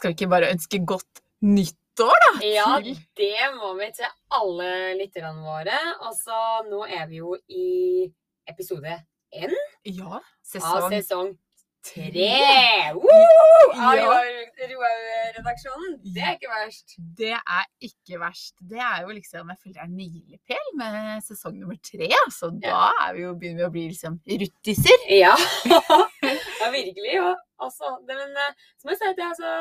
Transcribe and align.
Skal 0.00 0.14
vi 0.14 0.16
ikke 0.16 0.30
bare 0.32 0.48
ønske 0.48 0.78
godt 0.88 1.20
nyttår, 1.44 2.22
da? 2.24 2.30
Ja, 2.48 2.68
det 3.20 3.48
må 3.58 3.74
vi 3.76 3.90
til 3.98 4.08
alle 4.32 4.70
lytterne 4.96 5.44
våre. 5.44 5.76
Og 6.08 6.14
så 6.16 6.38
nå 6.70 6.86
er 6.88 7.04
vi 7.10 7.20
jo 7.20 7.34
i 7.52 8.08
episode 8.48 8.96
N 9.36 9.52
Ja, 9.84 10.16
av 10.16 10.24
sesong 10.40 10.88
sesong 10.94 11.28
tre. 11.84 12.08
Ja. 12.16 12.94
Av 13.76 14.00
Roar-redaksjonen. 14.70 15.98
Det 16.14 16.24
er 16.24 16.36
ikke 16.36 16.50
verst. 16.52 16.96
Det 17.20 17.34
er 17.36 17.66
ikke 17.84 18.20
verst. 18.20 18.54
Det 18.72 18.80
er 18.80 19.04
jo 19.04 19.14
liksom, 19.16 19.52
jeg 19.52 19.60
føler 19.60 19.76
det 19.76 19.82
er 19.82 19.88
en 19.90 19.96
milepæl 19.96 20.72
med 20.80 21.24
sesong 21.24 21.56
nummer 21.60 21.78
tre. 21.84 22.08
Så 22.32 22.50
da 22.56 22.90
er 23.06 23.14
vi 23.16 23.24
jo, 23.26 23.34
begynner 23.36 23.64
vi 23.64 23.68
å 23.68 23.74
bli 23.76 23.84
liksom 23.92 24.16
ruttiser. 24.44 25.06
Ja. 25.12 25.36
ja, 25.74 26.72
virkelig. 26.72 27.20
Og 27.60 27.70
det, 28.08 28.16
men 28.16 28.42
eh, 28.44 28.66
så 28.80 28.88
må 28.88 28.96
jeg 28.96 29.00
si 29.00 29.12
at 29.12 29.20
jeg 29.20 29.32
altså 29.32 29.54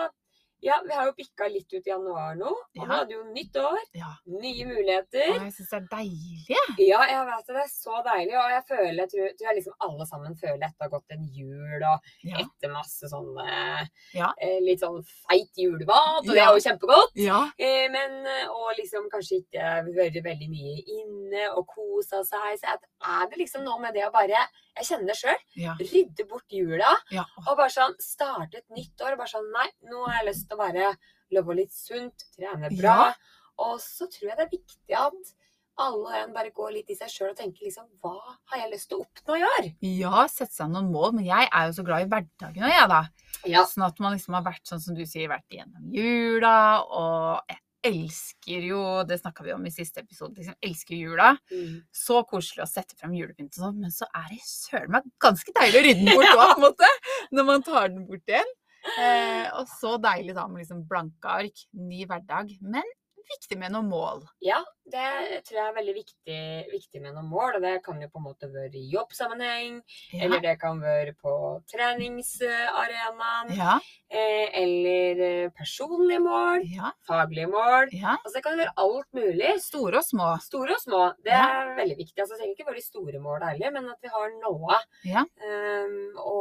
Ja, 0.62 0.82
vi 0.86 0.92
har 0.94 1.06
jo 1.08 1.14
bikka 1.16 1.48
litt 1.52 1.72
ut 1.74 1.86
i 1.88 1.90
januar 1.92 2.36
nå. 2.36 2.50
Og 2.52 2.76
Ja. 2.76 2.84
vi 2.84 2.92
hadde 2.92 3.14
jo 3.16 3.24
nytt 3.34 3.56
år. 3.56 3.80
Ja. 3.96 4.12
Nye 4.28 4.66
muligheter. 4.66 5.28
jeg 5.40 5.54
syns 5.56 5.70
det 5.70 5.78
er 5.80 5.88
deilig. 5.92 6.46
Ja, 6.80 7.02
jeg 7.08 7.26
vet 7.30 7.48
det. 7.48 7.56
Det 7.56 7.64
er 7.64 7.72
så 7.72 8.04
deilig. 8.04 8.36
Og 8.36 8.50
jeg 8.52 8.64
føler, 8.68 9.00
jeg 9.00 9.10
tror, 9.14 9.28
tror 9.40 9.48
jeg 9.48 9.56
liksom 9.60 9.74
alle 9.88 10.06
sammen 10.06 10.36
føler 10.36 10.64
etter 10.68 10.82
å 10.82 10.84
ha 10.84 10.90
gått 10.98 11.12
en 11.16 11.26
jul 11.32 11.84
og 11.84 12.00
Ja. 12.24 12.38
etter 12.44 12.74
masse 12.74 13.08
sånn 13.10 13.32
eh, 13.40 13.86
Ja. 14.14 14.34
eh, 14.42 14.60
litt 14.62 14.80
sånn 14.82 15.00
feit 15.06 15.52
julemat, 15.56 16.28
og 16.28 16.34
det 16.34 16.38
er 16.44 16.52
jo 16.52 16.60
kjempegodt. 16.68 17.12
ja. 17.16 17.52
Eh, 17.58 17.88
men 17.90 18.26
eh, 18.26 18.48
og 18.50 18.76
liksom 18.78 19.10
kanskje 19.10 19.44
ikke 19.46 19.96
vært 19.96 20.24
veldig 20.24 20.50
mye 20.50 20.84
inne 21.00 21.50
og 21.56 21.68
kosa 21.68 22.24
seg. 22.24 22.60
Så 22.60 22.68
er 22.68 23.30
det 23.30 23.38
liksom 23.40 23.64
noe 23.64 23.80
med 23.80 23.94
det 23.94 24.04
å 24.08 24.12
bare 24.12 24.44
Jeg 24.78 24.86
kjenner 24.90 25.10
det 25.12 25.18
sjøl. 25.20 25.42
Ja. 25.60 25.74
Rydde 25.80 26.26
bort 26.30 26.54
jula. 26.56 26.94
ja. 27.12 27.26
Og 27.48 27.56
bare 27.58 27.72
sånn 27.74 27.98
starte 28.04 28.62
et 28.62 28.70
nytt 28.76 29.02
år. 29.04 29.18
Bare 29.20 29.32
sånn 29.32 29.50
Nei, 29.56 29.68
nå 29.90 30.06
har 30.06 30.20
jeg 30.22 30.30
lyst 30.30 30.48
til 30.48 30.56
å 30.56 30.62
bare 30.64 30.94
leve 31.34 31.56
litt 31.58 31.74
sunt, 31.76 32.26
trene 32.38 32.72
bra. 32.78 32.96
Ja. 33.10 33.36
Og 33.60 33.78
så 33.84 34.08
tror 34.08 34.30
jeg 34.32 34.38
det 34.40 34.46
er 34.48 34.54
viktig 34.56 34.96
at 34.96 35.36
alle 35.80 36.10
og 36.10 36.16
en 36.20 36.34
bare 36.36 36.52
går 36.52 36.74
litt 36.76 36.90
i 36.92 36.96
seg 37.00 37.08
sjøl 37.12 37.30
og 37.32 37.38
tenker 37.40 37.64
liksom 37.64 37.86
Hva 38.04 38.12
har 38.52 38.58
jeg 38.66 38.72
lyst 38.74 38.90
til 38.92 39.00
å 39.00 39.06
oppnå 39.06 39.38
i 39.40 39.44
år? 39.48 39.68
ja, 39.88 40.26
sette 40.32 40.52
seg 40.58 40.72
noen 40.74 40.90
mål. 40.92 41.14
Men 41.16 41.28
jeg 41.30 41.48
er 41.48 41.70
jo 41.70 41.76
så 41.78 41.86
glad 41.88 42.04
i 42.04 42.10
hverdagen 42.12 42.66
òg, 42.68 42.74
jeg, 42.74 42.90
da. 42.92 43.02
Ja. 43.48 43.64
Sånn 43.68 43.86
at 43.88 44.00
man 44.04 44.16
liksom 44.16 44.36
har 44.36 44.44
vært 44.48 44.68
sånn 44.68 44.82
som 44.84 44.98
du 44.98 45.06
sier, 45.08 45.30
vært 45.32 45.48
igjennom 45.56 45.88
jula. 45.96 46.56
Og 46.84 47.52
jeg 47.52 47.62
elsker 47.86 48.66
jo, 48.70 48.80
det 49.08 49.20
snakka 49.22 49.46
vi 49.46 49.54
om 49.56 49.66
i 49.68 49.72
siste 49.74 50.04
episode, 50.04 50.36
liksom 50.38 50.58
elsker 50.66 50.96
jula. 50.98 51.30
Mm. 51.52 51.82
Så 51.96 52.22
koselig 52.30 52.66
å 52.66 52.70
sette 52.70 52.98
frem 53.00 53.14
julepynt 53.18 53.56
og 53.58 53.66
sånn, 53.66 53.82
men 53.84 53.94
så 53.96 54.08
er 54.10 54.32
det 54.34 54.40
søren 54.46 54.96
meg 54.96 55.12
ganske 55.24 55.54
deilig 55.56 55.80
å 55.80 55.84
rydde 55.88 56.06
den 56.06 56.18
bort 56.20 56.32
òg, 56.36 56.42
på 56.42 56.58
en 56.58 56.66
måte. 56.68 56.94
Når 57.36 57.48
man 57.52 57.68
tar 57.68 57.94
den 57.94 58.08
bort 58.10 58.34
igjen. 58.34 58.56
Eh, 58.96 59.48
og 59.60 59.68
så 59.68 59.98
deilig 60.02 60.36
da 60.38 60.46
med 60.48 60.64
liksom 60.64 60.86
blanke 60.90 61.36
ark, 61.42 61.66
ny 61.76 62.06
hverdag. 62.10 62.56
Men 62.64 62.88
viktig 63.36 63.58
med 63.62 63.72
noen 63.76 63.90
mål. 63.90 64.24
Ja, 64.42 64.60
det 64.90 65.44
tror 65.46 65.58
jeg 65.60 65.68
er 65.70 65.76
veldig 65.78 65.94
viktig, 65.96 66.40
viktig 66.72 67.02
med 67.04 67.14
noen 67.14 67.30
mål. 67.30 67.56
Og 67.60 67.62
det 67.62 67.76
kan 67.86 68.00
jo 68.02 68.08
på 68.10 68.18
en 68.22 68.26
måte 68.26 68.50
være 68.54 68.76
i 68.80 68.90
jobbsammenheng, 68.94 69.82
Ja. 70.14 70.24
eller 70.26 70.40
det 70.42 70.56
kan 70.62 70.80
være 70.82 71.14
på 71.22 71.34
treningsarenaen, 71.72 73.52
Ja, 73.58 73.80
eh, 74.10 74.50
eller 74.62 75.22
eh, 75.46 75.50
personlige 75.52 76.20
mål, 76.20 76.64
ja, 76.76 76.92
faglige 77.08 77.48
mål. 77.48 77.90
ja. 77.92 78.16
Altså 78.24 78.38
det 78.40 78.44
kan 78.44 78.58
være 78.58 78.74
alt 78.78 79.14
mulig. 79.14 79.54
Store 79.62 79.98
og 79.98 80.04
små. 80.06 80.30
Store 80.42 80.72
og 80.78 80.82
små. 80.82 81.04
Det 81.24 81.34
er 81.34 81.76
veldig 81.78 81.98
viktig. 81.98 82.18
Altså, 82.20 82.34
det 82.36 82.40
trenger 82.42 82.56
ikke 82.58 82.68
være 82.72 82.82
de 82.82 82.86
store 82.88 83.20
mål 83.20 83.46
heller, 83.50 83.72
men 83.72 83.90
at 83.90 83.98
vi 84.02 84.08
har 84.14 84.30
noe 84.42 84.80
Ja. 85.06 85.24
um, 85.24 86.00
å, 86.18 86.38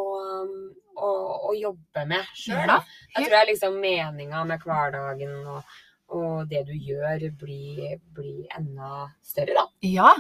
å, 0.97 1.11
å 1.51 1.55
jobbe 1.59 2.07
med 2.07 2.25
sjøl. 2.35 2.67
Ja, 2.67 2.81
Jeg 3.17 3.27
tror 3.29 3.37
jeg 3.39 3.47
liksom 3.53 3.79
meninga 3.81 4.45
med 4.47 4.61
hverdagen 4.65 5.37
og, 5.47 5.63
og 6.09 6.49
det 6.51 6.63
du 6.69 6.73
gjør, 6.73 7.27
blir, 7.41 7.99
blir 8.17 8.47
enda 8.57 9.09
større, 9.25 9.55
da. 9.59 9.65
Ja, 9.85 10.13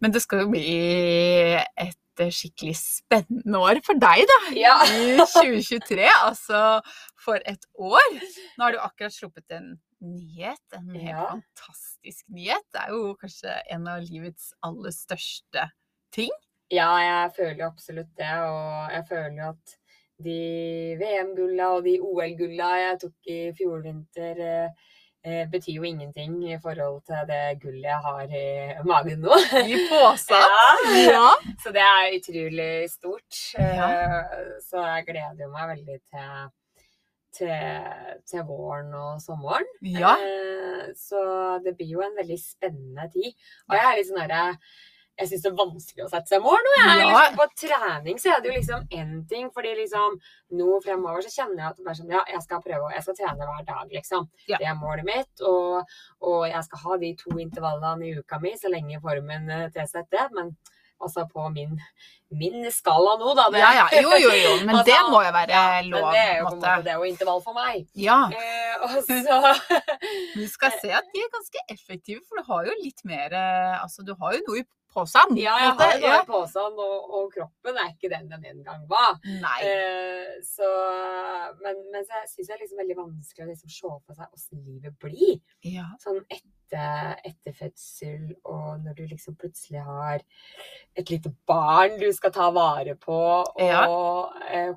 men 0.00 0.12
det 0.12 0.20
skal 0.24 0.42
jo 0.44 0.50
bli 0.52 0.64
et 1.80 2.20
eh, 2.20 2.32
skikkelig 2.34 2.74
spennende 2.76 3.62
år 3.64 3.80
for 3.86 3.96
deg, 4.02 4.24
da. 4.28 4.38
Ja. 4.58 4.74
I 4.84 5.16
2023. 5.20 6.04
Altså, 6.26 6.60
for 7.24 7.40
et 7.48 7.64
år. 7.80 8.10
Nå 8.58 8.66
har 8.66 8.76
du 8.76 8.82
akkurat 8.84 9.14
sluppet 9.16 9.56
en 9.56 9.72
nyhet. 10.04 10.60
En 10.76 10.92
helt 10.94 11.08
Ja. 11.08 11.26
fantastisk 11.32 12.28
nyhet. 12.32 12.64
Det 12.72 12.84
er 12.84 12.94
jo 12.94 13.14
kanskje 13.20 13.56
en 13.72 13.88
av 13.88 14.04
livets 14.04 14.52
aller 14.66 14.92
største 14.96 15.66
ting. 16.12 16.30
Ja, 16.70 16.92
jeg 17.02 17.32
føler 17.36 17.66
absolutt 17.66 18.12
det. 18.20 18.30
Og 18.44 18.92
jeg 18.94 19.06
føler 19.08 19.48
at 19.54 19.76
de 20.20 20.38
VM-gulla 21.00 21.70
og 21.78 21.84
de 21.88 21.96
OL-gulla 22.04 22.70
jeg 22.84 22.98
tok 23.06 23.30
i 23.32 23.38
fjor 23.56 23.80
vinter, 23.86 24.40
eh, 24.44 24.88
eh, 25.24 25.44
betyr 25.52 25.74
jo 25.78 25.82
ingenting 25.88 26.36
i 26.50 26.58
forhold 26.62 27.02
til 27.06 27.26
det 27.28 27.60
gullet 27.62 27.88
jeg 27.90 28.00
har 28.06 28.22
i 28.24 28.86
magen 28.88 29.20
nå. 29.26 29.36
I 29.64 29.76
posen. 29.90 30.46
Ja. 31.06 31.10
Ja. 31.10 31.28
Så 31.62 31.72
det 31.76 31.82
er 31.84 32.14
utrolig 32.16 32.70
stort. 32.92 33.42
Ja. 33.58 33.90
Eh, 33.90 34.56
Så 34.64 34.80
jeg 34.86 35.06
gleder 35.10 35.50
meg 35.52 35.68
veldig 35.74 35.98
til, 36.10 36.50
til, 37.36 37.90
til 38.30 38.46
våren 38.48 38.94
og 38.94 39.20
sommeren. 39.22 39.66
ja. 39.82 40.14
Eh, 40.16 40.86
Så 40.96 41.20
det 41.64 41.76
blir 41.76 41.92
jo 41.96 42.00
en 42.06 42.16
veldig 42.18 42.38
spennende 42.40 43.10
tid. 43.12 43.32
Og 43.68 43.76
jeg 43.76 43.84
er 43.90 43.98
litt 44.00 44.08
sånn 44.08 44.22
derre 44.24 44.56
jeg 45.20 45.30
syns 45.30 45.44
det 45.44 45.50
er 45.50 45.58
vanskelig 45.60 46.06
å 46.06 46.10
sette 46.10 46.32
seg 46.32 46.44
mål 46.44 46.58
nå. 46.66 46.74
Jeg. 46.80 46.98
Ja. 47.00 47.08
Liksom, 47.10 47.38
på 47.38 47.48
trening 47.62 48.20
så 48.22 48.32
er 48.34 48.40
det 48.42 48.50
jo 48.50 48.56
liksom 48.56 48.86
én 48.98 49.14
ting, 49.30 49.50
fordi 49.54 49.76
liksom 49.82 50.18
nå 50.58 50.80
fremover 50.84 51.26
så 51.26 51.34
kjenner 51.34 51.62
jeg 51.62 51.68
at 51.70 51.78
det 51.78 51.86
bare 51.86 52.00
sånn, 52.00 52.14
ja, 52.16 52.24
jeg 52.34 52.44
skal 52.46 52.64
prøve, 52.64 52.90
jeg 52.96 53.06
skal 53.06 53.18
trene 53.20 53.50
hver 53.52 53.68
dag, 53.68 53.94
liksom. 53.94 54.26
Ja. 54.48 54.58
Det 54.58 54.70
er 54.72 54.80
målet 54.80 55.06
mitt. 55.06 55.46
Og, 55.46 55.94
og 56.26 56.42
jeg 56.48 56.66
skal 56.66 56.84
ha 56.86 57.00
de 57.04 57.14
to 57.20 57.36
intervallene 57.38 58.08
i 58.08 58.16
uka 58.18 58.40
mi 58.42 58.56
så 58.58 58.72
lenge 58.72 59.02
formen 59.04 59.46
tilsetter 59.70 59.90
tilsier 59.90 60.06
det. 60.10 60.26
Men 60.34 60.54
altså 61.00 61.24
på 61.32 61.46
min, 61.54 61.78
min 62.40 62.66
skala 62.72 63.16
nå, 63.20 63.32
da. 63.34 63.46
ja, 63.58 63.70
ja. 63.78 63.86
Jo, 64.02 64.12
jo, 64.20 64.32
jo. 64.36 64.50
Men 64.66 64.76
Altså, 64.76 64.90
det 64.90 64.98
må 65.10 65.22
jo 65.24 65.32
være 65.36 65.54
ja, 65.56 65.80
lov. 65.86 66.10
det 66.14 66.24
er 66.24 66.34
jo 66.38 66.44
på 66.44 66.50
på 66.50 66.56
en 66.56 66.60
måte. 66.60 66.82
det 66.84 66.92
er 66.92 66.98
jo 66.98 67.08
intervall 67.08 67.40
for 67.46 67.56
meg. 67.56 67.86
Ja. 67.96 68.18
Eh, 68.28 68.74
og 68.84 68.98
så 69.08 69.38
Du 70.36 70.44
skal 70.48 70.76
se 70.82 70.92
at 71.00 71.08
de 71.14 71.24
er 71.24 71.32
ganske 71.36 71.64
effektive, 71.76 72.20
for 72.28 72.40
du 72.40 72.52
har 72.52 72.68
jo 72.68 72.76
litt 72.82 73.04
mer 73.08 73.32
eh, 73.32 73.80
Altså, 73.80 74.04
du 74.06 74.14
har 74.20 74.36
jo 74.36 74.44
noe 74.48 74.62
i 74.62 74.68
posen. 74.94 75.36
Ja, 75.38 75.56
jeg 75.62 75.74
har 75.78 75.92
jo 75.94 76.06
Ja. 76.06 76.16
bare 76.16 76.26
posen, 76.28 76.78
og, 76.86 77.10
og 77.18 77.32
kroppen 77.34 77.78
er 77.78 77.90
ikke 77.94 78.10
den 78.12 78.28
den 78.30 78.44
en 78.50 78.62
gang 78.66 78.84
var. 78.90 79.18
Nei. 79.24 79.58
Eh, 79.66 80.40
så, 80.46 80.68
men, 81.62 81.80
men 81.92 82.04
så 82.08 82.22
syns 82.26 82.38
jeg 82.38 82.46
det 82.48 82.56
er 82.58 82.62
liksom 82.64 82.82
veldig 82.82 82.96
vanskelig 83.00 83.46
å 83.46 83.50
liksom 83.50 83.70
se 83.76 83.92
for 84.06 84.18
seg 84.18 84.36
åssen 84.38 84.64
livet 84.66 84.98
blir. 85.02 85.40
Ja. 85.66 85.86
Sånn 86.02 86.20
etter, 86.30 87.16
etter 87.26 87.56
fødsel, 87.58 88.28
og 88.44 88.84
når 88.84 88.94
du 89.00 89.02
liksom 89.10 89.36
plutselig 89.40 89.82
har 89.86 90.22
et 90.96 91.10
lite 91.10 91.32
barn 91.48 91.98
du 92.00 92.08
skal 92.14 92.32
ta 92.34 92.50
vare 92.54 92.94
på, 93.00 93.18
og 93.46 93.60
Ja. 93.64 93.84
eh, 94.50 94.72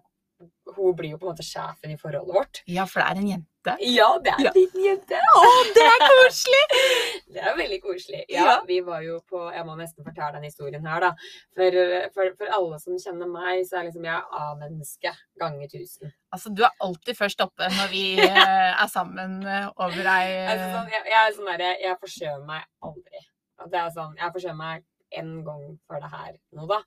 hun 0.75 0.95
blir 0.97 1.11
jo 1.13 1.17
på 1.21 1.27
en 1.27 1.33
måte 1.35 1.45
sjefen 1.45 1.91
i 1.93 1.97
forholdet 1.99 2.33
vårt. 2.35 2.61
ja, 2.67 2.85
for 2.89 2.99
det 3.01 3.09
er 3.11 3.19
en 3.21 3.27
jente. 3.33 3.49
Ja, 3.79 4.07
det 4.19 4.31
er 4.33 4.39
en 4.41 4.43
Ja. 4.43 4.51
liten 4.55 4.81
jente! 4.83 5.19
Å, 5.39 5.43
det 5.75 5.83
er 5.87 6.01
koselig! 6.03 6.63
Det 7.33 7.41
er 7.41 7.55
veldig 7.57 7.77
koselig. 7.81 8.19
Ja, 8.29 8.43
Ja. 8.45 8.55
vi 8.67 8.79
var 8.85 9.01
jo 9.01 9.15
på 9.29 9.39
Jeg 9.55 9.65
må 9.65 9.73
nesten 9.79 10.03
fortelle 10.05 10.33
den 10.35 10.43
historien 10.43 10.85
her, 10.85 10.99
da. 11.01 11.11
For, 11.55 11.77
for, 12.13 12.33
for 12.37 12.51
alle 12.53 12.77
som 12.83 12.97
kjenner 13.01 13.25
meg, 13.31 13.63
så 13.65 13.79
er 13.79 13.87
liksom 13.87 14.03
jeg 14.05 14.21
A-menneske 14.39 15.13
ganger 15.41 15.67
tusen. 15.71 16.11
Altså, 16.35 16.51
du 16.53 16.61
er 16.67 16.75
alltid 16.83 17.17
først 17.17 17.41
oppe 17.41 17.69
når 17.73 17.89
vi 17.93 18.03
eh, 18.27 18.71
er 18.83 18.87
sammen 18.91 19.39
eh, 19.47 19.69
over 19.77 20.05
ei 20.13 20.27
Altså, 20.43 20.67
sånn, 20.75 20.91
jeg, 20.93 21.05
jeg 21.09 21.19
er 21.23 21.35
sånn 21.39 21.49
derre 21.53 21.71
Jeg 21.81 21.99
forskjøver 22.03 22.45
meg 22.51 22.67
aldri. 22.89 23.23
Det 23.71 23.79
er 23.85 23.89
sånn, 23.95 24.15
Jeg 24.19 24.35
forskjøver 24.35 24.59
meg 24.59 24.83
én 25.13 25.33
gang 25.45 25.65
for 25.87 26.01
det 26.03 26.09
her 26.11 26.33
nå, 26.57 26.67
da. 26.67 26.79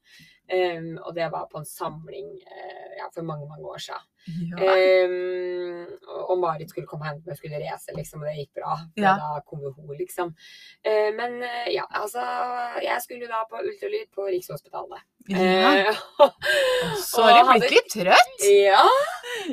Ehm, 0.49 0.97
og 1.03 1.15
det 1.15 1.31
var 1.33 1.49
på 1.53 1.59
en 1.59 1.69
samling 1.69 2.29
eh, 2.47 2.91
ja, 2.99 3.09
for 3.15 3.23
mange, 3.27 3.49
mange 3.49 3.67
år 3.67 3.79
siden. 3.79 4.07
Ja. 4.27 4.57
Um, 5.07 5.87
og 6.31 6.39
Marit 6.43 6.71
skulle 6.73 6.87
komme 6.89 7.05
og 7.07 7.11
hente 7.13 7.27
meg, 7.29 7.37
skulle 7.39 7.61
race, 7.63 7.93
liksom, 7.97 8.23
og 8.23 8.29
det 8.31 8.37
gikk 8.41 8.55
bra. 8.61 8.77
Ja. 8.99 9.15
Da 9.21 9.41
kom 9.47 9.61
hun, 9.67 9.93
liksom. 9.99 10.33
Uh, 10.87 11.11
men 11.17 11.39
eh, 11.47 11.69
ja, 11.75 11.85
altså 11.91 12.23
Jeg 12.83 13.03
skulle 13.05 13.29
da 13.31 13.45
på 13.51 13.61
ultralyd 13.63 14.09
på 14.15 14.27
Rikshospitalet. 14.33 15.05
ja. 15.29 15.73
Eh, 15.87 15.97
Så 17.03 17.23
har 17.23 17.43
du 17.43 17.51
blitt 17.59 17.71
litt 17.73 17.89
trøtt. 17.93 18.45
Ja. 18.47 18.83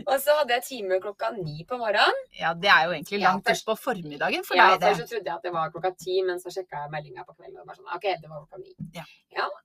Og 0.05 0.15
så 0.21 0.35
hadde 0.39 0.53
jeg 0.57 0.63
time 0.67 0.99
klokka 1.01 1.31
ni 1.35 1.63
på 1.69 1.77
morgenen. 1.81 2.19
Ja, 2.37 2.53
det 2.53 2.69
er 2.71 2.85
jo 2.87 2.93
egentlig 2.95 3.19
Ja, 3.21 3.31
langt 3.31 3.45
først- 3.47 3.65
på 3.67 3.75
formiddagen 3.77 4.43
for 4.45 4.55
Ja, 4.55 4.77
deg, 4.77 4.81
Først 4.89 4.99
det. 5.01 5.07
så 5.07 5.13
trodde 5.15 5.25
jeg 5.31 5.35
at 5.35 5.43
det 5.43 5.53
var 5.53 5.71
klokka 5.73 5.91
ti, 5.97 6.21
men 6.21 6.37
så 6.39 6.49
sjekka 6.53 6.83
jeg 6.85 6.91
meldinga 6.93 7.25
på 7.25 7.35
kvelden. 7.35 7.59
Og 7.61 7.67
bare 7.67 7.77
sånn, 7.77 7.89
ok, 7.95 8.07
det 8.21 8.29
var 8.29 8.45
klokka 8.45 8.61
ni. 8.61 8.73
Ja. 8.93 9.05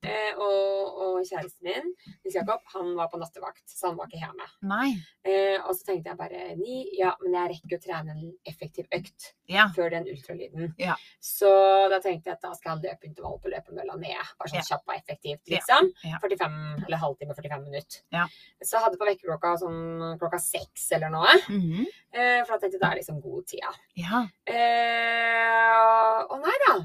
eh, 0.02 0.32
og, 0.38 0.99
og 1.05 1.20
kjæresten 1.28 1.62
min, 1.69 1.93
Nils 2.25 2.34
Jakob, 2.34 2.60
han 2.75 2.94
var 2.96 3.08
på 3.12 3.19
nattevakt, 3.20 3.64
så 3.69 3.88
han 3.88 3.96
var 3.96 4.06
ikke 4.08 4.25
hjemme. 4.25 4.49
Nei. 4.62 4.94
Eh, 5.29 5.59
og 5.67 5.75
så 5.77 5.85
tenkte 5.85 6.09
jeg 6.11 6.17
bare 6.17 6.56
ni, 6.56 6.89
ja, 6.99 7.11
men 7.23 7.35
jeg 7.35 7.50
rekker 7.53 7.77
å 7.79 7.83
trene 7.85 8.11
en 8.15 8.33
effektiv 8.49 8.87
økt 8.95 9.33
Ja. 9.49 9.67
før 9.77 9.91
den 9.91 10.06
ultralyden. 10.09 10.75
Ja. 10.79 10.95
Så 11.21 11.49
da 11.91 11.99
tenkte 12.00 12.31
jeg 12.31 12.37
at 12.39 12.41
da 12.43 12.53
skal 12.55 12.79
jeg 12.79 12.91
løpe 12.93 13.05
intervall 13.11 13.39
på 13.43 13.50
løpemølla 13.53 13.99
ned. 13.99 14.17
Bare 14.39 14.49
sånn 14.49 14.62
Ja. 14.62 14.69
kjapt 14.71 14.89
og 14.89 14.95
effektivt, 14.97 15.45
liksom. 15.49 15.93
Ja. 16.05 16.19
45, 16.23 16.85
eller 16.87 16.97
halvtime, 16.97 17.35
45 17.35 17.65
minutter. 17.65 18.00
Ja. 18.12 18.27
Så 18.62 18.73
jeg 18.79 18.83
hadde 18.87 18.99
på 18.99 19.06
vekkerklokka 19.11 19.59
sånn 19.61 20.19
klokka 20.19 20.41
seks 20.41 20.93
eller 20.93 21.11
noe. 21.11 21.35
Mhm. 21.49 21.87
Eh, 22.12 22.44
for 22.44 22.56
da 22.56 22.59
tenkte 22.59 22.79
jeg 22.79 22.81
det 22.81 22.91
er 22.93 23.01
liksom 23.03 23.21
god 23.23 23.47
tid. 23.47 23.61
Ja. 23.97 24.27
Eh, 24.47 26.25
og 26.31 26.41
nei 26.44 26.56
da. 26.69 26.79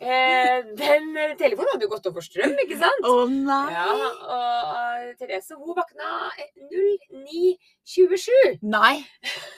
Eh, 0.00 0.62
den 0.80 1.16
eh, 1.16 1.34
telefonen 1.36 1.74
hadde 1.74 1.84
jo 1.84 1.90
gått 1.92 2.06
over 2.08 2.24
strøm, 2.24 2.54
ikke 2.64 2.78
sant? 2.80 3.04
Å 3.04 3.26
nei! 3.28 3.66
Ja, 3.74 3.88
og 4.32 4.70
eh, 5.04 5.10
Therese 5.20 5.58
hun 5.58 5.76
våkna 5.76 6.30
eh, 6.40 6.48
09.27. 6.72 8.62
Nei! 8.64 9.02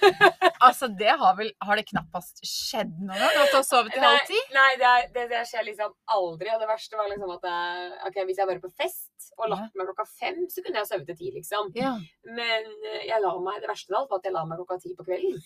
Altså, 0.63 0.89
det 0.99 1.15
har 1.21 1.37
vel 1.39 1.51
Har 1.65 1.79
det 1.79 1.87
knappast 1.89 2.43
skjedd 2.47 2.93
noe? 3.03 3.31
du 3.33 3.41
har 3.57 3.65
sovet 3.67 3.97
i 3.97 4.03
halv 4.03 4.23
ti? 4.29 4.39
Nei, 4.55 4.69
det, 4.81 4.89
er, 4.89 5.09
det, 5.15 5.27
det 5.33 5.43
skjer 5.49 5.67
liksom 5.69 5.95
aldri. 6.17 6.51
Og 6.55 6.63
det 6.63 6.69
verste 6.71 6.99
var 6.99 7.11
liksom 7.13 7.35
at 7.37 7.49
jeg, 7.51 7.91
ok, 8.09 8.21
hvis 8.29 8.43
jeg 8.43 8.51
var 8.51 8.63
på 8.63 8.73
fest 8.83 9.29
og 9.39 9.49
lagt 9.53 9.77
meg 9.79 9.89
klokka 9.89 10.05
fem, 10.09 10.43
så 10.51 10.63
kunne 10.65 10.81
jeg 10.81 10.89
sovet 10.91 11.07
til 11.09 11.19
ti, 11.19 11.31
liksom. 11.37 11.71
Ja. 11.79 11.93
Men 12.27 12.67
eh, 12.91 13.05
jeg 13.09 13.23
la 13.23 13.33
meg, 13.43 13.61
det 13.63 13.71
verste 13.71 13.95
av 13.95 14.03
alt 14.03 14.13
var 14.13 14.21
at 14.21 14.29
jeg 14.29 14.35
la 14.35 14.43
meg 14.49 14.61
klokka 14.61 14.79
ti 14.83 14.95
på 14.99 15.07
kvelden. 15.07 15.39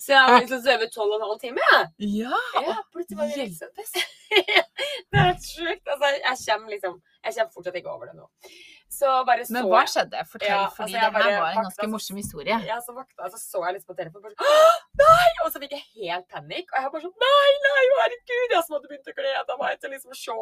Så 0.00 0.14
jeg 0.14 0.20
har 0.20 0.40
liksom 0.40 0.64
sovet 0.64 0.94
tolv 0.94 1.14
og 1.14 1.20
en 1.20 1.28
halv 1.28 1.40
time. 1.42 1.68
jeg. 1.70 2.10
ja. 2.24 2.40
Ja, 2.70 2.78
plutselig 2.92 3.20
var 3.20 3.30
det 3.30 3.46
liksom 3.50 3.70
Det 5.10 5.18
er 5.18 5.26
helt 5.26 5.46
sjukt. 5.46 5.88
Altså, 5.90 6.10
jeg 6.16 6.36
kommer 6.46 6.74
liksom 6.74 7.00
Jeg 7.24 7.34
kommer 7.36 7.54
fortsatt 7.54 7.80
ikke 7.80 7.94
over 7.94 8.10
det 8.10 8.16
nå. 8.18 8.28
Så 8.90 9.06
så 9.06 9.52
Men 9.54 9.68
hva 9.70 9.84
skjedde? 9.86 10.20
Fortell, 10.26 10.48
Ja, 10.50 10.64
fordi 10.74 10.96
altså, 10.98 11.12
det 11.14 11.22
her 11.22 11.40
var 11.40 11.50
en 11.54 11.62
ganske 11.64 11.84
så- 11.84 11.88
morsom 11.92 12.16
historie. 12.18 12.56
Ja, 12.66 12.80
så 12.82 12.92
vakta 12.92 13.22
jeg, 13.22 13.30
så 13.32 13.38
så 13.38 13.64
jeg 13.66 13.74
litt 13.76 13.86
på 13.86 13.94
telefonen, 13.94 14.22
bare 14.22 14.34
sånn 14.34 14.80
Nei! 14.98 15.28
Og 15.44 15.52
så 15.52 15.60
fikk 15.62 15.70
jeg 15.76 15.84
helt 16.02 16.26
panikk. 16.28 16.68
Og 16.74 16.82
jeg 16.82 16.90
bare 16.92 17.02
sånn 17.06 17.14
Nei, 17.22 17.50
nei, 17.66 17.84
herregud! 18.00 18.50
Jeg 18.56 18.64
som 18.66 18.74
hadde 18.76 18.90
begynt 18.90 19.12
å 19.12 19.16
glede 19.20 19.58
meg 19.62 19.80
til 19.80 19.90
liksom 19.94 20.14
se 20.14 20.38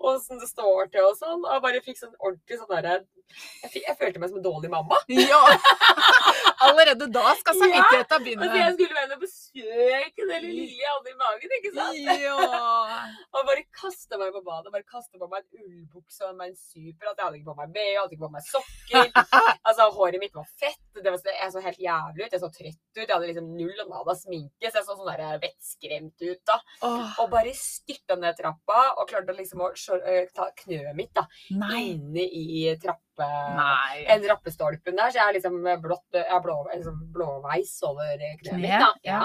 åssen 0.00 0.38
det 0.38 0.48
står 0.48 0.90
til 0.92 1.02
og 1.10 1.16
sånn. 1.18 1.42
Og 1.44 1.52
jeg 1.52 1.62
bare 1.66 1.82
fikk 1.82 1.98
sånn 1.98 2.14
ordentlig 2.22 2.58
sånn 2.62 2.72
derre 2.76 2.96
jeg, 3.62 3.82
jeg 3.84 3.96
følte 3.98 4.18
meg 4.22 4.30
som 4.30 4.38
en 4.38 4.46
dårlig 4.46 4.70
mamma. 4.72 4.96
Ja! 5.12 5.42
Allerede 6.66 7.06
da 7.14 7.34
skal 7.38 7.54
Ja, 7.58 7.68
begynne. 7.68 7.84
Altså, 7.98 8.18
begynne. 8.24 8.58
jeg 8.58 8.72
skulle 8.74 8.96
være 8.98 9.08
med 9.08 9.16
på 9.16 9.26
besøk 9.28 10.14
den 10.18 10.44
lille 10.44 10.78
jeg 10.82 10.90
hadde 10.94 11.10
i 11.12 11.16
magen, 11.22 11.54
ikke 11.58 11.72
sant? 11.76 12.22
Ja. 12.22 12.36
Og 13.34 13.46
bare 13.48 13.62
kasta 13.80 14.18
meg 14.20 14.32
på 14.36 14.42
badet. 14.48 14.72
Bare 14.74 14.86
kasta 14.88 15.20
på 15.20 15.28
meg 15.30 15.44
en 15.44 15.64
ullbukse 15.64 16.26
og 16.26 16.42
en 16.46 16.56
super. 16.58 17.10
At 17.12 17.18
jeg 17.20 17.24
hadde 17.26 17.40
ikke 17.40 17.50
på 17.52 17.56
meg 17.60 17.72
BH, 17.76 17.94
hadde 18.00 18.16
ikke 18.16 18.26
på 18.26 18.34
meg 18.36 18.46
sokker. 18.48 19.10
Altså, 19.68 19.88
Håret 19.92 20.20
mitt 20.22 20.34
var 20.36 20.46
fett. 20.58 20.80
Det 20.96 21.10
var, 21.12 21.20
jeg 21.28 21.52
så 21.52 21.60
helt 21.62 21.80
jævlig 21.82 22.24
ut. 22.26 22.32
Jeg 22.32 22.42
så 22.42 22.50
trøtt 22.52 22.78
ut. 22.96 23.02
Jeg 23.04 23.10
hadde 23.12 23.28
liksom 23.30 23.50
null 23.58 23.82
og 23.84 23.90
nada 23.92 24.14
sminke, 24.18 24.70
så 24.70 24.80
jeg 24.80 24.86
så 24.86 24.96
sånn 24.96 25.10
der 25.12 25.42
vettskremt 25.42 26.24
ut. 26.24 26.40
da. 26.48 26.56
Oh. 26.86 27.10
Og 27.24 27.30
bare 27.32 27.52
styrta 27.56 28.16
ned 28.18 28.38
trappa 28.38 28.80
og 28.98 29.08
klarte 29.10 29.36
liksom 29.36 29.62
å 29.66 29.70
øh, 29.72 30.24
ta 30.34 30.48
knøet 30.62 30.96
mitt 30.98 31.12
da, 31.16 31.26
nei. 31.58 31.82
inne 31.92 32.24
i 32.24 32.64
trappe... 32.82 33.04
Nei. 33.58 34.04
En 34.14 34.24
rappestolpen 34.30 34.96
der, 34.98 35.10
så 35.10 35.18
jeg 35.20 35.24
er 35.26 35.36
liksom 35.38 35.58
blått, 35.82 36.06
jeg 36.14 36.28
er 36.36 36.44
blå, 36.44 36.56
liksom 36.70 37.00
blåveis 37.14 37.74
over 37.88 38.14
kneet 38.18 38.60
mitt. 38.60 38.70
da. 38.78 38.92
ja. 39.06 39.20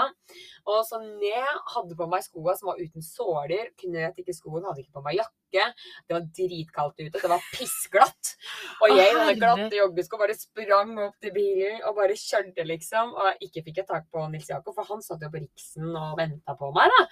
Og 0.64 0.80
så 0.88 0.98
ned, 1.02 1.48
hadde 1.74 1.96
på 1.98 2.06
meg 2.08 2.24
skoa 2.24 2.54
som 2.56 2.70
var 2.70 2.80
uten 2.80 3.04
såler, 3.04 3.70
knøt 3.82 4.20
ikke 4.22 4.34
skoen, 4.36 4.64
hadde 4.64 4.80
ikke 4.80 4.96
på 4.96 5.04
meg 5.04 5.18
jakke. 5.20 5.66
Det 6.08 6.16
var 6.16 6.24
dritkaldt 6.38 7.02
ute, 7.04 7.20
det 7.20 7.30
var 7.30 7.48
pissglatt. 7.52 8.34
Og 8.80 8.94
jeg 8.94 9.10
i 9.12 9.16
denne 9.18 9.36
glatte 9.38 9.76
joggesko 9.78 10.18
bare 10.20 10.36
sprang 10.38 10.96
opp 11.04 11.18
til 11.22 11.34
bilen 11.36 11.82
og 11.84 11.98
bare 12.00 12.16
kjørte, 12.18 12.64
liksom. 12.66 13.12
Og 13.12 13.44
ikke 13.44 13.62
fikk 13.68 13.82
jeg 13.82 13.90
tak 13.90 14.08
på 14.10 14.24
Nils 14.32 14.48
Jakob, 14.50 14.74
for 14.74 14.88
han 14.88 15.04
satt 15.04 15.22
jo 15.22 15.30
på 15.30 15.42
Riksen 15.44 15.92
og 15.92 16.16
venta 16.20 16.56
på 16.58 16.72
meg, 16.74 16.90
da. 16.96 17.04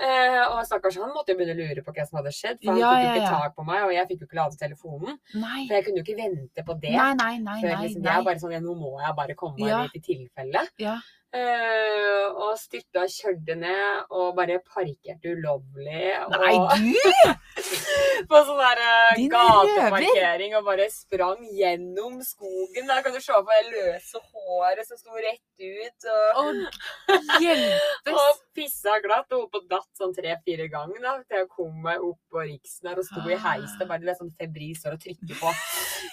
Eh, 0.00 0.40
og 0.48 0.64
stakkars 0.66 0.96
han 0.96 1.10
måtte 1.12 1.32
jo 1.34 1.38
begynne 1.40 1.54
å 1.56 1.60
lure 1.68 1.82
på 1.84 1.92
hva 1.92 2.06
som 2.08 2.18
hadde 2.20 2.32
skjedd, 2.32 2.58
for 2.62 2.72
han 2.72 2.80
Ja, 2.80 2.90
fikk 2.92 3.02
jo 3.04 3.14
ikke 3.22 3.32
tak 3.36 3.56
på 3.56 3.64
meg, 3.66 3.82
og 3.84 3.92
jeg 3.92 4.08
fikk 4.08 4.20
jo 4.20 4.26
ikke 4.30 4.38
lade 4.40 4.56
telefonen. 4.60 5.18
Nei. 5.34 5.66
For 5.68 5.74
jeg 5.76 5.84
kunne 5.84 5.98
jo 6.00 6.04
ikke 6.06 6.16
vente 6.22 6.64
på 6.64 6.80
det. 6.80 6.94
Nei, 6.96 7.14
nei, 7.14 7.38
nei, 7.38 7.60
Før 7.60 7.68
nei. 7.76 7.88
nei. 7.94 8.12
jeg 8.16 8.24
bare 8.24 8.38
sånn, 8.44 8.56
nå 8.62 8.74
må 8.78 8.92
jeg 9.02 9.16
bare 9.16 9.34
komme 9.34 9.58
meg 9.58 9.68
Ja. 9.68 9.82
i 9.94 10.00
tilfelle. 10.00 10.66
Ja. 10.78 10.96
Eh, 11.32 12.26
og 12.36 12.58
styrta 12.60 13.06
og 13.06 13.12
kjørte 13.12 13.54
ned 13.56 14.10
og 14.12 14.34
bare 14.36 14.58
parkerte 14.68 15.32
ulovlig. 15.32 16.10
Nei, 16.28 16.50
og, 16.58 16.74
du! 16.76 17.62
på 18.28 18.40
sånn 18.44 18.60
der 18.60 18.82
uh, 18.82 19.22
gateparkering 19.32 20.58
og 20.58 20.66
bare 20.66 20.90
sprang 20.92 21.40
gjennom 21.56 22.18
skogen. 22.26 22.84
Der 22.90 23.00
kan 23.06 23.16
du 23.16 23.20
se 23.24 23.32
på 23.32 23.56
det 23.56 23.62
løse 23.70 24.20
håret 24.28 24.90
som 24.90 25.00
sto 25.00 25.16
rett 25.16 25.64
ut. 25.64 26.10
Og, 26.42 26.60
hjelpes! 27.46 28.12
og 28.12 28.44
pissa 28.52 28.98
glatt 29.00 29.32
og 29.32 29.46
holdt 29.46 29.54
på 29.56 29.62
datt 29.72 29.88
sånn 29.96 30.12
tre-fire 30.12 30.68
ganger 30.68 31.00
da, 31.00 31.16
til 31.24 31.40
jeg 31.40 31.48
kom 31.56 31.72
meg 31.86 32.04
opp 32.04 32.20
på 32.28 32.44
Riksen 32.44 32.92
her 32.92 33.00
og 33.00 33.08
sto 33.08 33.24
i 33.24 33.40
heisen 33.40 33.86
og 33.86 33.88
bare 33.88 34.18
sånn 34.20 34.34
febril 34.36 34.76
og 34.92 35.00
trykker 35.00 35.40
på 35.40 35.56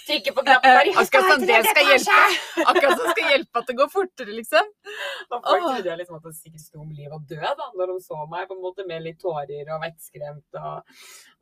trykker 0.10 0.36
på 0.36 0.44
knappen. 0.46 0.94
Akkurat 0.96 1.28
som 1.28 1.30
sånn 1.34 1.48
det 1.50 1.60
skal 1.68 1.92
hjelpe. 1.92 2.18
Akkurat 2.66 2.94
som 2.94 3.04
sånn 3.04 3.14
skal 3.14 3.34
hjelpe 3.34 3.62
at 3.62 3.70
det 3.70 3.76
går 3.80 3.92
fortere, 3.94 4.36
liksom. 4.38 4.72
Og 5.34 5.42
folk 5.46 5.66
trodde 5.66 5.90
jeg 5.92 6.00
liksom 6.02 6.18
at 6.20 6.28
det 6.28 6.36
sikkert 6.38 6.64
sto 6.64 6.82
om 6.84 6.92
liv 6.96 7.12
og 7.14 7.26
død 7.30 7.44
da, 7.60 7.68
når 7.78 7.94
de 7.94 7.98
så 8.06 8.20
meg, 8.32 8.48
på 8.50 8.56
en 8.58 8.64
måte 8.64 8.86
med 8.90 9.04
litt 9.06 9.20
tårer 9.22 9.70
og 9.76 9.82
vettskremt 9.84 10.60
og, 10.60 10.94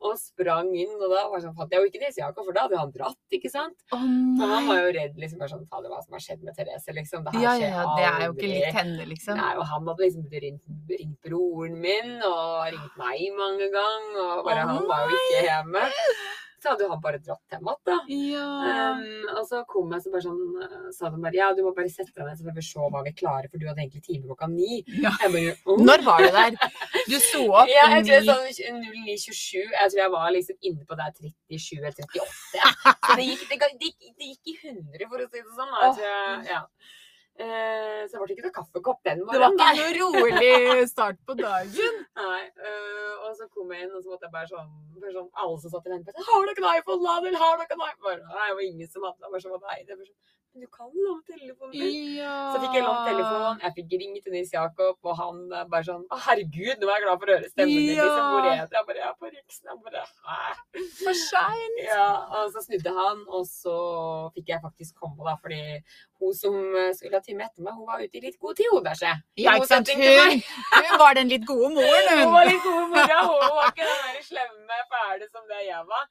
og 0.04 0.16
sprang 0.20 0.70
inn. 0.76 0.94
Og 0.98 1.06
da 1.12 1.24
var 1.32 1.44
sånn, 1.44 1.56
fant 1.58 1.72
jeg 1.72 1.82
jo 1.82 1.90
ikke 1.90 2.02
Nils 2.02 2.18
Jakob, 2.20 2.44
for 2.46 2.56
da 2.56 2.66
hadde 2.66 2.80
han 2.80 2.92
dratt, 2.94 3.20
ikke 3.38 3.52
sant? 3.52 3.76
Oh, 3.94 4.02
Og 4.02 4.44
han 4.52 4.68
var 4.68 4.82
jo 4.82 4.90
redd, 4.98 5.16
liksom, 5.20 5.40
bare 5.42 5.52
sånn, 5.54 5.66
fader, 5.70 5.92
hva 5.92 6.02
som 6.04 6.18
har 6.18 6.24
skjedd 6.24 6.44
med 6.46 6.58
Therese, 6.58 6.96
liksom. 6.98 7.24
Det 7.26 7.36
her 7.36 7.44
Ja, 7.44 7.54
ja, 7.54 7.56
skjer 7.58 7.78
ja. 7.78 7.86
Det 7.98 8.08
er 8.08 8.26
jo 8.26 8.34
ikke 8.34 8.48
aldri. 8.48 8.52
litt 8.56 8.80
henne, 8.80 9.08
liksom. 9.14 9.40
Nei, 9.40 9.54
og 9.60 9.64
han 9.72 9.92
hadde 9.92 10.06
liksom 10.06 10.28
ringt, 10.46 10.74
ringt 10.94 11.18
broren 11.28 11.78
min, 11.84 12.12
og 12.28 12.68
ringt 12.74 13.00
meg 13.00 13.24
mange 13.38 13.70
ganger, 13.74 14.20
og 14.38 14.44
bare 14.48 14.66
oh, 14.66 14.74
han 14.74 14.90
var 14.90 15.06
jo 15.08 15.22
ikke 15.22 15.46
hjemme. 15.48 15.88
Så 16.58 16.72
hadde 16.72 16.86
jo 16.86 16.90
han 16.90 17.02
bare 17.02 17.20
dratt 17.22 17.42
til 17.46 17.58
igjen, 17.60 17.76
da. 17.86 17.96
Ja. 18.10 18.46
Um, 18.98 19.28
og 19.36 19.44
så 19.46 19.60
kom 19.70 19.92
jeg 19.94 20.02
så 20.02 20.12
bare 20.14 20.24
sånn, 20.24 20.40
uh, 20.58 20.88
sa 20.94 21.10
de 21.14 21.20
bare 21.22 21.38
ja, 21.38 21.50
du 21.54 21.62
må 21.66 21.70
bare 21.76 21.92
sette 21.92 22.10
deg 22.16 22.26
ned 22.26 22.40
så 22.40 22.48
får 22.48 22.56
vi 22.56 22.64
se 22.66 22.88
hva 22.94 23.02
vi 23.06 23.12
klarer, 23.20 23.46
for 23.52 23.62
du 23.62 23.68
hadde 23.68 23.84
egentlig 23.84 24.02
time 24.08 24.26
klokka 24.26 24.50
ni. 24.50 24.80
Ja. 25.04 25.14
Bare, 25.22 25.54
oh. 25.70 25.78
Når 25.78 26.04
var 26.06 26.24
du 26.24 26.28
der? 26.34 26.58
Du 27.08 27.16
sto 27.22 27.44
opp 27.60 27.70
Ja, 27.70 27.86
jeg 27.94 28.08
tror 28.08 28.26
sånn 28.26 28.82
0927. 28.82 29.62
Jeg 29.62 29.92
tror 29.92 30.02
jeg 30.02 30.14
var 30.16 30.30
liksom 30.34 30.70
inne 30.70 30.88
på 30.88 30.98
der 30.98 31.14
37 31.14 31.78
eller 31.78 31.94
38. 31.94 32.72
Så 33.06 33.18
det 33.20 33.28
gikk, 33.28 33.44
det, 33.50 33.60
det 33.62 33.92
gikk, 33.92 34.14
det 34.18 34.32
gikk 34.32 34.54
i 34.54 34.56
100, 34.74 35.10
for 35.12 35.22
å 35.22 35.28
si 35.28 35.38
det 35.38 35.58
sånn. 35.60 35.74
da. 35.74 35.84
Jeg 35.84 35.94
tror 36.00 36.10
jeg, 36.10 36.48
ja. 36.50 36.64
Eh, 37.38 38.00
så 38.10 38.18
det 38.18 38.20
ble 38.24 38.34
ikke 38.34 38.44
noe 38.48 38.54
kaffekopp 38.56 39.04
den 39.06 39.20
Det 39.22 39.38
var 39.38 39.52
ikke 39.54 39.74
noe 39.78 40.22
rolig 40.24 40.86
start 40.90 41.20
på 41.28 41.36
dagen. 41.38 42.00
Nei, 42.18 42.40
øh, 42.66 43.12
og 43.28 43.36
så 43.38 43.46
kom 43.54 43.70
jeg 43.70 43.86
inn, 43.86 43.92
og 43.94 44.02
så 44.02 44.10
måtte 44.10 44.26
jeg 44.26 44.34
bare 44.34 44.50
sånn, 44.50 44.72
bare 44.98 45.14
sånn 45.14 45.28
Alle 45.44 45.60
som 45.62 45.74
satt 45.74 45.86
i 45.86 45.92
vente, 45.92 46.14
har 46.30 46.48
dere 46.48 46.64
en 46.64 46.80
iPhone, 46.80 47.04
Ladel? 47.04 47.38
Har 47.38 47.60
dere 47.60 47.78
en 47.78 47.84
iPhone? 47.86 48.18
Nei, 48.32 48.48
det 48.48 48.56
var 48.58 48.64
ingen 48.66 48.90
som 48.90 49.06
hadde 49.06 49.22
det. 49.22 49.30
Bare 49.36 49.44
sånn, 49.44 49.62
nei, 49.68 49.78
det 49.86 50.00
var 50.00 50.10
sånn, 50.10 50.18
du 50.60 50.66
kan 50.72 50.90
låne 50.94 51.22
telefonen 51.28 51.72
min. 51.74 52.16
Ja. 52.18 52.34
Så 52.54 52.60
fikk 52.64 52.74
jeg 52.78 52.84
lånt 52.86 53.06
telefonen, 53.08 53.60
jeg 53.64 53.74
fikk 53.78 53.94
ringt 54.02 54.22
til 54.26 54.34
Nils 54.36 54.52
Jakob, 54.54 54.98
og 55.04 55.16
han 55.20 55.40
eh, 55.52 55.64
bare 55.72 55.86
sånn 55.88 56.04
Å, 56.08 56.18
herregud, 56.26 56.74
nå 56.82 56.88
er 56.90 56.94
jeg 56.98 57.04
glad 57.06 57.22
for 57.22 57.30
å 57.32 57.36
høre 57.36 57.50
stemmen 57.52 57.74
din. 57.78 57.94
Liksom, 57.98 58.26
hvor 58.34 58.48
er 58.48 58.62
det? 58.64 58.76
Jeg 58.78 58.88
bare, 58.90 59.00
jeg 59.02 59.08
er 59.08 59.16
på 59.22 59.32
Riksen. 59.32 59.70
Jeg 59.70 59.78
bare? 59.86 60.04
For 61.04 61.20
seint. 61.22 61.80
Ja, 61.88 62.08
og 62.42 62.52
så 62.54 62.64
snudde 62.66 62.94
han, 62.98 63.24
og 63.28 63.46
så 63.50 63.76
fikk 64.36 64.52
jeg 64.54 64.64
faktisk 64.64 64.98
komme, 65.02 65.20
da, 65.28 65.36
fordi 65.42 65.62
hun 66.18 66.32
som 66.34 66.54
skulle 66.98 67.14
ha 67.14 67.22
time 67.22 67.44
etter 67.46 67.62
meg, 67.62 67.76
hun 67.78 67.86
var 67.86 68.00
ute 68.02 68.18
i 68.18 68.22
litt 68.24 68.38
god 68.42 68.56
tid, 68.58 68.66
hun 68.74 68.82
bæsje. 68.82 69.12
Ja, 69.38 69.54
ikke 69.54 69.68
sant. 69.70 69.86
til 69.86 70.00
meg. 70.02 70.40
Hun, 70.42 70.88
hun 70.88 70.98
var 70.98 71.14
den 71.14 71.30
litt 71.30 71.44
gode 71.46 71.68
moren, 71.76 72.08
Hun 72.10 72.24
hun. 72.24 72.32
var 72.34 72.48
litt 72.48 72.64
gode 72.64 72.86
mora, 72.90 73.18
hun 73.28 73.54
var 73.54 73.70
ikke 73.70 73.86
den 73.86 74.00
der 74.08 74.24
slemme 74.26 74.78
fæle 74.90 75.28
som 75.30 75.44
det 75.52 75.60
jeg 75.68 75.84
var. 75.92 76.04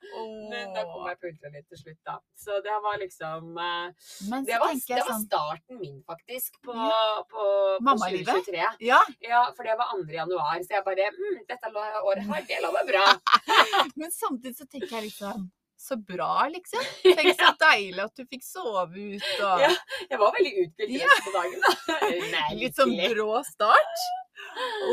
Men 0.53 0.71
da 0.75 0.85
kom 0.87 1.09
jeg 1.11 1.19
på 1.19 1.27
ultralyd 1.33 1.65
til 1.67 1.81
slutt, 1.81 1.99
da. 2.07 2.15
Så 2.39 2.61
det 2.63 2.77
var 2.85 2.99
liksom 3.01 3.57
eh, 3.59 4.07
Men 4.37 4.45
Det 4.47 4.59
var, 4.61 4.73
det 4.77 4.97
var 5.01 5.09
sånn 5.11 5.25
starten 5.25 5.79
min, 5.81 5.97
faktisk, 6.07 6.57
på, 6.63 6.73
på, 6.73 7.27
på 7.33 7.43
Mammalivet? 7.89 8.31
2023. 8.45 8.87
Ja, 8.87 9.01
Ja, 9.25 9.43
for 9.57 9.67
det 9.67 9.75
var 9.79 9.91
2. 9.97 10.05
januar, 10.15 10.61
så 10.63 10.77
jeg 10.77 10.85
bare 10.87 11.09
mm, 11.17 11.37
Dette 11.49 11.71
året 11.75 12.25
her, 12.29 12.47
det 12.49 12.59
lover 12.65 12.89
bra. 12.93 13.05
men 13.99 14.11
samtidig 14.13 14.57
så 14.59 14.65
tenker 14.69 15.01
jeg 15.07 15.13
sånn 15.17 15.47
Så 15.77 15.97
bra, 16.01 16.47
liksom. 16.49 16.81
Tenk 17.05 17.35
så 17.37 17.51
deilig 17.67 18.01
at 18.07 18.15
du 18.17 18.23
fikk 18.25 18.45
sove 18.47 18.97
ut 19.17 19.27
og 19.45 19.61
Ja. 19.65 19.69
Jeg 20.09 20.19
var 20.23 20.33
veldig 20.39 20.53
uthvilt 20.65 20.97
Ja. 21.03 21.17
på 21.27 21.33
dagen, 21.35 21.61
da. 21.67 21.99
Nei, 22.33 22.47
Litt 22.63 22.79
sånn 22.79 22.95
brå 22.97 23.41
start. 23.45 24.05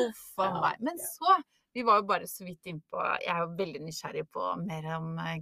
Uff 0.05 0.25
a 0.45 0.51
meg. 0.61 0.81
Men 0.85 0.99
så 1.01 1.39
Vi 1.75 1.83
var 1.83 2.03
jo 2.03 2.07
bare 2.07 2.27
så 2.31 2.45
vidt 2.47 2.69
innpå 2.71 3.01
Jeg 3.25 3.33
er 3.33 3.41
jo 3.43 3.49
veldig 3.59 3.81
nysgjerrig 3.89 4.27
på 4.31 4.51
mer 4.63 4.87
om 4.99 5.17
eh, 5.19 5.39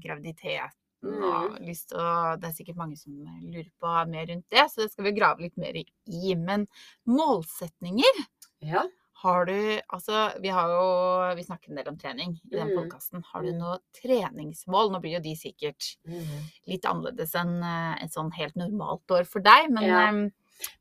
graviditeten. 1.02 1.22
Og 1.52 1.58
Mm. 1.60 1.66
lyst 1.66 1.88
til 1.88 1.98
å, 1.98 2.40
det 2.40 2.48
er 2.48 2.52
sikkert 2.64 2.76
mange 2.76 2.96
som 2.96 3.12
lurer 3.42 3.70
på 3.80 4.08
mer 4.08 4.26
rundt 4.26 4.44
det, 4.50 4.70
så 4.70 4.76
det 4.82 4.92
skal 4.92 5.04
vi 5.04 5.12
grave 5.12 5.40
litt 5.40 5.56
mer 5.56 5.74
i. 5.74 6.34
Men 6.34 6.66
målsetninger 7.06 8.26
Ja. 8.60 8.84
har 9.22 9.44
du 9.46 9.80
Altså, 9.92 10.40
vi 10.40 10.48
har 10.48 10.68
jo 10.68 11.34
Vi 11.36 11.42
snakker 11.44 11.70
en 11.70 11.76
del 11.76 11.88
om 11.88 11.96
trening 11.98 12.40
i 12.50 12.56
den 12.56 12.68
Mm. 12.70 12.76
podkasten. 12.76 13.22
Har 13.32 13.42
du 13.42 13.52
Mm. 13.52 13.58
noe 13.58 13.78
treningsmål? 13.94 14.90
Nå 14.92 15.00
blir 15.00 15.14
jo 15.14 15.20
de 15.20 15.34
sikkert 15.34 15.96
Mhm. 16.06 16.50
litt 16.66 16.82
annerledes 16.84 17.34
enn 17.34 17.62
eh, 17.62 18.04
et 18.04 18.10
sånn 18.10 18.32
helt 18.34 18.54
normalt 18.56 19.06
år 19.10 19.26
for 19.26 19.40
deg, 19.40 19.70
men 19.70 19.84
Ja. 19.84 20.08
eh, 20.08 20.30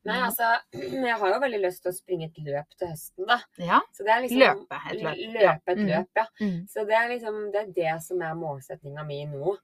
Nei, 0.04 0.14
altså, 0.20 0.60
jeg 0.72 1.18
har 1.18 1.32
jo 1.32 1.40
veldig 1.40 1.60
lyst 1.60 1.82
til 1.82 1.90
å 1.90 1.94
springe 1.94 2.24
et 2.26 2.36
løp 2.44 2.68
til 2.78 2.86
høsten, 2.88 3.26
da. 3.26 3.40
ja. 3.58 3.80
Så 3.92 4.04
det 4.04 4.22
liksom 4.22 4.38
Løpe 4.38 4.92
et 4.92 5.02
løp. 5.02 5.32
Løpe 5.34 5.68
et 5.72 5.78
Mm. 5.78 5.86
løp, 5.88 6.08
ja. 6.16 6.26
Mm. 6.40 6.68
Så 6.68 6.86
det 6.86 6.94
er 6.94 7.08
liksom 7.08 7.52
det, 7.52 7.68
er 7.68 7.72
det 7.96 8.02
som 8.02 8.22
er 8.22 8.34
målsetninga 8.34 9.04
mi 9.04 9.24
nå. 9.26 9.56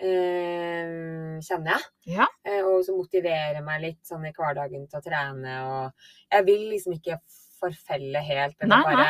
Eh, 0.00 1.38
kjenner 1.44 1.74
jeg. 1.74 1.88
Ja. 2.16 2.28
Eh, 2.46 2.60
og 2.62 2.84
som 2.86 2.98
motiverer 3.00 3.62
meg 3.64 3.82
litt 3.84 4.02
sånn 4.06 4.26
i 4.28 4.34
hverdagen 4.34 4.86
til 4.88 5.00
å 5.00 5.04
trene. 5.04 5.56
Og 5.70 6.10
jeg 6.34 6.46
vil 6.48 6.68
liksom 6.72 6.96
ikke 6.98 7.20
forfelle 7.64 8.20
helt. 8.24 8.56
Nei, 8.68 8.80
bare, 8.84 9.06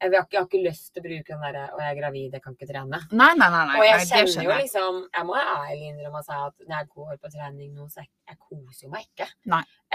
jeg, 0.00 0.10
vil, 0.10 0.18
jeg 0.18 0.38
har 0.38 0.46
ikke 0.46 0.62
lyst 0.62 0.90
til 0.92 1.02
å 1.02 1.06
bruke 1.06 1.32
den 1.32 1.44
derre 1.46 1.64
'Å, 1.68 1.78
jeg 1.82 1.90
er 1.90 1.98
gravid, 2.00 2.36
jeg 2.36 2.44
kan 2.44 2.56
ikke 2.56 2.68
trene'. 2.70 3.00
Nei, 3.12 3.30
nei, 3.40 3.48
nei. 3.54 3.64
Og 3.78 3.86
jeg 3.86 4.02
det 4.02 4.08
kjenner 4.12 4.46
jo 4.46 4.58
liksom 4.60 5.00
Jeg 5.16 5.28
må 5.30 5.38
ærlig 5.40 5.88
innrømme 5.90 6.22
si 6.26 6.36
at 6.36 6.66
når 6.66 6.76
jeg 6.76 6.90
går 6.98 7.14
på 7.22 7.32
trening 7.36 7.72
nå, 7.74 7.88
så 7.92 8.04
jeg, 8.04 8.10
jeg 8.30 8.38
koser 8.48 8.86
jo 8.86 8.92
meg 8.92 9.08
ikke. 9.08 9.30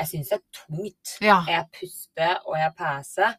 Jeg 0.01 0.11
syns 0.13 0.33
det 0.33 0.39
er 0.39 0.45
tungt. 0.61 1.13
Ja. 1.21 1.37
Jeg 1.47 1.69
puster 1.77 2.33
og 2.47 2.57
jeg 2.59 2.75
peser. 2.81 3.37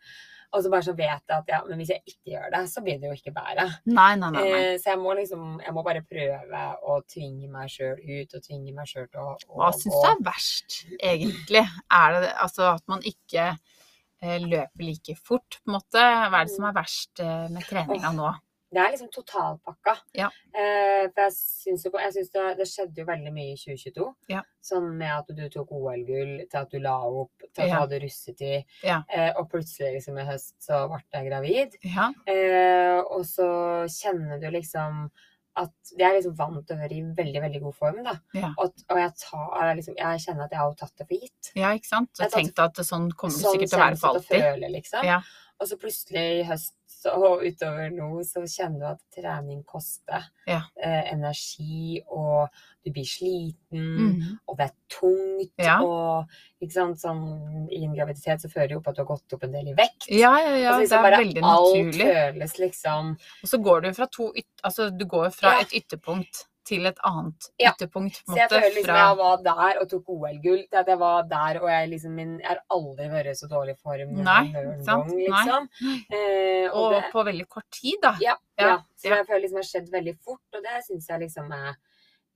Og 0.53 0.61
så 0.61 0.71
bare 0.73 0.85
så 0.85 0.93
vet 0.93 1.23
jeg 1.31 1.33
at 1.39 1.49
ja, 1.49 1.59
men 1.65 1.81
hvis 1.81 1.91
jeg 1.95 2.03
ikke 2.05 2.35
gjør 2.35 2.51
det, 2.53 2.63
så 2.69 2.83
blir 2.85 2.99
det 3.01 3.09
jo 3.09 3.17
ikke 3.17 3.33
bedre. 3.33 3.65
Nei, 3.89 4.11
nei, 4.21 4.31
nei. 4.35 4.43
Eh, 4.51 4.73
så 4.83 4.93
jeg 4.93 5.01
må 5.01 5.15
liksom 5.17 5.47
Jeg 5.63 5.73
må 5.73 5.85
bare 5.87 6.03
prøve 6.05 6.63
å 6.85 6.99
tvinge 7.09 7.49
meg 7.53 7.73
sjøl 7.73 7.97
ut, 7.97 8.37
og 8.37 8.45
tvinge 8.45 8.75
meg 8.77 8.91
sjøl 8.91 9.09
til 9.09 9.23
å, 9.23 9.33
å 9.49 9.61
Hva 9.63 9.71
syns 9.77 9.97
du 9.97 10.09
er 10.11 10.25
verst, 10.29 10.79
egentlig? 10.99 11.65
Er 11.89 12.19
det 12.19 12.33
altså 12.45 12.69
at 12.75 12.85
man 12.93 13.05
ikke 13.09 13.49
eh, 13.55 14.39
løper 14.45 14.85
like 14.85 15.17
fort, 15.17 15.61
på 15.63 15.73
en 15.73 15.79
måte? 15.79 16.05
Hva 16.05 16.43
er 16.43 16.51
det 16.51 16.57
som 16.57 16.69
er 16.69 16.77
verst 16.77 17.25
eh, 17.25 17.47
med 17.53 17.69
treninga 17.69 18.13
nå? 18.19 18.33
Det 18.73 18.81
er 18.81 18.93
liksom 18.95 19.11
totalpakka. 19.13 19.93
Ja. 20.17 20.31
Eh, 20.57 21.09
for 21.13 21.23
jeg 21.27 21.33
syns 21.37 21.85
jo 21.85 21.91
Jeg 21.99 22.13
syns 22.15 22.31
det, 22.33 22.45
det 22.57 22.67
skjedde 22.71 23.03
jo 23.03 23.05
veldig 23.05 23.33
mye 23.35 23.53
i 23.53 23.57
2022. 23.61 24.07
Ja. 24.33 24.41
Sånn 24.65 24.87
med 24.97 25.11
at 25.13 25.29
du 25.37 25.43
tok 25.53 25.73
OL-gull, 25.77 26.47
til 26.49 26.59
at 26.63 26.71
du 26.73 26.79
la 26.81 26.95
opp, 27.05 27.33
til 27.53 27.63
at 27.65 27.69
du 27.69 27.73
Ja. 27.75 27.81
hadde 27.83 28.01
russetid. 28.01 28.65
Eh, 28.85 29.33
og 29.37 29.51
plutselig 29.53 29.93
liksom 29.99 30.19
i 30.19 30.25
høst 30.25 30.55
så 30.65 30.87
ble 30.89 31.03
jeg 31.13 31.29
gravid. 31.29 31.77
Ja. 31.85 32.09
Eh, 32.27 33.03
og 33.11 33.25
så 33.29 33.85
kjenner 33.93 34.41
du 34.41 34.49
liksom 34.51 35.11
at 35.55 35.71
jeg 35.99 36.09
er 36.09 36.15
liksom 36.17 36.35
vant 36.39 36.67
til 36.67 36.77
å 36.77 36.81
være 36.81 36.97
i 36.97 37.03
veldig 37.13 37.41
veldig 37.43 37.61
god 37.61 37.75
form. 37.77 38.03
da. 38.05 38.15
Ja. 38.33 38.55
Og, 38.57 38.73
og 38.89 38.97
jeg, 38.97 39.13
tar, 39.21 39.75
liksom, 39.77 39.95
jeg 39.99 40.21
kjenner 40.25 40.45
at 40.47 40.51
jeg 40.57 40.59
har 40.63 40.75
tatt 40.81 40.97
det 40.97 41.07
for 41.11 41.15
gitt. 41.27 41.53
ja, 41.61 41.75
ikke 41.77 41.91
sant? 41.93 42.09
Jeg 42.19 42.31
tenkte 42.33 42.65
at 42.71 42.75
sånn 42.89 43.11
kommer 43.13 43.37
det 43.37 43.43
Sånn 43.45 43.53
sikkert 43.59 43.69
til 43.75 43.79
å 43.79 43.83
være 43.85 43.99
for 44.01 44.09
alltid. 44.17 44.41
føle, 44.47 44.71
liksom. 44.73 45.05
Ja. 45.05 45.21
Og 45.61 45.69
så 45.69 45.77
plutselig 45.79 46.25
i 46.41 46.43
høst 46.49 46.73
så, 47.03 47.13
utover 47.43 47.91
nå, 47.91 48.09
så 48.25 48.43
kjenner 48.47 48.79
du 48.79 48.87
at 48.87 49.01
trening 49.17 49.63
koster 49.65 50.23
Ja. 50.47 50.61
eh, 50.83 51.13
energi, 51.13 52.01
og 52.09 52.49
du 52.85 52.91
blir 52.91 53.05
sliten, 53.07 53.83
Mhm. 53.99 54.39
og 54.49 54.57
det 54.59 54.67
er 54.71 54.75
tungt, 54.89 55.53
Ja. 55.59 55.81
og 55.83 56.29
ikke 56.63 56.73
sant, 56.73 56.99
sånn, 56.99 57.69
i 57.71 57.85
en 57.85 57.95
graviditet 57.95 58.41
så 58.43 58.49
fører 58.51 58.69
det 58.69 58.77
opp 58.77 58.89
at 58.89 58.97
du 58.97 59.03
har 59.03 59.07
gått 59.17 59.33
opp 59.33 59.45
en 59.45 59.53
del 59.53 59.69
i 59.69 59.75
vekt. 59.75 60.09
ja, 60.09 60.37
ja, 60.39 60.57
ja. 60.57 60.73
Altså, 60.73 60.79
Det 60.79 60.91
liksom 60.91 61.05
er 61.05 61.17
veldig 61.19 61.35
veldig 61.35 61.43
alt 61.43 61.77
naturlig. 61.77 62.07
føles 62.15 62.59
liksom 62.59 63.11
Og 63.43 63.49
så 63.49 63.63
går 63.63 63.83
du 63.83 63.93
fra 63.95 64.07
to 64.07 64.33
yt 64.37 64.47
Altså, 64.65 64.91
du 64.97 65.05
går 65.07 65.31
fra 65.33 65.61
et 65.61 65.71
ytterpunkt 65.73 66.47
til 66.65 66.87
et 66.87 66.99
annet 67.05 67.49
Ja. 67.59 67.73
ytterpunkt, 67.73 68.23
på 68.25 68.33
Så 68.33 68.37
jeg 68.37 68.49
måte. 68.49 68.55
føler 68.61 68.75
liksom 68.77 68.85
Fra 68.95 69.09
jeg 69.09 69.17
var 69.19 69.37
der 69.43 69.81
og 69.81 69.89
tok 69.91 70.09
OL-gull, 70.09 70.63
til 70.71 70.79
at 70.79 70.87
jeg 70.87 70.99
var 70.99 71.23
der, 71.23 71.61
og 71.63 71.69
jeg 71.71 71.89
liksom 71.91 72.11
min, 72.15 72.39
Jeg 72.41 72.49
har 72.49 72.61
aldri 72.71 73.09
vært 73.11 73.27
i 73.27 73.35
så 73.35 73.49
dårlig 73.51 73.77
form 73.79 74.13
Nei, 74.23 74.53
noen 74.53 74.85
sant? 74.85 75.09
gang, 75.09 75.19
liksom. 75.19 75.69
Eh, 76.13 76.69
og 76.73 76.83
Og 76.85 76.93
det, 76.93 77.13
på 77.13 77.25
veldig 77.25 77.49
kort 77.49 77.71
tid, 77.71 77.95
da. 78.03 78.15
Ja, 78.21 78.35
Ja, 78.59 78.67
ja. 78.69 78.77
Så 78.97 79.09
jeg 79.09 79.27
føler 79.27 79.41
liksom 79.43 79.59
det 79.59 79.65
har 79.67 79.71
skjedd 79.81 79.91
veldig 79.93 80.19
fort, 80.23 80.41
og 80.55 80.63
det 80.63 80.85
syns 80.89 81.09
jeg 81.09 81.21
liksom 81.21 81.53
er, 81.53 81.75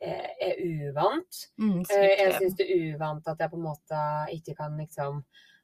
er, 0.01 0.31
er 0.41 0.55
uvant. 0.61 1.47
Mm, 1.59 1.81
Eh, 1.91 2.17
Jeg 2.19 2.33
syns 2.41 2.57
det 2.57 2.67
er 2.71 2.95
uvant 2.97 3.27
at 3.29 3.39
jeg 3.39 3.51
på 3.51 3.57
en 3.57 3.63
måte 3.63 4.01
ikke 4.35 4.57
kan 4.57 4.77
liksom 4.77 5.23
eh, 5.25 5.56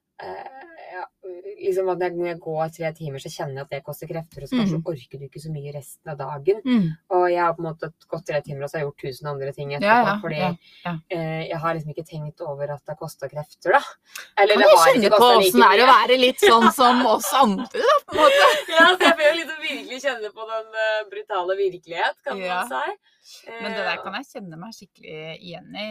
ja, 0.92 1.04
liksom 1.62 1.88
at 1.92 2.02
når 2.12 2.26
jeg 2.26 2.38
går 2.42 2.68
tre 2.76 2.90
timer, 2.96 3.22
så 3.22 3.30
kjenner 3.32 3.62
jeg 3.62 3.64
at 3.66 3.70
det 3.72 3.80
koster 3.86 4.10
krefter, 4.10 4.42
og 4.44 4.48
så 4.50 4.58
kanskje 4.58 4.78
Mm. 4.78 4.86
orker 4.92 5.18
du 5.18 5.24
ikke 5.24 5.40
så 5.42 5.50
mye 5.52 5.72
resten 5.74 6.10
av 6.12 6.18
dagen. 6.18 6.60
Mm. 6.64 6.88
Og 7.16 7.24
jeg 7.30 7.40
har 7.40 7.54
på 7.54 7.62
en 7.62 7.68
måte 7.70 7.92
gått 8.08 8.26
tre 8.26 8.40
timer, 8.42 8.62
og 8.64 8.70
så 8.70 8.76
har 8.76 8.82
jeg 8.82 8.88
gjort 8.90 9.02
tusen 9.06 9.26
andre 9.32 9.52
ting 9.52 9.72
etterpå. 9.72 9.82
Ja, 9.82 10.04
ja, 10.06 10.18
fordi 10.20 10.40
ja, 10.84 10.94
eh, 11.10 11.48
jeg 11.48 11.58
har 11.58 11.74
liksom 11.74 11.94
ikke 11.94 12.06
tenkt 12.06 12.40
over 12.40 12.64
at 12.64 12.82
det 12.84 12.92
har 12.92 12.96
kosta 13.00 13.28
krefter, 13.28 13.72
da. 13.72 13.82
Eller 14.36 14.54
Kan 14.54 14.62
det 14.62 14.70
har 14.72 14.86
kjenne 14.92 15.10
på 15.10 15.16
kosta 15.22 15.38
åssen 15.38 15.60
det 15.62 15.70
er 15.70 15.84
å 15.84 15.88
være 15.92 16.18
litt 16.20 16.40
sånn 16.40 16.68
som 16.72 17.06
oss 17.06 17.32
andre, 17.32 17.80
da, 17.80 17.96
på 18.06 18.12
en 18.12 18.22
måte. 18.22 18.50
Ja, 18.72 18.84
så 18.96 19.04
jeg 19.04 19.16
får 19.18 19.34
liksom 19.38 19.62
virkelig 19.62 20.02
kjenne 20.02 20.28
på 20.32 20.44
den 20.48 20.68
uh, 20.76 21.08
brutale 21.10 21.56
virkelighet, 21.56 22.16
kan 22.24 22.40
man 22.40 22.68
si. 22.68 22.98
Men 23.62 23.70
det 23.72 23.84
der 23.84 23.96
Eh, 23.96 24.02
kan 24.02 24.14
jeg 24.18 24.26
kjenne 24.32 24.58
meg 24.58 24.74
skikkelig 24.74 25.38
igjen 25.38 25.76
i. 25.78 25.88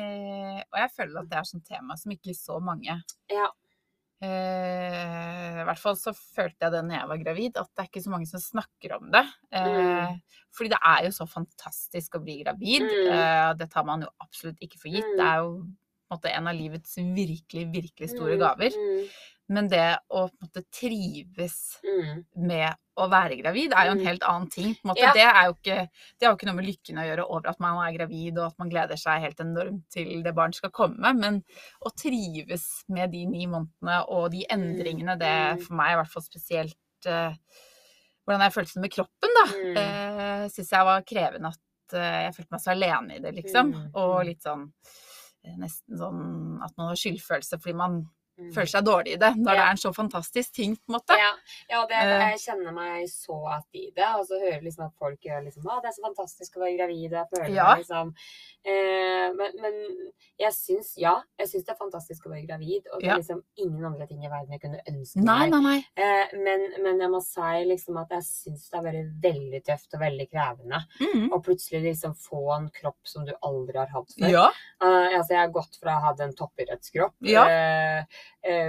Og 0.67 0.77
jeg 0.81 0.91
føler 0.97 1.21
at 1.21 1.29
det 1.31 1.37
er 1.39 1.47
sånn 1.47 1.63
tema 1.63 1.95
som 1.97 2.11
ikke 2.11 2.35
så 2.35 2.59
mange 2.59 2.97
Ja. 3.31 3.47
Eh, 4.21 5.59
I 5.61 5.65
hvert 5.67 5.81
fall 5.81 5.97
så 5.99 6.13
følte 6.15 6.65
jeg 6.67 6.73
det 6.75 6.81
når 6.87 6.95
jeg 6.99 7.09
var 7.11 7.21
gravid, 7.23 7.57
at 7.57 7.69
det 7.73 7.83
er 7.83 7.89
ikke 7.89 8.03
så 8.05 8.13
mange 8.13 8.29
som 8.29 8.43
snakker 8.43 8.95
om 8.99 9.11
det. 9.13 9.25
Eh, 9.51 9.67
Mm. 9.71 10.21
Fordi 10.51 10.69
det 10.69 10.79
er 10.83 11.03
jo 11.05 11.11
så 11.15 11.25
fantastisk 11.31 12.15
å 12.17 12.23
bli 12.23 12.43
gravid. 12.43 12.83
Mm. 12.83 13.11
Eh, 13.15 13.53
det 13.59 13.69
tar 13.71 13.85
man 13.87 14.01
jo 14.03 14.09
absolutt 14.19 14.59
ikke 14.61 14.79
for 14.81 14.89
gitt. 14.91 15.07
Mm. 15.13 15.17
Det 15.17 15.27
er 15.29 15.37
jo 15.39 16.31
en 16.35 16.47
av 16.51 16.55
livets 16.55 16.95
virkelig, 16.97 17.63
virkelig 17.71 18.09
store 18.11 18.35
Mm, 18.35 18.39
gaver. 18.41 18.71
Mm, 19.51 19.55
Men 19.55 19.67
det 19.67 19.85
å 20.09 20.21
på 20.29 20.31
en 20.31 20.47
måte 20.47 20.61
trives 20.71 21.57
mm. 21.83 22.21
med 22.47 22.75
å 23.01 23.07
være 23.11 23.37
gravid 23.39 23.73
er 23.73 23.87
jo 23.87 23.91
en 23.95 23.99
Mm. 24.01 24.05
helt 24.07 24.23
annen 24.23 24.49
ting. 24.51 24.75
Ja. 24.95 25.11
Det, 25.15 25.23
er 25.27 25.45
jo 25.47 25.53
ikke, 25.55 25.77
det 26.19 26.25
har 26.25 26.31
jo 26.33 26.37
ikke 26.37 26.47
noe 26.49 26.55
med 26.59 26.65
lykken 26.67 26.99
å 27.01 27.05
gjøre 27.07 27.25
over 27.27 27.49
at 27.49 27.59
man 27.63 27.79
er 27.83 27.95
gravid 27.97 28.37
og 28.37 28.45
at 28.51 28.59
man 28.59 28.69
gleder 28.69 28.99
seg 28.99 29.21
helt 29.23 29.39
enormt 29.43 29.83
til 29.91 30.23
det 30.23 30.33
barn 30.35 30.53
skal 30.53 30.71
komme, 30.71 31.13
men 31.17 31.41
å 31.81 31.91
trives 31.95 32.83
med 32.89 33.11
de 33.11 33.25
ni 33.25 33.47
månedene 33.47 33.99
og 34.07 34.31
de 34.31 34.45
endringene, 34.49 35.17
det 35.19 35.33
Mm. 35.57 35.61
for 35.65 35.73
meg 35.75 35.91
i 35.93 35.99
hvert 36.01 36.11
fall 36.13 36.23
spesielt 36.23 36.77
uh, 37.07 37.33
hvordan 38.25 38.41
jeg 38.45 38.53
følte 38.53 38.73
det 38.75 38.81
med 38.81 38.93
kroppen, 38.93 39.35
da. 39.39 39.45
Mm. 39.51 39.77
Uh, 39.81 40.47
Syns 40.49 40.71
jeg 40.71 40.85
var 40.85 41.01
krevende 41.03 41.47
at 41.51 41.95
uh, 41.97 42.19
jeg 42.27 42.35
følte 42.35 42.51
meg 42.55 42.61
så 42.61 42.71
alene 42.75 43.15
i 43.17 43.19
det, 43.19 43.33
liksom. 43.35 43.71
Mm, 43.73 43.87
Og 43.95 44.13
mm. 44.19 44.25
litt 44.31 44.41
sånn 44.43 44.67
Nesten 45.57 45.97
sånn 45.97 46.61
at 46.61 46.75
man 46.77 46.91
har 46.91 46.95
skyldfølelse 47.01 47.57
fordi 47.59 47.73
man 47.75 47.95
Mm. 48.03 48.09
Føler 48.55 48.71
seg 48.73 48.85
dårlig 48.85 49.13
i 49.13 49.19
det, 49.21 49.31
når 49.37 49.51
det 49.59 49.63
er 49.65 49.71
en 49.75 49.77
så 49.77 49.91
fantastisk 49.93 50.53
ting, 50.53 50.75
på 50.75 50.89
en 50.91 50.95
måte. 50.97 51.17
Ja, 51.19 51.31
ja 51.69 51.85
det, 51.85 51.99
Eh. 52.01 52.29
jeg 52.31 52.39
kjenner 52.47 52.73
meg 52.73 53.07
så 53.09 53.37
at 53.57 53.65
i 53.73 53.91
det. 53.95 54.07
Og 54.17 54.25
så 54.27 54.39
hører 54.41 54.61
liksom 54.65 54.85
at 54.85 54.93
folk 54.99 55.19
gjør 55.21 55.43
liksom 55.45 55.63
Å, 55.67 55.81
det 55.81 55.89
er 55.91 55.97
så 55.97 56.05
fantastisk 56.07 56.57
å 56.57 56.63
være 56.65 56.77
gravid. 56.77 57.11
Jeg 57.11 57.27
føler 57.35 57.55
Ja. 57.55 57.67
meg 57.75 57.83
liksom 57.85 58.13
eh, 58.65 59.33
men, 59.37 59.51
men 59.61 59.73
jeg 60.39 60.53
syns 60.53 60.93
Ja, 60.97 61.15
jeg 61.39 61.47
syns 61.51 61.65
det 61.65 61.73
er 61.75 61.79
fantastisk 61.79 62.25
å 62.27 62.31
være 62.33 62.47
gravid. 62.47 62.87
Og 62.93 62.99
det 63.01 63.07
Ja. 63.07 63.13
er 63.15 63.21
liksom 63.21 63.43
ingen 63.57 63.85
andre 63.85 64.07
ting 64.07 64.23
i 64.25 64.29
verden 64.29 64.51
jeg 64.51 64.61
kunne 64.61 64.81
ønske 64.87 65.23
Nei, 65.23 65.49
meg. 65.49 65.51
nei, 65.51 65.61
nei. 65.61 65.85
Eh, 65.97 66.35
men, 66.37 66.65
men 66.83 66.99
jeg 66.99 67.09
må 67.09 67.21
si 67.23 67.65
liksom 67.69 67.97
at 68.01 68.09
jeg 68.17 68.23
syns 68.27 68.69
det 68.69 68.77
har 68.79 68.85
vært 68.85 69.21
veldig 69.21 69.63
tøft 69.65 69.93
og 69.93 69.99
veldig 70.01 70.27
krevende. 70.31 70.81
Mm. 71.01 71.31
Og 71.33 71.43
plutselig 71.45 71.83
liksom 71.83 72.15
få 72.15 72.41
en 72.57 72.69
kropp 72.69 72.99
som 73.03 73.25
du 73.25 73.33
aldri 73.43 73.77
har 73.77 73.87
hatt 73.93 74.13
før. 74.17 74.29
Ja. 74.31 74.47
Eh, 74.81 75.17
altså 75.17 75.29
jeg 75.35 75.39
har 75.43 75.53
gått 75.55 75.77
fra 75.81 75.97
å 75.97 76.01
ha 76.01 76.15
en 76.21 76.33
toppidrettskropp 76.37 77.13
Ja. 77.21 77.45
eh, 77.47 78.03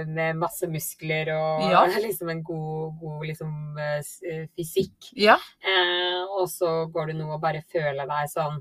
med 0.05 0.37
masse 0.37 0.67
muskler 0.69 1.31
og 1.33 1.63
Ja. 1.71 1.83
liksom 2.05 2.29
en 2.29 2.43
god, 2.45 2.93
god 3.01 3.25
liksom, 3.25 3.51
eh, 3.79 4.01
eh, 4.29 4.43
fysikk. 4.57 5.11
Ja. 5.17 5.37
Eh, 5.65 6.21
og 6.37 6.49
så 6.51 6.85
går 6.93 7.09
du 7.11 7.13
nå 7.17 7.31
og 7.33 7.41
bare 7.41 7.63
føler 7.73 8.05
deg 8.05 8.29
sånn 8.29 8.59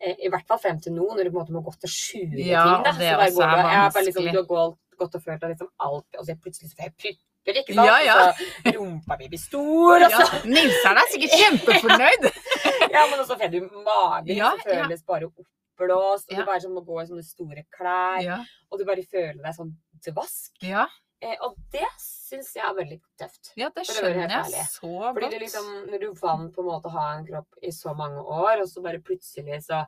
eh, 0.00 0.16
I 0.24 0.30
hvert 0.32 0.46
fall 0.48 0.60
frem 0.62 0.80
til 0.80 0.96
nå, 0.96 1.06
når 1.12 1.24
du 1.28 1.30
på 1.30 1.36
en 1.36 1.42
måte 1.42 1.56
må 1.56 1.62
gå 1.66 1.74
til 1.84 1.92
skjule 1.92 2.46
Ja, 2.46 2.64
ting. 2.64 2.84
Da. 2.86 2.92
det 2.96 2.96
Så 2.96 3.04
der 3.04 3.30
går 3.36 3.46
er 3.46 3.62
du, 3.62 3.68
har 3.76 3.94
bare 3.94 4.04
liksom, 4.08 4.28
du 4.30 4.38
har 4.40 4.48
gått, 4.50 4.78
gått 4.96 5.18
og 5.18 5.24
følt 5.24 5.40
deg 5.44 5.54
liksom 5.54 5.72
alt 5.88 6.20
Og 6.20 6.28
så 6.28 6.36
plutselig 6.40 6.70
så 6.72 6.78
får 6.80 6.88
jeg 6.88 6.96
pupper, 7.04 7.60
ikke 7.60 7.76
sant? 7.76 7.86
Ja, 7.86 7.98
ja. 8.02 8.16
Så 8.64 8.76
rumpa 8.78 9.18
mi 9.20 9.28
blir 9.30 9.42
stor, 9.42 10.06
og 10.06 10.10
ja. 10.10 10.24
så 10.24 10.40
Nils 10.50 10.80
er 10.88 10.96
da 10.98 11.04
sikkert 11.12 11.36
kjempefornøyd. 11.42 12.30
Ja, 12.96 13.02
men 13.10 13.20
også 13.20 13.36
får 13.36 13.50
du 13.52 13.60
magen 13.84 14.36
Ja, 14.38 14.54
som 14.56 14.62
føles 14.64 15.02
bare 15.04 15.28
oppblåst, 15.76 16.28
og 16.30 16.32
Ja. 16.32 16.38
du 16.40 16.44
bare 16.46 16.60
sånn 16.60 16.74
må 16.74 16.84
gå 16.86 17.02
i 17.02 17.06
sånne 17.06 17.24
store 17.24 17.64
klær, 17.70 18.22
Ja. 18.22 18.44
og 18.70 18.78
du 18.78 18.84
bare 18.84 19.02
føler 19.02 19.42
deg 19.42 19.54
sånn 19.54 19.74
dvask. 20.04 20.50
Ja. 20.62 20.86
Eh, 21.22 21.36
og 21.40 21.56
det 21.72 21.86
syns 21.98 22.52
jeg 22.54 22.62
er 22.64 22.74
veldig 22.74 23.00
tøft. 23.18 23.52
ja, 23.56 23.70
det 23.70 23.86
skjønner 23.86 24.28
jeg 24.28 24.66
så 24.68 25.14
Fordi 25.14 25.20
godt. 25.20 25.30
du 25.32 25.38
liksom, 25.38 25.86
når 25.90 26.00
du 26.00 26.12
vant 26.14 26.54
på 26.54 26.60
en 26.60 26.66
måte 26.66 26.84
å 26.84 26.90
ha 26.90 27.16
en 27.16 27.26
kropp 27.26 27.46
i 27.62 27.68
så 27.68 27.94
mange 27.96 28.18
år, 28.22 28.60
og 28.60 28.66
så 28.68 28.82
bare 28.82 28.98
plutselig 29.00 29.64
så 29.64 29.86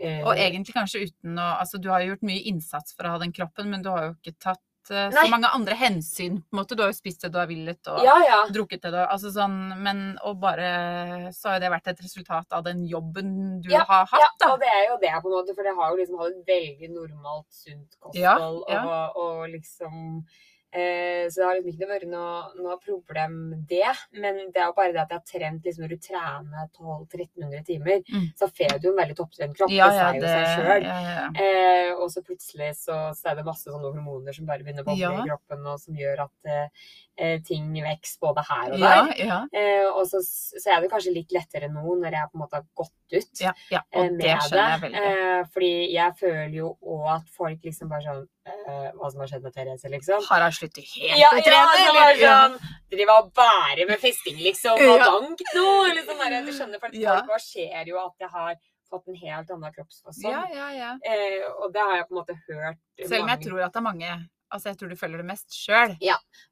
eh, 0.00 0.22
Og 0.24 0.34
egentlig 0.34 0.72
kanskje 0.74 1.02
uten 1.10 1.36
å 1.36 1.58
Altså, 1.60 1.78
du 1.78 1.90
har 1.90 2.00
jo 2.00 2.14
gjort 2.14 2.22
mye 2.22 2.42
innsats 2.46 2.94
for 2.94 3.04
å 3.04 3.10
ha 3.10 3.18
den 3.18 3.32
kroppen, 3.32 3.68
men 3.68 3.82
du 3.82 3.90
har 3.90 4.02
jo 4.08 4.14
ikke 4.14 4.38
tatt 4.40 4.60
så 4.88 5.08
Nei. 5.14 5.28
mange 5.30 5.48
andre 5.54 5.74
hensyn. 5.78 6.40
På 6.50 6.56
en 6.56 6.58
måte. 6.62 6.74
Du 6.76 6.82
har 6.82 6.90
jo 6.90 6.96
spist 6.98 7.22
det 7.22 7.30
du 7.32 7.38
har 7.38 7.46
villet, 7.46 7.80
og 7.88 8.02
Ja, 8.04 8.16
ja. 8.26 8.38
drukket 8.50 8.82
det 8.82 8.90
du 8.92 8.98
Altså 9.06 9.30
sånn 9.30 9.80
Men 9.82 10.18
og 10.24 10.40
bare 10.40 11.30
Så 11.32 11.48
har 11.52 11.60
det 11.60 11.70
vært 11.70 11.86
et 11.92 12.00
resultat 12.02 12.46
av 12.52 12.64
den 12.64 12.84
jobben 12.86 13.60
du 13.62 13.70
Ja, 13.70 13.84
har 13.84 14.06
Ja, 14.10 14.26
hatt, 14.26 14.38
da. 14.40 14.52
og 14.52 14.60
det 14.60 14.68
er 14.68 14.88
jo 14.90 14.96
det, 15.00 15.12
på 15.22 15.28
en 15.30 15.36
måte, 15.38 15.54
for 15.54 15.64
jeg 15.64 15.74
har 15.76 15.90
jo 15.90 15.96
liksom 16.02 16.18
hatt 16.18 16.32
et 16.32 16.46
veldig 16.46 16.90
normalt, 16.94 17.46
sunt 17.50 17.96
kosthold, 18.00 18.16
Ja, 18.16 18.36
ja. 18.68 18.82
Og, 19.14 19.16
og 19.16 19.48
liksom 19.50 20.24
Eh, 20.24 20.51
så 20.72 21.36
det 21.40 21.44
har 21.46 21.56
liksom 21.58 21.72
ikke 21.74 21.88
vært 21.90 22.06
noe, 22.08 22.38
noe 22.56 22.76
problem, 22.80 23.34
det. 23.68 23.90
Men 24.16 24.38
det 24.54 24.60
er 24.62 24.70
jo 24.70 24.76
bare 24.78 24.92
det 24.94 25.02
at 25.02 25.10
jeg 25.12 25.18
har 25.20 25.26
trent 25.28 25.66
liksom, 25.68 25.84
Når 25.84 25.92
du 25.92 25.98
trener 26.06 26.68
1200-1300 26.72 27.64
timer, 27.66 28.02
Mm. 28.12 28.26
så 28.38 28.48
får 28.48 28.78
du 28.82 28.88
en 28.90 28.96
veldig 28.98 29.16
topptrent 29.18 29.56
kropp. 29.56 29.70
Ja, 29.72 29.88
det 29.90 29.96
ja, 29.96 30.08
sier 30.10 30.20
jo 30.20 30.32
seg 30.32 30.46
sjøl. 30.56 30.82
ja, 30.88 30.98
ja. 31.06 31.26
Eh, 31.44 31.92
og 31.96 32.10
så 32.10 32.22
plutselig 32.24 32.70
så, 32.80 32.96
så 33.16 33.30
er 33.30 33.36
det 33.38 33.44
masse 33.46 33.68
sånne 33.70 33.90
hormoner 33.92 34.32
som 34.36 34.46
bare 34.48 34.64
begynner 34.64 34.82
å 34.84 34.88
boble 34.90 35.12
i 35.22 35.28
kroppen, 35.28 35.66
og 35.66 35.78
som 35.80 35.94
gjør 35.94 36.24
at 36.24 36.50
eh, 36.50 36.88
eh, 37.18 37.36
ting 37.46 37.68
vokser 37.84 38.20
både 38.24 38.44
her 38.48 38.72
og 38.72 38.78
der. 38.80 39.12
Ja, 39.20 39.26
ja, 39.28 39.40
Eh, 39.52 39.86
og 39.92 40.06
så, 40.08 40.20
så 40.24 40.72
er 40.72 40.80
det 40.80 40.90
kanskje 40.92 41.12
litt 41.14 41.32
lettere 41.34 41.68
nå 41.68 41.82
når 42.00 42.12
jeg 42.16 42.30
på 42.32 42.38
en 42.38 42.42
måte 42.46 42.56
har 42.60 42.64
gått 42.74 42.94
ut 43.14 43.40
ja, 43.44 43.52
ja. 43.70 43.80
eh, 43.92 44.00
Og 44.00 44.12
med 44.12 44.20
det 44.24 44.34
skjønner 44.46 44.70
jeg 44.72 44.80
veldig. 44.82 45.02
Eh, 45.02 45.44
fordi 45.54 45.70
jeg 45.92 46.16
føler 46.20 46.56
jo 46.56 46.70
òg 46.82 47.06
at 47.16 47.28
folk 47.36 47.62
liksom 47.68 47.88
bare 47.92 48.02
sånn 48.06 48.22
eh, 48.46 48.90
Hva 48.98 49.10
som 49.12 49.20
har 49.24 49.30
skjedd 49.32 49.42
med 49.46 49.54
Therese, 49.56 49.90
liksom. 49.92 50.24
Har 50.28 50.42
hun 50.46 50.52
sluttet 50.56 50.84
helt 50.96 51.18
Ja, 51.20 51.30
å 51.32 51.38
ja, 51.38 51.46
trene? 51.46 51.86
Ja, 51.86 52.08
eller? 52.10 52.26
sånn 52.26 52.76
Driver 52.92 53.22
og 53.22 53.32
bærer 53.38 53.88
med 53.88 54.00
festing, 54.02 54.36
liksom. 54.42 54.76
Og 54.80 54.98
Ja. 54.98 55.08
dank 55.12 55.40
nå. 55.54 55.66
Eller 55.90 56.02
sånn 56.08 56.18
der, 56.24 56.42
du 56.42 56.52
skjønner, 56.52 56.80
for 56.80 56.88
Ja. 56.92 57.20
folk 57.26 57.40
ser 57.40 57.84
jo 57.86 57.98
at 58.04 58.12
jeg 58.20 58.28
har 58.28 58.54
fått 58.92 59.08
en 59.08 59.14
helt 59.16 59.50
annen 59.50 59.72
kroppsfasong. 59.72 60.30
Ja, 60.30 60.42
ja, 60.52 60.68
ja. 60.76 60.90
Eh, 61.08 61.46
og 61.62 61.72
det 61.72 61.80
har 61.80 61.96
jeg 61.96 62.08
på 62.08 62.12
en 62.12 62.20
måte 62.20 62.36
hørt 62.48 62.76
Selv 63.08 63.22
om 63.22 63.28
jeg 63.28 63.40
tror 63.46 63.62
at 63.64 63.72
det 63.72 63.80
er 63.80 63.90
mange 63.92 64.28
Altså, 64.52 64.68
jeg 64.68 64.76
tror 64.76 64.88
du 64.90 64.96
føler 65.00 65.16
det 65.16 65.24
mest 65.24 65.48
sjøl. 65.56 65.96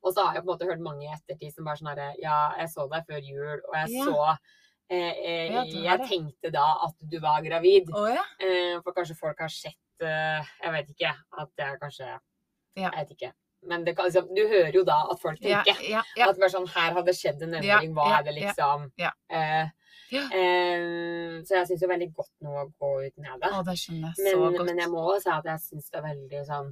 Og 0.02 0.14
så 0.14 0.24
har 0.24 0.34
jeg 0.38 0.42
på 0.42 0.48
en 0.48 0.54
måte 0.56 0.64
hørt 0.64 0.80
mange 0.80 1.04
i 1.04 1.12
ettertid 1.12 1.52
som 1.52 1.66
bare 1.68 1.76
sånn 1.76 1.90
herre 1.92 2.14
Ja, 2.22 2.54
jeg 2.56 2.68
så 2.72 2.88
deg 2.88 3.04
før 3.04 3.20
jul, 3.20 3.60
og 3.68 3.74
jeg 3.76 3.90
Ja. 3.92 4.04
så 4.08 4.38
eh, 4.90 5.12
eh, 5.24 5.52
Ja, 5.52 5.64
Jeg 5.64 6.06
tenkte 6.08 6.50
da 6.54 6.66
at 6.86 6.96
du 7.10 7.18
var 7.22 7.42
gravid. 7.44 7.90
Oh, 7.94 8.08
ja. 8.10 8.24
Eh, 8.42 8.80
for 8.84 8.92
kanskje 8.96 9.16
folk 9.18 9.38
har 9.40 9.48
sett 9.52 10.04
eh, 10.04 10.42
Jeg 10.62 10.72
vet 10.76 10.90
ikke. 10.96 11.14
At 11.38 11.52
det 11.56 11.66
er 11.66 11.78
kanskje 11.82 12.08
Ja. 12.10 12.90
Jeg 12.90 12.96
vet 12.98 13.16
ikke. 13.18 13.32
Men 13.62 13.84
det 13.84 13.92
liksom, 13.98 14.30
du 14.34 14.40
hører 14.48 14.72
jo 14.72 14.84
da 14.88 15.02
at 15.12 15.20
folk 15.20 15.40
tenker. 15.40 15.76
At 16.24 16.38
bare 16.40 16.48
sånn 16.52 16.68
Her 16.72 16.94
hadde 16.96 17.12
skjedd 17.16 17.42
en 17.44 17.54
endring. 17.58 17.92
Hva 17.96 18.06
er 18.18 18.22
det 18.24 18.34
liksom? 18.38 18.86
Eh, 19.00 19.68
eh, 20.10 21.40
så 21.44 21.58
jeg 21.60 21.68
syns 21.68 21.82
jo 21.84 21.88
veldig 21.90 22.08
godt 22.16 22.32
nå 22.44 22.54
å 22.56 22.66
gå 22.80 22.92
ut 23.06 23.16
med 23.20 23.36
det. 23.42 23.50
Å, 23.52 23.60
det 23.66 23.76
skjønner 23.78 24.08
jeg 24.08 24.16
så 24.16 24.38
Men, 24.40 24.54
godt. 24.56 24.66
men 24.70 24.80
jeg 24.84 24.90
må 24.94 25.04
også 25.12 25.22
si 25.26 25.34
at 25.36 25.50
jeg 25.52 25.64
syns 25.66 25.90
det 25.90 26.00
er 26.00 26.06
veldig 26.08 26.44
sånn 26.48 26.70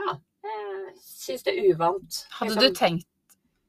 Ja. 0.00 0.14
Jeg 0.40 0.94
syns 1.04 1.42
det 1.44 1.52
er 1.58 1.66
uvant. 1.74 2.20
Hadde 2.38 2.54
Liksom, 2.54 2.62
du 2.62 2.78
tenkt 2.78 3.09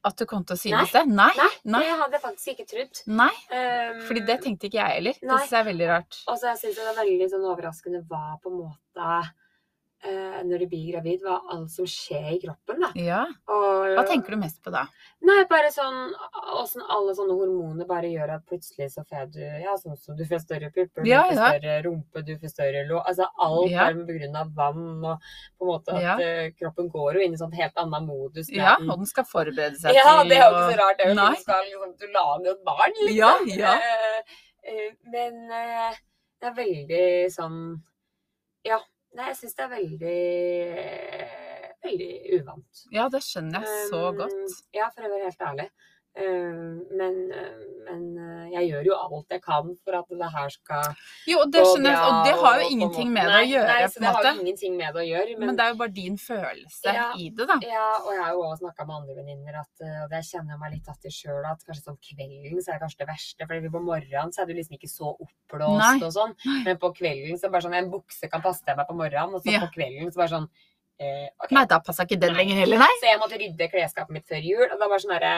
at 0.08 0.18
du 0.18 0.26
kom 0.30 0.44
til 0.48 0.56
å 0.56 0.58
Nei. 0.58 0.64
synes 0.64 0.94
det? 0.96 1.04
Nei. 1.12 1.30
Nei, 1.38 1.50
Nei. 1.76 1.82
det 1.86 1.98
hadde 2.00 2.18
jeg 2.18 2.24
faktisk 2.24 2.54
ikke 2.54 2.68
trodd. 2.72 3.02
Nei. 3.22 3.30
Um, 3.52 4.02
Fordi 4.08 4.24
det 4.30 4.38
tenkte 4.46 4.70
ikke 4.70 4.80
jeg 4.80 4.98
heller. 4.98 5.20
Det 5.22 5.30
syns 5.30 5.54
jeg 5.54 5.60
er 5.60 5.68
veldig 5.70 5.90
rart. 5.92 6.20
Og 6.26 6.40
så 6.42 6.50
jeg 6.52 6.62
syns 6.64 6.80
det 6.80 6.90
er 6.90 6.98
veldig 7.02 7.30
sånn 7.36 7.48
overraskende 7.52 8.04
hva 8.10 8.24
på 8.42 8.52
en 8.54 8.60
måte 8.64 9.20
Når 10.02 10.60
du 10.64 10.66
blir 10.72 10.88
gravid, 10.92 11.22
hva 11.22 11.36
alt 11.54 11.70
som 11.70 11.86
skjer 11.86 12.32
i 12.34 12.40
kroppen, 12.42 12.80
da. 12.82 12.88
Ja. 12.98 13.20
Og, 13.48 13.92
Hva 13.94 14.04
tenker 14.10 14.34
du 14.34 14.38
mest 14.42 14.58
på 14.66 14.72
da? 14.74 14.88
Nei, 15.22 15.44
bare 15.46 15.70
sånn 15.70 16.10
åssen 16.58 16.82
alle 16.90 17.14
sånne 17.14 17.36
hormoner 17.38 17.86
bare 17.86 18.10
gjør 18.10 18.32
at 18.40 18.46
plutselig 18.50 18.88
så 18.96 19.04
får 19.06 19.28
du 19.36 19.42
Ja, 19.44 19.76
sånn 19.78 19.96
som 20.02 20.16
du 20.18 20.24
får 20.26 20.42
større 20.42 20.72
pupper, 20.74 21.06
Ja, 21.06 21.22
du 21.30 21.36
får 21.36 21.38
ja. 21.38 21.50
større 21.54 21.76
rumpe, 21.86 22.24
du 22.26 22.34
får 22.42 22.50
større 22.56 22.82
lå 22.90 23.04
Altså 23.06 23.28
alt 23.38 23.70
Ja. 23.70 23.92
grunn 23.94 24.36
av 24.42 24.50
vann 24.58 25.06
og 25.06 25.20
på 25.60 25.68
en 25.68 25.70
måte 25.70 25.94
at 25.94 26.02
Ja. 26.02 26.16
eh, 26.20 26.50
kroppen 26.58 26.90
går 26.90 27.14
jo 27.14 27.20
inn 27.28 27.34
i 27.34 27.38
sånn 27.38 27.54
helt 27.54 27.78
annen 27.78 28.08
modus. 28.08 28.50
Ja, 28.50 28.78
den- 28.80 28.90
og 28.90 28.98
den 28.98 29.06
skal 29.06 29.24
forberede 29.24 29.78
seg 29.78 29.94
Ja, 29.94 30.22
til 30.24 30.30
det 30.30 30.38
er 30.38 30.50
jo 30.50 30.58
ikke 30.58 30.74
så 30.74 30.80
rart. 30.82 30.98
Det 30.98 31.08
jo 31.08 31.14
du 31.14 31.36
skal 31.42 31.64
liksom, 31.70 31.98
du 32.00 32.08
lager 32.08 32.52
et 32.52 32.64
barn, 32.66 32.94
liksom. 33.06 33.16
Ja, 33.16 33.38
ja. 33.46 33.76
Uh, 33.78 34.22
uh, 34.66 34.92
men 35.12 35.52
eh, 35.52 35.94
det 36.42 36.48
er 36.50 36.58
veldig 36.58 37.32
sånn 37.38 37.82
Ja. 38.66 38.80
Nei, 39.18 39.28
jeg 39.32 39.38
syns 39.42 39.56
det 39.58 39.64
er 39.66 39.72
veldig 39.76 40.18
Veldig 41.82 42.10
uvant. 42.38 42.82
Ja, 42.94 43.08
det 43.10 43.24
skjønner 43.26 43.64
jeg 43.66 43.88
så 43.90 44.02
Um, 44.12 44.18
godt. 44.20 44.60
Ja, 44.78 44.92
for 44.94 45.08
å 45.08 45.10
være 45.10 45.32
helt 45.32 45.42
ærlig. 45.48 45.66
Um, 46.12 46.84
men, 46.92 47.14
uh, 47.32 47.60
men 47.88 48.02
uh, 48.20 48.48
jeg 48.52 48.66
gjør 48.68 48.88
jo 48.90 48.96
alt 49.00 49.30
jeg 49.32 49.40
kan 49.46 49.70
for 49.80 49.96
at 49.96 50.10
det 50.12 50.28
her 50.34 50.50
skal 50.52 50.90
Jo, 51.24 51.46
det 51.48 51.62
gå 51.64 51.70
jeg, 51.80 51.94
og 52.04 52.18
det 52.28 52.34
har 52.42 52.58
jo 52.60 52.66
ingenting 52.68 53.14
med 53.16 53.30
det 53.32 53.38
å 53.38 53.46
gjøre, 53.48 53.68
Nei, 53.70 53.86
så 53.94 54.02
det 54.04 54.10
har 54.12 54.26
jo 54.28 54.34
ingenting 54.42 54.74
med 54.76 54.92
det 54.92 55.00
å 55.00 55.06
gjøre. 55.08 55.38
Men 55.40 55.56
det 55.56 55.64
er 55.64 55.72
jo 55.72 55.78
bare 55.80 55.94
din 55.96 56.18
følelse 56.20 56.96
Ja. 56.98 57.06
i 57.16 57.30
det, 57.32 57.48
da. 57.48 57.56
Ja, 57.64 57.86
og 58.02 58.12
jeg 58.12 58.26
har 58.26 58.34
jo 58.36 58.42
også 58.44 58.60
snakka 58.66 58.88
med 58.90 58.96
andre 58.98 59.16
venninner, 59.22 59.60
og 59.62 60.12
det 60.12 60.22
kjenner 60.28 60.52
jeg 60.52 60.62
meg 60.66 60.74
litt 60.74 60.90
att 60.92 61.08
i 61.08 61.14
sjøl, 61.16 61.48
at 61.48 61.64
kanskje 61.70 61.86
sånn 61.86 62.02
kvelden 62.10 62.60
så 62.60 62.74
er 62.74 62.76
det 62.76 62.84
kanskje 62.84 63.02
det 63.06 63.10
verste. 63.14 63.48
For 63.48 63.70
på 63.78 63.84
morgenen 63.88 64.36
så 64.36 64.44
er 64.44 64.52
du 64.52 64.54
liksom 64.60 64.76
ikke 64.82 64.92
så 64.92 65.14
oppblåst 65.16 66.04
og 66.10 66.12
sånn. 66.18 66.36
Men 66.68 66.76
på 66.84 66.92
kvelden 67.00 67.40
så 67.40 67.48
bare 67.48 67.64
sånn 67.70 67.80
En 67.80 67.88
bukse 67.96 68.28
kan 68.28 68.44
passe 68.44 68.68
til 68.68 68.76
meg 68.76 68.84
på 68.92 69.00
morgenen, 69.00 69.40
og 69.40 69.48
så 69.48 69.56
Ja. 69.56 69.64
på 69.64 69.72
kvelden 69.80 70.12
så 70.12 70.20
bare 70.26 70.36
sånn 70.36 70.50
eh, 71.02 71.28
okay. 71.42 71.56
Nei, 71.58 71.64
da 71.72 71.80
passa 71.84 72.06
ikke 72.06 72.18
den 72.22 72.32
Nei. 72.36 72.44
lenger 72.44 72.60
heller, 72.62 72.82
nei. 72.84 72.90
Så 73.02 73.08
jeg 73.10 73.20
måtte 73.22 73.40
rydde 73.42 73.68
klesskapet 73.74 74.14
mitt 74.16 74.28
før 74.30 74.44
jul. 74.46 74.64
Og 74.68 74.78
da 74.80 74.88
var 74.88 75.00
det 75.00 75.04
sånn 75.06 75.14
herre 75.16 75.34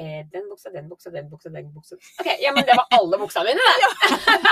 eh, 0.00 0.20
Den 0.32 0.48
buksa, 0.50 0.72
den 0.74 0.88
buksa, 0.90 1.10
den 1.14 1.28
buksa, 1.32 1.52
den 1.54 1.70
buksa. 1.74 1.96
OK, 2.20 2.28
ja, 2.42 2.52
men 2.56 2.66
det 2.68 2.76
var 2.76 2.86
alle 2.98 3.18
buksene 3.22 3.54
mine, 3.54 3.72
det! 3.82 3.90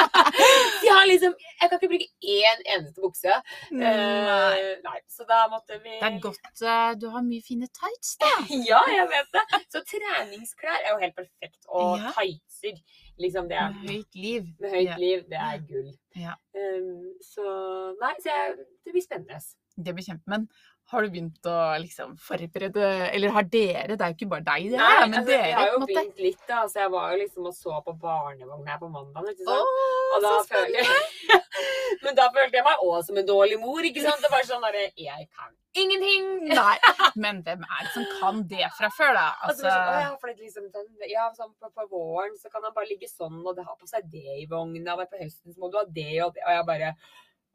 De 0.82 0.88
har 0.92 1.06
liksom 1.08 1.34
Jeg 1.60 1.68
kan 1.70 1.78
ikke 1.78 1.90
bruke 1.92 2.08
én 2.36 2.62
eneste 2.74 3.00
bukse. 3.04 3.36
Nei. 3.76 3.92
Eh, 3.92 4.72
nei. 4.84 4.98
Så 5.12 5.26
da 5.28 5.42
måtte 5.52 5.78
vi 5.84 5.96
Det 6.00 6.08
er 6.10 6.18
godt 6.24 6.62
eh, 6.62 6.92
du 7.00 7.08
har 7.12 7.24
mye 7.26 7.42
fine 7.44 7.68
tights, 7.80 8.16
da. 8.22 8.32
Ja, 8.70 8.80
jeg 8.90 9.08
vet 9.12 9.32
det. 9.36 9.44
Så 9.72 9.82
treningsklær 9.92 10.78
er 10.82 10.90
jo 10.94 10.98
helt 11.04 11.16
perfekt. 11.18 11.60
Og 11.68 11.98
Ja. 12.00 12.12
tightser, 12.16 12.80
liksom 13.20 13.48
det 13.48 13.56
er 13.60 13.70
Med 13.76 13.90
høyt 13.90 14.14
liv. 14.26 14.48
med 14.60 14.70
høyt 14.74 14.88
Ja. 14.90 14.96
liv, 15.00 15.24
det 15.30 15.38
er 15.50 15.62
gull. 15.68 15.92
Ja. 16.16 16.34
Um, 16.56 17.12
så 17.20 17.44
nei, 18.00 18.14
så 18.24 18.30
jeg, 18.32 18.56
det 18.84 18.92
blir 18.94 19.04
spennende. 19.04 19.40
Det 19.76 19.92
blir 19.94 20.06
kjempe. 20.06 20.24
Men 20.32 20.46
har 20.92 21.02
du 21.02 21.10
begynt 21.10 21.48
å 21.50 21.56
liksom 21.82 22.12
forberede 22.22 22.84
Eller 23.10 23.32
har 23.34 23.48
dere 23.50 23.96
Det 23.96 24.04
er 24.06 24.12
jo 24.12 24.16
ikke 24.20 24.28
bare 24.30 24.44
deg, 24.46 24.68
det 24.70 24.78
her, 24.78 25.00
men 25.08 25.18
altså, 25.18 25.32
dere, 25.32 25.48
jeg 25.50 25.58
har 25.58 25.72
jo 25.72 25.80
begynt 25.82 26.22
litt, 26.22 26.42
da. 26.46 26.62
Så 26.70 26.80
jeg 26.84 26.92
var 26.94 27.12
jo 27.12 27.18
liksom 27.24 27.50
og 27.50 27.56
så 27.58 27.80
på 27.86 27.96
barnevogn 28.06 28.70
her 28.70 28.80
på 28.80 28.90
mandag. 28.94 29.32
Ikke 29.34 29.48
sant? 29.48 29.74
Åh, 29.74 30.16
Og 30.16 30.26
da 30.26 30.32
så 30.38 30.48
følte 30.54 30.80
jeg 30.80 31.42
Men 32.06 32.16
da 32.18 32.26
følte 32.34 32.60
jeg 32.60 32.66
meg 32.66 32.82
òg 32.86 32.98
som 33.06 33.20
en 33.20 33.28
dårlig 33.28 33.60
mor, 33.60 33.84
ikke 33.90 34.04
sant. 34.06 34.22
Det 34.22 34.32
var 34.32 34.48
sånn 34.48 34.66
derre 34.66 34.88
Jeg 34.94 35.30
kan 35.34 35.54
ingenting! 35.76 36.28
Nei, 36.56 36.76
men 37.20 37.42
hvem 37.44 37.64
er 37.66 37.82
det 37.84 37.92
som 37.94 38.06
kan 38.20 38.40
det 38.48 38.68
fra 38.78 38.88
før, 38.96 39.12
da? 39.16 39.26
Altså, 39.44 39.66
Altså, 39.66 39.74
sånn, 39.74 40.00
ja, 40.06 40.14
for 40.20 40.30
det 40.32 40.46
liksom 40.46 40.70
den, 40.72 40.88
ja, 41.10 41.26
sånn 41.36 41.52
på, 41.60 41.70
på 41.76 41.86
våren 41.92 42.36
så 42.40 42.50
kan 42.52 42.64
han 42.64 42.74
bare 42.76 42.88
ligge 42.90 43.08
sånn, 43.10 43.42
og 43.42 43.56
det 43.58 43.66
har 43.66 43.76
på 43.76 43.88
seg 43.90 44.06
det 44.12 44.38
i 44.40 44.46
vogna, 44.50 44.96
og 44.96 45.10
på 45.10 45.20
høsten 45.20 45.52
så 45.52 45.60
må 45.62 45.70
du 45.72 45.78
ha 45.80 45.84
det 45.84 46.14
og 46.24 46.32
det. 46.36 46.44
Og 46.46 46.54
jeg 46.56 46.68
bare 46.70 46.92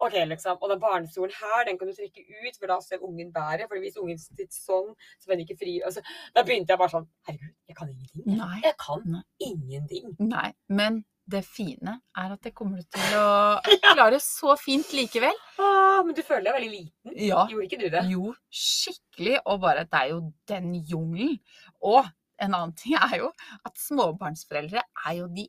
OK, 0.01 0.15
liksom. 0.31 0.57
Og 0.61 0.71
den 0.71 0.79
barnestolen 0.81 1.33
her, 1.37 1.63
den 1.67 1.77
kan 1.77 1.89
du 1.91 1.93
trekke 1.93 2.23
ut, 2.25 2.57
for 2.57 2.71
da 2.71 2.79
ser 2.81 3.03
ungen 3.05 3.29
bedre. 3.35 3.67
For 3.69 3.81
hvis 3.83 3.99
ungen 4.01 4.17
sitter 4.21 4.49
sånn, 4.55 4.91
så 5.21 5.31
den 5.31 5.43
ikke 5.45 5.59
fri. 5.59 5.77
Altså, 5.85 6.01
da 6.35 6.43
begynte 6.47 6.73
jeg 6.73 6.81
bare 6.81 6.93
sånn 6.95 7.07
Herregud, 7.29 7.53
jeg 7.69 7.77
kan 7.77 7.91
ingenting. 7.93 8.25
Nei. 8.39 8.57
Jeg 8.65 8.77
kan 8.81 9.07
Nei. 9.13 9.23
ingenting. 9.51 10.13
Nei, 10.31 10.49
men 10.73 11.01
det 11.31 11.43
fine 11.45 11.93
er 12.17 12.31
at 12.33 12.41
det 12.43 12.51
kommer 12.57 12.81
du 12.81 12.87
til 12.91 13.13
å 13.19 13.27
klare 13.93 14.17
så 14.23 14.55
fint 14.59 14.89
likevel. 14.97 15.37
Ah, 15.61 16.01
men 16.03 16.17
du 16.17 16.23
føler 16.25 16.49
deg 16.49 16.57
veldig 16.57 16.71
liten. 16.73 17.13
Ja. 17.29 17.45
Gjorde 17.51 17.67
ikke 17.69 17.79
du 17.83 17.87
det? 17.93 18.01
Jo, 18.09 18.33
skikkelig. 18.49 19.37
Og 19.45 19.61
bare 19.63 19.85
det 19.85 20.01
er 20.01 20.09
jo 20.15 20.19
den 20.49 20.73
jungelen. 20.89 21.37
Og 21.85 22.01
en 22.41 22.55
annen 22.57 22.73
ting 22.75 22.97
er 22.97 23.19
jo 23.21 23.29
at 23.61 23.77
småbarnsforeldre 23.77 24.81
er 25.05 25.17
jo 25.19 25.29
de 25.37 25.45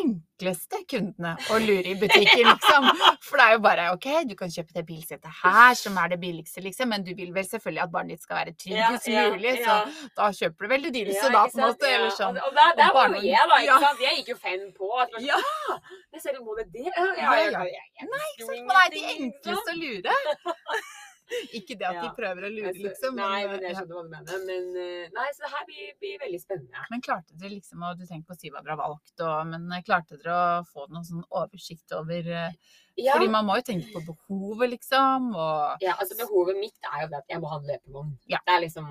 enkleste 0.00 0.80
kundene 0.90 1.32
å 1.54 1.58
lure 1.62 1.92
i 1.92 1.94
butikken, 1.98 2.42
liksom. 2.48 2.88
For 3.24 3.38
det 3.38 3.44
er 3.46 3.52
jo 3.56 3.60
bare 3.64 3.84
OK, 3.94 4.06
du 4.28 4.34
kan 4.38 4.50
kjøpe 4.52 4.74
det 4.74 4.82
bilsettet 4.88 5.38
her, 5.42 5.74
som 5.78 5.96
er 6.02 6.10
det 6.12 6.18
billigste, 6.22 6.60
liksom, 6.64 6.90
men 6.92 7.04
du 7.06 7.12
vil 7.16 7.30
vel 7.36 7.46
selvfølgelig 7.46 7.82
at 7.84 7.92
barnet 7.94 8.16
ditt 8.16 8.26
skal 8.26 8.40
være 8.42 8.54
tryggest 8.58 9.08
mulig, 9.14 9.54
så 9.64 9.78
da 10.18 10.28
kjøper 10.40 10.66
du 10.68 10.72
vel 10.74 10.86
det 10.88 10.92
dyreste, 10.98 11.30
da, 11.32 11.44
på 11.46 11.60
en 11.60 11.64
måte. 11.68 11.90
Eller 11.96 12.12
sånn. 12.18 12.40
Og, 12.42 12.52
der, 12.58 12.74
der 12.82 12.92
var 12.98 13.14
jo 13.14 13.22
jeg, 13.22 13.46
da. 13.52 13.60
ikke 13.62 13.70
Ja. 13.70 13.78
sant? 13.86 14.04
Jeg 14.06 14.20
gikk 14.20 14.28
jo 14.34 14.38
fem 14.42 14.66
på. 14.76 14.90
At 15.00 15.14
det 15.14 15.22
sånn, 15.22 15.26
Ja. 15.30 15.40
Det 15.76 16.18
Jeg 16.18 16.22
ser 16.26 16.32
du 16.38 16.44
må 16.44 16.56
det 16.58 16.68
det. 16.72 16.86
Ja, 16.90 17.06
ja, 17.16 17.34
Ja, 17.46 17.64
ja. 17.64 18.06
Nei, 18.10 18.26
ikke 18.34 18.46
sant, 18.46 18.56
sant? 18.56 18.66
Man 18.66 18.76
er 18.84 18.90
de 18.90 19.02
liksom. 19.02 19.26
enkleste 19.30 19.72
å 19.72 19.80
lure. 19.80 20.14
Ikke 21.58 21.76
det 21.78 21.86
at 21.88 21.98
de 22.00 22.08
prøver 22.16 22.46
å 22.46 22.50
lure, 22.52 22.70
Altså, 22.70 22.84
liksom. 22.86 23.18
Nei, 23.18 23.42
men, 23.46 23.52
men 23.56 23.66
jeg 23.66 23.76
skjønner 23.76 23.96
hva 23.96 24.04
du 24.06 24.10
mener. 24.12 24.40
Men 24.46 24.80
eh, 24.82 25.12
nei, 25.16 25.26
så 25.34 25.44
det 25.44 25.52
her 25.52 25.68
blir, 25.68 25.92
blir 26.02 26.16
veldig 26.22 26.40
spennende. 26.42 26.86
Men 26.92 27.04
klarte 27.04 27.36
dere 27.36 27.52
liksom, 27.56 27.84
og 27.86 28.00
du 28.00 28.06
tenker 28.06 28.26
på 28.30 28.36
å 28.36 28.40
si 28.40 28.50
hva 28.52 28.62
dere 28.62 28.76
har 28.76 28.82
valgt, 28.82 29.14
og, 29.18 29.36
men 29.52 29.68
eh, 29.74 29.84
klarte 29.86 30.18
dere 30.20 30.34
å 30.36 30.64
få 30.70 30.88
noen 30.90 31.06
sånn 31.08 31.24
oversikt 31.26 31.96
over 31.98 32.32
eh, 32.32 32.74
Ja, 32.96 33.12
Fordi 33.12 33.28
man 33.28 33.44
må 33.44 33.58
jo 33.58 33.66
tenke 33.66 33.90
på 33.92 34.00
behovet, 34.06 34.70
liksom, 34.72 35.32
og 35.34 35.84
ja, 35.84 35.98
altså 36.00 36.16
behovet 36.16 36.56
mitt 36.56 36.90
er 36.94 37.02
jo 37.04 37.10
det 37.12 37.18
at 37.20 37.34
jeg 37.34 37.42
må 37.42 37.50
ha 37.50 37.58
en 37.60 37.66
løpevogn. 37.68 38.14
Ja. 38.32 38.40
Det 38.46 38.54
er 38.54 38.62
liksom, 38.64 38.86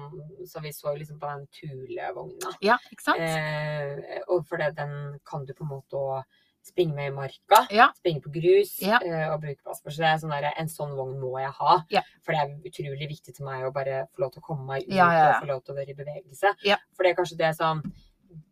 Så 0.52 0.62
vi 0.62 0.74
så 0.76 0.93
liksom 0.93 1.17
på 1.21 1.32
den 1.32 1.48
Thule-vogna. 1.58 2.54
Ja, 2.65 2.78
ikke 2.93 3.08
sant? 3.08 3.24
Eh, 3.24 4.19
og 4.28 4.45
det, 4.60 4.76
den 4.78 4.98
kan 5.26 5.48
du 5.48 5.56
på 5.56 5.65
en 5.65 5.74
måte 5.74 5.98
å 5.98 6.19
springe 6.65 6.95
med 6.97 7.12
i 7.12 7.15
marka. 7.15 7.60
Ja. 7.73 7.89
Springe 7.99 8.23
på 8.25 8.32
grus 8.34 8.75
Ja. 8.82 8.97
uh, 9.04 9.34
og 9.36 9.41
bruke. 9.45 9.75
Så 9.78 9.93
det 10.01 10.10
er 10.10 10.17
sånn 10.21 10.34
der, 10.34 10.49
en 10.58 10.71
sånn 10.71 10.95
vogn 10.97 11.19
må 11.21 11.36
jeg 11.39 11.54
ha. 11.60 11.78
Ja. 11.93 12.01
For 12.25 12.34
det 12.34 12.41
er 12.41 12.71
utrolig 12.71 13.10
viktig 13.12 13.36
til 13.38 13.45
meg 13.45 13.67
å 13.67 13.71
bare 13.75 14.08
få 14.15 14.25
lov 14.25 14.34
til 14.34 14.41
å 14.43 14.47
komme 14.49 14.65
meg 14.73 14.89
ut 14.89 14.97
og 14.97 15.39
få 15.43 15.51
lov 15.54 15.63
til 15.63 15.75
å 15.75 15.80
være 15.80 15.93
i 15.93 15.99
bevegelse. 16.01 16.56
For 16.95 17.04
det 17.06 17.13
er 17.13 17.19
kanskje 17.21 17.38
det 17.43 17.54
som 17.60 17.84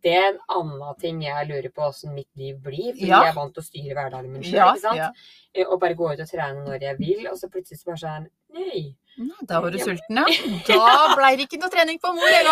det 0.04 0.12
er 0.16 0.26
en 0.30 0.38
annen 0.48 0.96
ting 1.00 1.20
jeg 1.24 1.46
lurer 1.48 1.70
på 1.74 1.82
åssen 1.88 2.14
mitt 2.16 2.28
liv 2.40 2.56
blir. 2.62 2.92
Fordi 2.94 3.08
jeg 3.10 3.28
er 3.30 3.36
vant 3.36 3.54
til 3.56 3.60
å 3.62 3.66
styre 3.66 3.94
hverdagen 3.98 4.32
min 4.32 4.44
sjøl. 4.44 4.56
Ja, 4.56 4.68
ikke 4.72 4.80
sant? 4.80 4.96
ja. 5.00 5.08
Eh, 5.54 5.66
Og 5.68 5.80
bare 5.80 5.96
gå 5.98 6.10
ut 6.12 6.20
og 6.20 6.28
trene 6.30 6.64
når 6.64 6.82
jeg 6.88 6.98
vil, 6.98 7.26
og 7.30 7.36
så 7.38 7.50
plutselig 7.52 7.80
så 7.80 7.90
bare 7.90 8.00
sånn 8.04 8.28
Nei. 8.54 8.84
Nei, 9.18 9.46
Da 9.46 9.60
var 9.60 9.70
du 9.74 9.78
sulten, 9.78 10.16
ja. 10.20 10.24
Da 10.68 11.14
blei 11.16 11.34
det 11.36 11.48
ikke 11.48 11.60
noe 11.62 11.70
trening 11.74 11.98
på 12.02 12.12
mor 12.14 12.24
nei. 12.26 12.42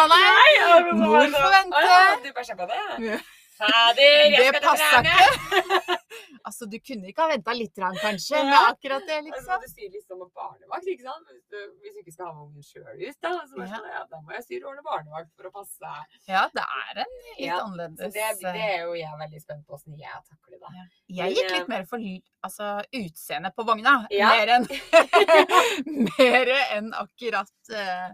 Mor 0.99 1.29
får 1.35 1.55
vente. 1.57 1.87
Du 2.27 2.33
bare 2.37 2.57
på 2.59 2.69
det? 2.73 3.21
Ja. 3.61 3.67
Fader, 3.69 4.03
jeg 4.33 4.53
Det 4.53 4.63
skal 4.63 4.77
trene! 4.81 5.13
ikke. 5.13 5.99
Altså, 6.43 6.67
du 6.67 6.75
kunne 6.83 7.07
ikke 7.07 7.23
ha 7.23 7.29
venta 7.31 7.53
litt, 7.55 7.77
rann, 7.79 7.95
kanskje, 8.03 8.35
med 8.45 8.57
akkurat 8.57 9.05
det, 9.07 9.15
Altså, 9.21 9.31
liksom. 9.31 9.61
du 9.63 9.69
sier 9.71 9.91
liksom 9.95 10.23
om 10.25 10.31
barnevakt, 10.35 10.89
ikke 10.91 11.05
sant? 11.07 11.29
Hvis 11.31 11.45
du, 11.53 11.59
hvis 11.85 11.95
du 11.95 12.01
ikke 12.03 12.15
skal 12.17 12.27
ha 12.27 12.33
med 12.35 12.43
ungen 12.49 12.65
sjøl 12.67 12.99
ut, 12.99 13.19
da, 13.23 13.31
så 13.47 13.61
Ja. 13.63 13.69
sånn, 13.71 13.87
ja, 13.93 14.01
da 14.11 14.19
må 14.25 14.35
jeg 14.35 14.43
styre 14.49 14.67
ordne 14.73 14.83
barnevakt 14.83 15.31
for 15.39 15.47
å 15.49 15.53
passe. 15.55 15.93
Ja, 16.27 16.43
det 16.53 16.65
er 16.67 17.01
en 17.05 17.13
litt 17.15 17.39
Ja, 17.47 17.61
annerledes 17.63 18.13
det, 18.17 18.27
det 18.43 18.51
eh, 18.51 18.67
er 18.73 18.83
jo 18.89 18.97
jeg 18.99 19.21
veldig 19.23 19.43
spent 19.45 19.63
på 19.69 19.79
åssen 19.79 19.95
jeg 20.03 20.19
takler 20.33 20.59
det. 20.59 20.73
Ja. 20.75 20.85
Jeg 21.23 21.37
gikk 21.39 21.55
litt 21.55 21.71
mer 21.71 21.87
for 21.93 22.03
altså, 22.43 22.73
utseendet 22.91 23.55
på 23.57 23.67
vogna. 23.71 23.95
Ja. 24.11 24.33
Mer 24.35 24.55
enn 24.59 24.67
mer 26.19 26.53
enn 26.75 26.91
akkurat 26.97 27.73
eh, 27.73 28.11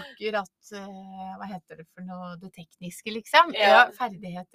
Akkurat 0.00 0.72
eh, 0.72 0.88
Hva 1.36 1.48
heter 1.52 1.82
det 1.82 1.86
for 1.92 2.06
noe? 2.08 2.32
Det 2.40 2.52
tekniske, 2.56 3.12
liksom. 3.14 3.52
Ja. 3.58 3.84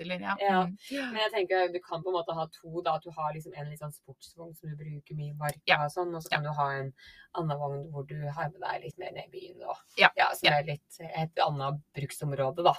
Ja, 0.10 0.36
ja. 0.39 0.48
Ja. 0.48 0.62
Mm. 0.65 1.12
Men 1.13 1.22
jeg 1.22 1.32
tenker 1.34 1.74
du 1.74 1.80
kan 1.80 2.04
på 2.04 2.10
en 2.10 2.13
måte 2.13 2.34
ha 2.34 2.46
to, 2.48 2.82
da. 2.82 2.96
At 2.96 3.04
du 3.04 3.12
har 3.12 3.34
liksom 3.34 3.54
en 3.58 3.70
litt 3.70 3.80
sånn 3.80 3.91
sportsvogn 3.94 4.56
som 4.56 4.70
du 4.70 4.76
bruker 4.76 5.15
mye 5.15 5.32
i 5.32 5.38
marka 5.38 5.62
Ja. 5.68 5.84
og 5.86 5.91
sånn, 5.91 6.15
og 6.15 6.22
så 6.24 6.30
kan 6.30 6.44
du 6.44 6.50
ha 6.50 6.70
en 6.72 6.94
annen 7.36 7.58
vogn 7.60 7.91
hvor 7.91 8.08
du 8.08 8.15
har 8.30 8.50
med 8.50 8.62
deg 8.62 8.84
litt 8.84 8.98
mer 8.98 9.12
ned 9.12 9.26
i 9.28 9.32
byen 9.32 9.63
og 9.68 9.78
Ja. 9.98 10.10
som 10.34 10.48
Ja. 10.48 10.60
er 10.60 10.63
litt 10.63 11.00
et 11.00 11.32
annet 11.39 11.82
bruksområde, 11.96 12.63
da. 12.63 12.74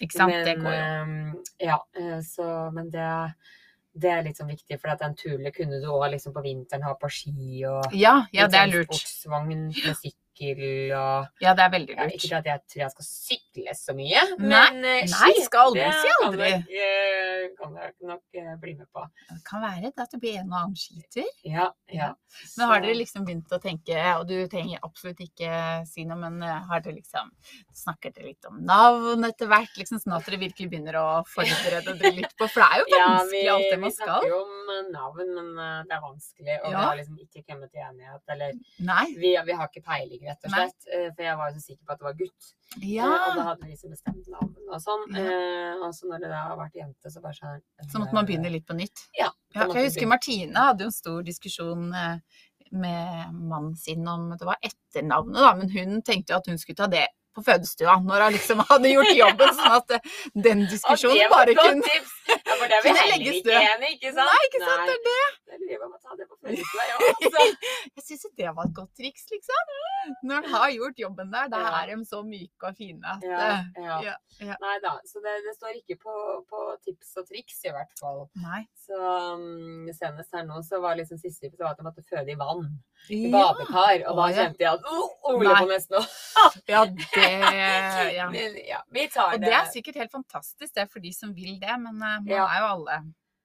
Ikke 0.00 0.12
sant? 0.12 0.32
det 0.32 0.58
Men, 0.58 0.64
går 0.64 0.72
jo. 0.72 0.80
ehm, 0.82 1.44
ja, 1.60 1.78
eh, 1.96 2.20
så 2.20 2.72
Men 2.72 2.90
det 2.90 3.34
det 3.94 4.08
er 4.10 4.22
litt 4.22 4.36
sånn 4.38 4.48
viktig, 4.48 4.80
for 4.80 4.96
den 4.96 5.14
Thule 5.14 5.50
kunne 5.52 5.78
du 5.82 5.86
òg 5.86 6.10
liksom 6.12 6.32
på 6.32 6.42
vinteren 6.42 6.82
ha 6.82 6.94
på 6.94 7.10
ski 7.10 7.62
og 7.68 7.92
Ja, 7.92 8.24
ja, 8.32 8.46
det 8.48 8.54
er 8.56 8.66
sånn 8.66 8.72
lurt. 8.72 8.88
sportsvogn 8.88 9.66
med 9.66 9.96
sykkel 9.96 10.21
og 10.98 11.42
Ja, 11.44 11.54
det 11.58 11.64
er 11.66 11.72
veldig 11.74 11.96
ja, 11.96 12.06
lurt. 12.08 12.16
Ikke 12.18 12.40
at 12.40 12.48
jeg 12.50 12.62
tror 12.72 12.82
jeg 12.84 12.94
skal 12.96 13.08
sykle 13.08 13.74
så 13.78 13.94
mye, 13.96 14.22
Nei, 14.38 14.48
men 14.52 14.78
eh, 14.84 15.00
nei, 15.10 15.32
ski, 15.32 15.44
skal 15.46 15.70
aldri 15.70 15.84
det 15.84 15.92
si 16.02 16.12
aldri. 16.26 16.50
jeg, 16.50 16.86
eh, 16.88 17.46
kan 17.58 17.76
jeg 17.78 17.92
nok 18.10 18.38
eh, 18.42 18.52
bli 18.62 18.74
med 18.78 18.88
på. 18.94 19.04
Det 19.30 19.40
kan 19.48 19.62
være 19.64 19.92
at 19.92 20.14
det 20.16 20.20
blir 20.22 20.38
en 20.40 20.52
og 20.52 20.58
annen 20.62 20.78
skitur. 20.78 21.28
Ja, 21.46 21.68
ja. 21.92 22.02
Ja. 22.02 22.08
Men 22.56 22.68
har 22.70 22.80
dere 22.82 22.96
liksom 22.98 23.26
begynt 23.28 23.52
å 23.52 23.58
tenke, 23.62 23.96
og 24.18 24.26
du 24.30 24.34
trenger 24.50 24.80
absolutt 24.86 25.20
ikke 25.22 25.50
si 25.88 26.04
noe, 26.08 26.18
men 26.22 26.40
eh, 26.46 26.62
har 26.70 26.82
dere 26.84 26.96
liksom 26.98 27.30
Snakker 27.76 28.12
dere 28.14 28.30
litt 28.32 28.46
om 28.48 28.58
navn 28.68 29.24
etter 29.26 29.48
hvert, 29.50 29.72
liksom, 29.78 30.00
sånn 30.02 30.14
at 30.16 30.26
dere 30.28 30.38
virkelig 30.42 30.68
begynner 30.72 30.96
å 31.00 31.06
forberede 31.28 31.94
dere 32.00 32.14
litt 32.20 32.34
på 32.38 32.48
For 32.52 32.62
det 32.62 32.68
er 32.68 32.82
jo 32.82 32.86
Ja, 32.92 33.06
vanskelig 33.16 33.50
alt 33.52 33.68
det 33.70 33.78
man 33.82 33.94
skal. 33.94 34.06
vi 34.06 34.28
snakker 34.28 34.28
jo 34.32 34.40
om 34.42 34.72
eh, 34.76 34.82
navn, 34.92 35.32
men 35.38 35.62
eh, 35.66 35.78
det 35.88 35.96
er 35.96 36.02
vanskelig. 36.04 36.56
Og 36.62 36.68
vi 36.68 36.82
har 36.82 36.98
liksom 37.00 37.20
ikke 37.26 37.44
kommet 37.48 37.72
til 37.72 37.84
enighet. 37.86 38.22
Eller 38.34 38.56
vi, 39.22 39.32
vi 39.48 39.58
har 39.60 39.70
ikke 39.70 39.84
peiling, 39.86 40.26
rett 40.32 40.48
og 40.48 40.54
slett. 40.56 40.88
Nei. 40.90 41.06
For 41.14 41.24
jeg 41.28 41.38
var 41.38 41.50
jo 41.52 41.56
så 41.60 41.64
sikker 41.68 41.84
på 41.86 41.94
at 41.94 42.02
det 42.02 42.08
var 42.08 42.18
gutt. 42.18 42.52
Ja. 42.80 43.08
Og 43.12 43.36
da 43.38 43.46
hadde 43.50 43.66
vi 43.66 43.74
liksom 43.74 43.92
bestemt 43.92 44.30
navn 44.32 44.54
og 44.72 44.80
sånn. 44.82 45.04
Ja. 45.12 45.26
Eh, 45.28 45.82
Og 45.82 45.90
så 45.96 46.08
når 46.08 46.22
det 46.24 46.30
da 46.32 46.40
har 46.48 46.56
vært 46.60 46.78
jente, 46.78 47.10
så 47.12 47.20
bare 47.22 47.36
sånn 47.36 47.62
Så 47.90 48.00
måtte 48.00 48.16
man 48.16 48.26
begynne 48.28 48.50
litt 48.52 48.66
på 48.68 48.76
nytt. 48.78 49.06
Ja, 49.18 49.28
jeg 49.54 49.86
husker 49.90 50.08
Martine 50.08 50.66
hadde 50.70 50.86
jo 50.86 50.90
en 50.92 50.96
stor 50.96 51.22
diskusjon 51.26 51.88
eh, 51.94 52.16
med 52.72 53.34
mannen 53.36 53.74
sin 53.76 54.06
om 54.08 54.30
det 54.32 54.46
var 54.48 54.56
etternavnet, 54.64 55.36
da, 55.44 55.50
men 55.58 55.68
hun 55.70 55.98
tenkte 56.02 56.38
at 56.38 56.46
hun 56.48 56.56
skulle 56.58 56.78
ta 56.80 56.86
det 56.88 57.06
på 57.34 57.44
fødestua 57.46 57.96
når 58.06 58.24
hun 58.26 58.36
liksom 58.36 58.62
hadde 58.70 58.92
gjort 58.94 59.12
jobben, 59.16 59.54
sånn 59.58 59.76
at 59.78 59.94
eh, 59.98 60.10
den 60.48 60.64
diskusjonen 60.70 61.30
bare 61.32 61.56
kunne 61.58 61.86
tips! 61.86 62.12
Ja, 62.32 62.56
for 62.58 62.66
det 62.70 62.76
er 62.78 62.84
vi 62.84 62.92
heller 63.00 63.24
ikke 63.28 63.44
død. 63.48 63.56
enig 63.72 63.92
ikke 63.96 64.12
sant? 64.16 64.28
Nei, 64.30 64.42
ikke 64.48 64.62
sant, 64.64 64.84
det 64.88 64.96
er 64.96 65.02
det. 65.08 65.22
Jeg. 65.62 65.78
Altså. 67.12 67.42
Jeg 67.96 68.04
syns 68.06 68.24
jo 68.26 68.30
det 68.38 68.50
var 68.56 68.66
et 68.68 68.74
godt 68.76 68.92
triks, 68.98 69.24
liksom. 69.32 69.72
Når 70.26 70.38
en 70.42 70.48
har 70.54 70.70
gjort 70.74 70.98
jobben 71.04 71.32
der, 71.32 71.48
da 71.52 71.60
Ja. 71.62 71.72
er 71.82 71.90
de 71.92 72.04
så 72.08 72.22
myke 72.26 72.68
og 72.70 72.76
fine 72.78 73.12
at 73.14 73.22
Ja, 73.26 73.38
eh, 73.48 73.84
ja. 73.84 73.98
ja, 74.08 74.14
ja. 74.40 74.56
Nei 74.64 74.76
da, 74.82 74.94
så 75.06 75.22
det, 75.24 75.34
det 75.46 75.54
står 75.56 75.76
ikke 75.78 75.96
på, 76.02 76.14
på 76.50 76.62
tips 76.84 77.12
og 77.20 77.28
triks 77.28 77.60
i 77.68 77.72
hvert 77.74 77.92
fall. 78.00 78.24
Nei. 78.42 78.62
Så 78.86 78.98
um, 78.98 79.86
senest 79.94 80.34
her 80.34 80.44
nå 80.48 80.62
så 80.66 80.80
var 80.82 80.98
liksom 80.98 81.20
siste 81.22 81.46
episode 81.46 81.70
at 81.70 81.78
de 81.78 81.86
måtte 81.86 82.02
føde 82.08 82.32
i 82.34 82.38
vann. 82.38 82.66
I 83.10 83.30
badekar. 83.32 84.04
Og 84.10 84.18
da 84.18 84.26
kjente 84.34 84.62
jeg 84.64 84.72
at 84.72 84.90
oh, 84.90 85.10
Ole 85.32 85.48
Nei. 85.48 85.60
på 85.62 85.70
nesten 85.70 85.98
nå. 85.98 86.02
ja, 86.74 86.84
det 86.86 87.21
ja. 88.16 88.30
Men 88.30 88.56
ja, 88.68 88.82
vi 88.90 89.08
tar 89.08 89.34
Og 89.34 89.40
det 89.40 89.52
er 89.52 89.66
sikkert 89.72 89.94
helt 90.02 90.12
fantastisk, 90.12 90.74
det 90.74 90.82
er 90.84 90.86
for 90.92 91.00
de 91.04 91.12
som 91.12 91.34
vil 91.34 91.58
det, 91.60 91.74
men 91.80 91.94
eh, 92.02 92.16
man 92.22 92.26
Ja. 92.30 92.46
er 92.46 92.60
jo 92.64 92.70
alle 92.76 92.98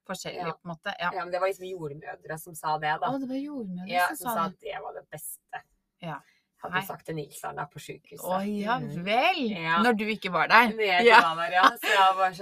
forskjellige, 0.08 0.54
på 0.56 0.63
en 0.68 0.72
måte. 0.76 0.94
Ja. 1.00 1.12
Ja, 1.13 1.24
men 1.26 1.32
det 1.34 1.40
var 1.42 1.48
liksom 1.52 1.68
jordmødre 1.68 2.38
som 2.40 2.56
sa 2.56 2.78
det, 2.80 2.94
da. 3.02 3.10
Å, 3.12 3.20
det 3.20 3.28
var 3.30 3.42
jordmødre 3.44 3.92
Ja, 3.92 4.08
som 4.13 4.18
som 4.18 4.32
sa 4.34 4.48
det. 4.48 4.56
at 4.56 4.60
det 4.62 4.82
var 4.84 4.94
det 5.02 5.06
beste. 5.12 5.63
Ja. 6.02 6.20
Hadde 6.63 6.74
Nei. 6.74 6.86
sagt 6.88 7.06
til 7.06 7.16
Nils 7.20 7.38
da 7.44 7.66
på 7.70 7.78
sjukehuset. 7.78 8.26
Å 8.26 8.40
ja 8.42 8.80
Mm. 8.80 9.04
vel! 9.06 9.42
Når 9.86 9.94
du 10.00 10.06
ikke 10.10 10.32
var 10.34 10.48
der. 10.50 10.72
Når 10.74 10.88
jeg 10.88 11.06
ikke 11.06 11.20
var 11.22 11.36
der, 11.44 11.52
ja. 11.54 11.68
Så 11.78 11.92
jeg 11.92 12.00
var 12.00 12.16
bare 12.18 12.34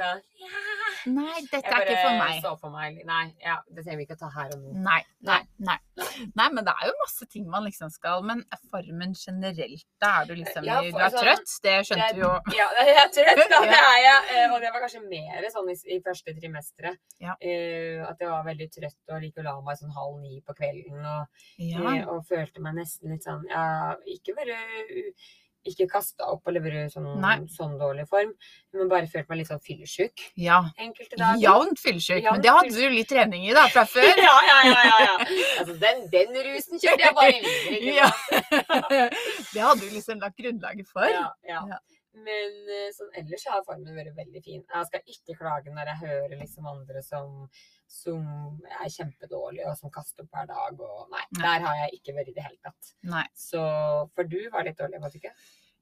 sånn 0.50 1.16
Nei, 1.16 1.42
dette 1.52 1.70
er 1.70 1.84
ikke 1.86 1.98
for 2.02 2.16
bare 2.18 2.18
meg. 2.18 2.38
så 2.42 2.52
for 2.60 2.72
meg 2.74 2.96
Nei, 3.06 3.26
ja, 3.44 3.60
det 3.70 3.84
trenger 3.86 4.00
vi 4.00 4.06
ikke 4.08 4.16
å 4.18 4.22
ta 4.24 4.30
her 4.34 4.54
og 4.56 4.62
nå. 4.64 4.72
Nei, 4.88 5.02
nei, 5.28 5.42
nei. 5.68 5.76
Nei. 6.36 6.48
Men 6.56 6.64
det 6.66 6.74
er 6.74 6.88
jo 6.90 6.94
masse 7.02 7.28
ting 7.30 7.46
man 7.52 7.64
liksom 7.68 7.92
skal 7.94 8.24
Men 8.26 8.42
formen 8.72 9.14
generelt, 9.20 9.86
da 10.02 10.10
er 10.24 10.26
du 10.32 10.34
liksom 10.40 10.66
Ja, 10.66 10.80
for 10.82 10.98
Du 10.98 11.04
er 11.06 11.14
sånn- 11.14 11.24
trøtt, 11.28 11.54
det 11.68 11.76
skjønte 11.90 12.08
Det- 12.10 12.16
vi 12.16 12.22
jo. 12.26 12.32
Ja, 12.58 12.68
jeg 12.82 12.98
er 13.04 13.14
trøtt, 13.20 13.44
da. 13.54 13.62
Det 13.70 13.78
er 13.84 14.00
jeg. 14.06 14.24
Eh, 14.40 14.56
Og 14.56 14.62
det 14.66 14.74
var 14.74 14.82
kanskje 14.88 15.04
mer 15.10 15.50
sånn 15.54 15.70
i, 15.70 15.78
i 15.96 16.00
første 16.10 16.36
trimesteret. 16.40 16.98
Ja. 17.22 17.38
Uh, 17.38 18.02
at 18.10 18.20
jeg 18.26 18.30
var 18.34 18.44
veldig 18.50 18.70
trøtt 18.74 19.14
og 19.14 19.22
liker 19.22 19.46
å 19.46 19.50
la 19.52 19.56
meg 19.62 19.78
sånn 19.84 19.94
halv 19.96 20.20
ni 20.26 20.42
på 20.42 20.58
kvelden. 20.58 21.06
Og, 21.06 21.46
Ja. 21.62 21.80
uh, 21.86 22.16
og 22.16 22.26
følte 22.26 22.60
meg 22.66 22.76
nesten 22.82 23.12
litt 23.14 23.24
sånn 23.24 23.46
ja, 23.50 23.96
Ikke 24.10 24.34
være 24.36 24.58
ikke 25.70 25.88
kasta 25.92 26.28
opp 26.32 26.48
og 26.50 26.60
vært 26.62 26.94
sånn, 26.94 27.08
sånn 27.52 27.76
dårlig 27.82 28.06
form, 28.10 28.32
men 28.76 28.92
bare 28.92 29.10
følt 29.12 29.30
meg 29.32 29.42
litt 29.42 29.52
sånn 29.52 29.64
fyllesyk 29.64 30.26
ja. 30.42 30.62
enkelte 30.78 31.18
dager. 31.18 31.42
Jevnt 31.42 31.82
fyllesyk. 31.82 32.30
Men 32.30 32.46
det 32.46 32.54
hadde 32.58 32.74
du 32.76 32.96
litt 32.96 33.10
trening 33.12 33.48
i 33.50 33.54
da, 33.56 33.66
fra 33.74 33.86
før. 33.96 34.08
ja, 34.22 34.38
ja, 34.50 34.58
ja, 34.70 34.80
ja, 34.92 35.02
ja. 35.08 35.18
Altså, 35.60 35.78
den, 35.82 36.06
den 36.14 36.40
rusen 36.50 36.82
kjørte 36.82 37.08
jeg 37.08 37.18
bare 37.20 37.36
videre. 37.44 37.96
Ja. 37.96 38.10
Det 39.56 39.62
hadde 39.64 39.82
du 39.82 39.94
liksom 39.94 40.20
lagt 40.20 40.40
grunnlaget 40.40 40.90
for. 40.92 41.08
Ja, 41.08 41.30
ja. 41.48 41.62
Ja. 41.72 41.80
Men 42.16 42.70
eh, 42.72 42.92
sånn 42.96 43.12
ellers 43.20 43.44
har 43.52 43.64
formen 43.68 43.96
vært 43.98 44.16
veldig 44.16 44.42
fin. 44.44 44.62
Jeg 44.64 44.88
skal 44.90 45.12
ikke 45.12 45.36
klage 45.40 45.74
når 45.74 45.92
jeg 45.92 46.02
hører 46.06 46.36
liksom 46.40 46.70
andre 46.72 47.04
som, 47.04 47.48
som 47.88 48.24
er 48.82 48.90
kjempedårlig, 48.90 49.66
og 49.70 49.78
som 49.78 49.92
kaster 49.94 50.24
opp 50.26 50.32
hver 50.36 50.48
dag. 50.50 50.80
Og 50.80 51.12
nei, 51.12 51.22
Nei. 51.38 51.44
der 51.44 51.66
har 51.68 51.76
jeg 51.84 52.00
ikke 52.00 52.16
vært 52.18 52.32
i 52.32 52.34
det 52.34 52.44
hele 52.48 52.58
tatt. 52.64 52.92
Nei. 53.04 53.26
Så 53.36 53.62
For 54.16 54.24
du 54.24 54.38
var 54.52 54.64
litt 54.68 54.78
dårlig, 54.78 55.02
var 55.02 55.10
du 55.14 55.18
ikke? 55.22 55.34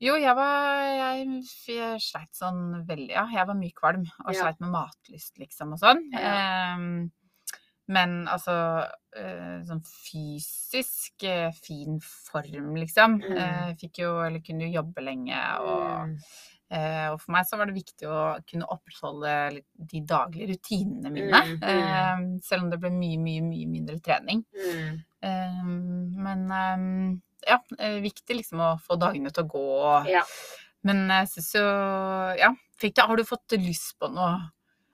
Jo, 0.04 0.16
jeg 0.20 0.36
var 0.36 0.84
Jeg, 0.84 1.44
jeg 1.70 2.00
sleit 2.04 2.34
sånn 2.36 2.86
veldig, 2.88 3.12
ja. 3.13 3.26
Jeg 3.32 3.48
var 3.48 3.56
mye 3.56 3.76
kvalm 3.78 4.06
og 4.26 4.34
Ja. 4.34 4.42
sleit 4.42 4.60
med 4.60 4.72
matlyst, 4.74 5.38
liksom, 5.39 5.74
og 5.74 5.80
sånn. 5.80 6.02
Ja. 6.12 6.76
Um, 6.76 7.12
men 7.88 8.28
altså 8.32 8.54
eh, 9.16 9.60
sånn 9.68 9.82
fysisk 9.84 11.24
eh, 11.28 11.52
fin 11.52 11.98
form, 12.02 12.76
liksom. 12.80 13.18
Mm. 13.22 13.38
Eh, 13.38 13.74
fikk 13.82 14.00
jo, 14.06 14.13
eller 14.24 14.39
kunne 14.46 14.68
jo 14.70 14.78
jobbe 14.82 15.04
lenge 15.04 15.39
og 15.60 16.08
Mm. 16.08 16.18
Eh, 16.73 17.07
og 17.13 17.19
for 17.21 17.36
meg 17.36 17.45
så 17.45 17.59
var 17.59 17.69
det 17.69 17.75
viktig 17.75 18.07
å 18.09 18.19
kunne 18.49 18.69
opprettholde 18.73 19.33
de 19.91 20.01
daglige 20.09 20.55
rutinene 20.55 21.12
mine. 21.13 21.41
Mm, 21.45 21.59
mm. 21.59 21.67
Eh, 21.69 22.23
selv 22.47 22.65
om 22.65 22.71
det 22.71 22.79
ble 22.81 22.89
mye, 22.95 23.19
mye, 23.21 23.43
mye 23.45 23.69
mindre 23.69 23.99
trening. 24.03 24.41
Mm. 24.57 24.97
Eh, 25.29 25.62
men 26.25 26.43
ja, 27.43 27.59
viktig 28.01 28.39
liksom 28.39 28.63
å 28.63 28.73
få 28.81 28.97
dagene 29.01 29.33
til 29.33 29.45
å 29.45 29.51
gå. 29.53 29.69
Ja. 30.13 30.23
Men 30.88 31.05
jeg 31.12 31.29
syns 31.31 31.53
jo 31.55 31.63
Ja, 32.39 32.49
fikk 32.79 32.97
det, 32.97 33.05
har 33.07 33.19
du 33.19 33.27
fått 33.27 33.55
lyst 33.59 33.93
på 33.99 34.09
noe? 34.12 34.33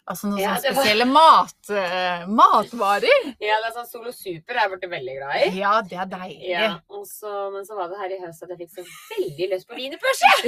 Altså 0.09 0.25
noen 0.29 0.39
Ja, 0.41 0.55
sånne 0.55 0.61
det 0.63 0.69
var- 0.73 0.83
spesielle 0.83 1.05
mat, 1.05 1.69
uh, 1.69 2.25
matvarer? 2.39 3.21
ja, 3.37 3.55
det 3.61 3.67
er 3.69 3.73
sånn 3.75 3.85
Solo 3.89 4.11
Super 4.15 4.53
er 4.57 4.61
jeg 4.63 4.71
blitt 4.73 4.89
veldig 4.89 5.15
glad 5.19 5.33
i. 5.37 5.39
Ja, 5.59 5.73
det 5.85 5.97
er 6.01 6.05
deilig. 6.09 6.49
Ja, 6.49 6.71
og 6.89 7.03
så, 7.05 7.29
men 7.53 7.63
så 7.67 7.73
var 7.77 7.85
det 7.91 7.97
her 8.01 8.09
i 8.15 8.19
høst 8.23 8.41
at 8.43 8.49
jeg 8.49 8.57
fikk 8.63 8.71
så 8.79 8.83
veldig 9.13 9.45
lyst 9.53 9.67
på 9.69 9.75
wienerpølse! 9.77 10.29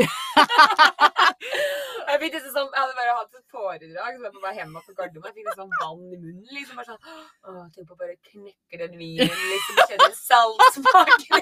jeg 2.10 2.18
fikk 2.24 2.34
liksom 2.38 2.54
sånn, 2.56 2.70
jeg 2.74 2.82
hadde 2.82 2.98
bare 2.98 3.14
hatt 3.20 3.34
et 3.38 3.48
foredrag 3.54 4.12
så 4.12 4.16
jeg 4.18 4.24
var 4.26 4.34
på 4.34 4.42
vei 4.48 4.54
hjem 4.58 4.74
fra 4.82 4.94
Gardermoen. 4.98 5.30
Jeg 5.30 5.36
fikk 5.38 5.46
sånn 5.62 5.74
vann 5.78 6.02
i 6.02 6.04
munnen. 6.18 6.50
liksom 6.58 6.76
bare 6.82 6.90
sånn, 6.90 7.02
å, 7.46 7.48
Tenk 7.76 7.86
på 7.88 7.94
å 7.96 8.02
bare 8.02 8.16
knekke 8.32 8.76
den 8.82 8.94
vinen, 8.98 9.38
liksom 9.54 9.76
kjenne 9.86 10.10
saltsmaken. 10.18 11.42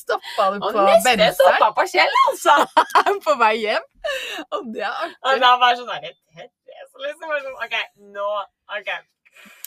Stoppa 0.00 0.44
du 0.54 0.58
på 0.64 0.78
nesten 0.80 1.16
neste 1.20 1.36
stoppa 1.42 1.68
på 1.76 1.82
Kjell, 1.92 2.14
altså! 2.30 2.54
på 3.28 3.32
vei 3.40 3.56
hjem? 3.62 3.84
Og 4.52 4.60
det 4.74 4.84
er 4.84 5.08
Og 5.28 5.34
da 5.40 5.50
var 5.60 5.76
sånn 5.76 5.88
så 5.92 5.96
liksom 7.06 7.34
sånn, 7.46 7.58
OK, 7.64 7.76
nå 8.14 8.28
OK. 8.78 8.90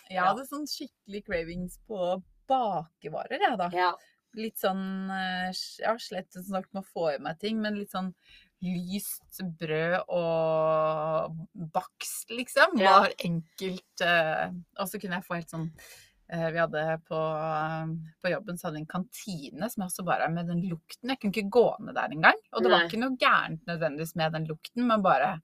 Jeg 0.10 0.24
hadde 0.24 0.46
sånn 0.48 0.68
skikkelig 0.70 1.24
cravings 1.28 1.80
på 1.88 2.22
bakevarer, 2.48 3.42
jeg, 3.44 3.58
da. 3.60 3.70
Ja. 3.76 3.92
Litt 4.38 4.60
sånn 4.62 5.10
eh, 5.12 5.50
Jeg 5.80 5.88
har 5.88 5.98
slett 6.04 6.32
snakket 6.36 6.74
med 6.78 6.84
å 6.84 6.92
få 6.94 7.08
i 7.16 7.22
meg 7.24 7.40
ting, 7.42 7.60
men 7.64 7.76
litt 7.80 7.92
sånn 7.92 8.14
lyst 8.64 9.42
brød 9.60 10.08
og 10.10 11.36
bakst, 11.76 12.32
liksom, 12.34 12.78
Ja. 12.82 13.00
var 13.04 13.14
enkelt. 13.24 14.02
eh, 14.02 14.50
Og 14.80 14.88
så 14.90 15.00
kunne 15.02 15.20
jeg 15.20 15.26
få 15.28 15.36
helt 15.38 15.50
sånn 15.54 15.72
Vi 16.28 16.60
hadde 16.60 16.82
på, 17.08 17.18
på 18.20 18.30
jobben 18.34 18.58
så 18.60 18.68
hadde 18.68 18.76
vi 18.76 18.82
en 18.84 18.90
kantine 18.92 19.70
som 19.72 19.86
også 19.86 20.04
bare 20.04 20.28
med 20.34 20.50
den 20.52 20.66
lukten 20.68 21.14
Jeg 21.14 21.22
kunne 21.22 21.32
ikke 21.32 21.54
gå 21.56 21.68
ned 21.86 21.96
der 21.96 22.16
engang. 22.18 22.42
Og 22.52 22.66
det 22.66 22.72
var 22.74 22.84
Nei. 22.84 22.90
ikke 22.90 23.00
noe 23.00 23.16
gærent 23.22 23.70
nødvendigvis 23.70 24.12
med 24.20 24.36
den 24.36 24.48
lukten, 24.50 24.84
men 24.90 25.06
bare 25.06 25.38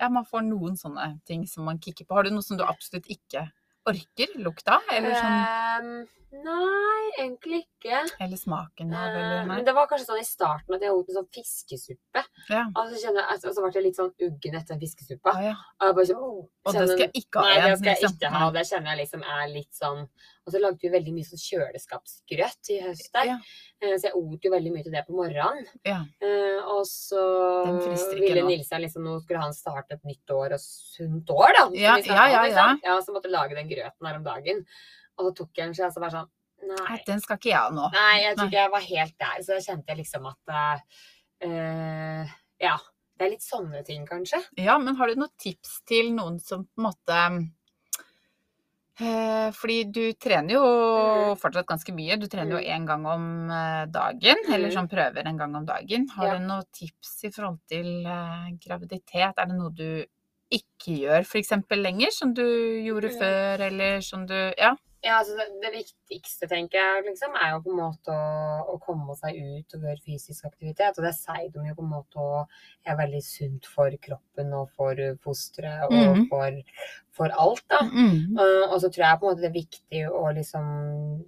Ja, 0.00 0.08
man 0.10 0.26
får 0.26 0.42
noen 0.48 0.74
sånne 0.80 1.12
ting 1.28 1.46
som 1.46 1.68
man 1.70 1.78
kikker 1.78 2.08
på. 2.08 2.18
Har 2.18 2.26
du 2.26 2.34
noe 2.34 2.42
som 2.42 2.58
du 2.58 2.64
absolutt 2.66 3.06
ikke 3.06 3.46
orker 3.90 4.36
lukta? 4.42 4.80
Eller, 4.92 5.14
sånn, 5.14 5.40
Um, 5.84 6.06
nei, 6.44 7.02
egentlig 7.20 7.60
ikke. 7.64 8.00
eller 8.20 8.36
smaken 8.36 8.92
av, 8.94 9.08
Eh, 9.08 9.16
eller 9.16 9.46
nei? 9.46 9.56
Men 9.56 9.64
det 9.64 9.74
var 9.76 9.86
kanskje 9.90 10.06
sånn 10.08 10.20
i 10.20 10.26
starten 10.26 10.74
at 10.74 10.82
jeg 10.82 10.90
åt 10.90 11.08
en 11.08 11.18
sånn 11.20 11.28
fiskesuppe. 11.34 12.24
Ja. 12.50 12.64
Og 12.74 12.90
så, 12.90 13.00
kjenner 13.04 13.28
altså, 13.30 13.52
så 13.54 13.62
ble 13.62 13.72
jeg 13.74 13.84
litt 13.88 13.96
sånn 14.00 14.12
uggen 14.20 14.54
etter 14.58 14.74
den 14.74 14.80
fiskesuppa. 14.82 15.34
Ah, 15.34 15.42
ja. 15.42 15.54
Og 15.80 15.86
jeg 15.86 15.94
bare 16.00 16.06
så, 16.06 16.16
oh, 16.18 16.48
Og 16.64 16.72
det 16.74 16.88
skal 16.88 17.04
jeg 17.06 17.12
ikke 17.22 17.40
ha 17.40 17.48
Nei, 17.48 17.68
det 17.70 17.78
skal 17.78 17.92
jeg 17.92 18.02
liksom. 18.02 18.16
ikke 18.18 18.32
ha. 18.34 18.50
Det 18.50 18.66
kjenner 18.70 18.90
jeg 18.94 18.98
liksom 19.04 19.22
er 19.38 19.46
litt 19.52 19.74
sånn 19.74 20.08
Og 20.46 20.52
så 20.52 20.60
lagde 20.60 20.76
vi 20.82 20.90
veldig 20.92 21.12
mye 21.16 21.24
sånn 21.24 21.40
kjøleskapsgrøt 21.40 22.68
i 22.74 22.80
høst 22.84 23.10
der. 23.14 23.24
Ja. 23.30 23.36
Eh, 23.80 23.94
Så 23.96 24.10
jeg 24.10 24.16
åt 24.18 24.44
jo 24.44 24.50
veldig 24.52 24.72
mye 24.74 24.82
til 24.84 24.92
det 24.92 25.04
på 25.06 25.14
morgenen. 25.16 25.66
Ja. 25.88 26.02
Eh, 26.20 26.60
Og 26.74 26.84
så 26.86 27.22
ville 28.20 28.42
Nilsa 28.48 28.78
liksom 28.80 29.04
Nå 29.04 29.20
skulle 29.22 29.40
han 29.40 29.54
starte 29.56 29.94
et 29.96 30.04
nytt 30.04 30.28
år 30.30 30.52
og 30.52 30.60
sunt 30.60 31.30
år, 31.30 31.52
da. 31.56 31.64
Ja, 31.80 31.96
Ja, 31.96 32.26
ja, 32.28 32.44
ja, 32.46 32.66
ja. 32.84 33.00
Så 33.00 33.12
måtte 33.12 33.28
jeg 33.30 33.36
lage 33.38 33.54
den 33.56 33.68
grøten 33.68 34.06
her 34.06 34.16
om 34.16 34.24
dagen. 34.24 34.64
Og 35.18 35.26
så 35.30 35.34
tok 35.36 35.50
jeg 35.56 35.66
den, 35.66 35.74
seg, 35.74 35.86
og 35.86 35.92
så 35.94 36.00
bare 36.00 36.10
sånn 36.20 36.30
Nei, 36.64 36.96
den 37.06 37.20
skal 37.20 37.36
ikke 37.36 37.50
jeg 37.50 37.58
ha 37.60 37.68
nå. 37.70 37.90
Nei, 37.92 38.20
jeg 38.22 38.36
tror 38.36 38.46
ikke 38.48 38.60
jeg 38.62 38.70
var 38.72 38.80
helt 38.80 39.18
der. 39.20 39.42
Så 39.44 39.58
kjente 39.60 39.88
jeg 39.92 39.98
liksom 39.98 40.26
at 40.30 40.80
eh, 41.44 42.26
Ja. 42.60 42.76
Det 43.16 43.28
er 43.28 43.30
litt 43.30 43.44
sånne 43.46 43.84
ting, 43.86 44.02
kanskje. 44.08 44.40
Ja, 44.58 44.74
men 44.82 44.96
har 44.98 45.06
du 45.06 45.14
noen 45.20 45.30
tips 45.38 45.76
til 45.86 46.08
noen 46.16 46.40
som 46.42 46.64
på 46.66 46.80
en 46.82 46.86
måte 46.88 47.18
Fordi 48.98 49.84
du 49.90 50.12
trener 50.14 50.54
jo 50.54 50.62
Mhm. 50.64 51.38
fortsatt 51.40 51.66
ganske 51.66 51.92
mye. 51.94 52.16
Du 52.20 52.26
trener 52.28 52.60
jo 52.60 52.62
én 52.70 52.86
gang 52.86 53.04
om 53.06 53.50
eh, 53.50 53.86
dagen, 53.86 54.36
eller 54.52 54.70
som 54.70 54.86
sånn 54.86 54.90
prøver 54.96 55.26
en 55.26 55.36
gang 55.36 55.54
om 55.56 55.64
dagen. 55.66 56.06
Har 56.14 56.38
du 56.38 56.44
noen 56.46 56.64
tips 56.72 57.24
i 57.24 57.30
forhold 57.30 57.58
til 57.68 58.06
eh, 58.06 58.50
graviditet? 58.64 59.34
Er 59.36 59.46
det 59.46 59.56
noe 59.58 59.70
du 59.74 60.04
ikke 60.52 60.94
gjør 61.00 61.24
f.eks. 61.24 61.50
lenger, 61.74 62.12
som 62.12 62.32
du 62.34 62.44
gjorde 62.84 63.10
før, 63.18 63.60
eller 63.66 64.00
som 64.00 64.26
du 64.26 64.52
Ja. 64.58 64.76
Ja, 65.04 65.18
altså 65.20 65.34
det, 65.36 65.46
det 65.60 65.70
viktigste, 65.74 66.48
tenker 66.48 66.78
jeg, 66.80 67.04
liksom, 67.10 67.34
er 67.36 67.50
jo 67.52 67.60
på 67.66 67.72
en 67.74 67.80
måte 67.82 68.12
å, 68.14 68.60
å 68.72 68.76
komme 68.80 69.12
seg 69.18 69.36
ut 69.36 69.76
og 69.76 69.84
gjøre 69.84 70.00
fysisk 70.00 70.46
aktivitet. 70.48 70.96
Og 70.96 71.04
det 71.04 71.12
sier 71.18 71.50
de 71.52 71.64
jo 71.68 71.74
på 71.76 71.84
en 71.84 71.90
måte 71.92 72.24
og 72.24 72.88
er 72.88 72.96
veldig 72.96 73.20
sunt 73.24 73.68
for 73.68 73.92
kroppen 74.00 74.54
og 74.56 74.70
for 74.72 75.02
fosteret 75.24 75.84
og 75.90 75.92
mm. 75.92 76.24
for, 76.30 76.56
for 77.18 77.36
alt, 77.44 77.60
da. 77.68 77.82
Mm. 77.84 78.32
Uh, 78.38 78.64
og 78.70 78.78
så 78.80 78.88
tror 78.88 79.04
jeg 79.04 79.20
på 79.20 79.28
en 79.28 79.34
måte 79.34 79.44
det 79.44 79.50
er 79.50 79.58
viktig 79.58 80.02
å 80.08 80.24
liksom 80.38 80.72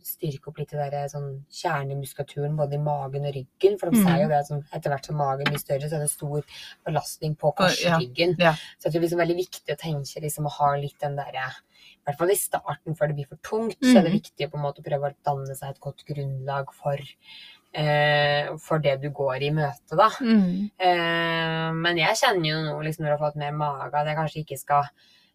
styrke 0.09 0.53
opp 0.53 0.63
litt 0.63 0.73
det 0.73 0.89
der 0.97 1.13
sånn 1.13 1.29
kjernemuskulaturen 1.61 2.57
både 2.57 2.81
i 2.81 2.83
magen 2.89 3.29
og 3.29 3.37
ryggen. 3.37 3.77
For 3.77 3.93
de 3.93 4.01
mm. 4.01 4.09
sier 4.09 4.25
jo 4.25 4.33
det 4.33 4.41
at 4.41 4.53
sånn, 4.55 4.65
etter 4.71 4.95
hvert 4.95 5.13
som 5.13 5.21
magen 5.21 5.53
blir 5.53 5.61
større, 5.61 5.85
så 5.93 6.01
er 6.01 6.07
det 6.07 6.13
stor 6.15 6.61
belastning 6.89 7.37
på 7.37 7.53
På- 7.57 7.69
ja, 7.85 8.01
ja. 8.01 8.57
Så 8.81 8.89
jeg 8.89 8.91
tror 8.91 8.97
det 8.97 9.05
er 9.05 9.09
liksom 9.11 9.25
veldig 9.27 9.41
viktig 9.45 9.77
å 9.77 9.81
tenke 9.85 10.25
liksom 10.25 10.49
å 10.49 10.57
ha 10.63 10.75
litt 10.81 10.97
den 11.05 11.21
derre 11.21 11.53
I 12.07 12.13
hvert 12.13 12.19
fall 12.21 12.31
i 12.31 12.37
starten, 12.39 12.95
før 12.95 13.09
det 13.11 13.17
blir 13.19 13.27
for 13.27 13.37
tungt, 13.43 13.81
så 13.83 13.99
er 13.99 14.03
det 14.07 14.13
Mhm. 14.13 14.21
viktig 14.21 14.47
å 14.47 14.85
prøve 14.85 15.11
å 15.11 15.15
danne 15.27 15.57
seg 15.57 15.71
et 15.71 15.81
godt 15.81 16.05
grunnlag 16.07 16.73
for, 16.73 16.97
eh, 17.75 18.57
for 18.59 18.79
det 18.79 19.01
du 19.03 19.11
går 19.11 19.43
i 19.43 19.51
møte, 19.51 19.97
da. 19.97 20.09
Mm. 20.21 20.71
Eh, 20.79 21.73
men 21.73 21.97
jeg 21.97 22.15
kjenner 22.17 22.47
jo 22.47 22.63
nå, 22.63 22.85
liksom, 22.85 23.05
når 23.05 23.11
jeg 23.11 23.19
har 23.19 23.31
fått 23.31 23.37
mer 23.37 23.53
mage, 23.53 23.95
at 23.95 24.07
jeg 24.07 24.17
kanskje 24.17 24.45
ikke 24.45 24.59
skal 24.59 24.85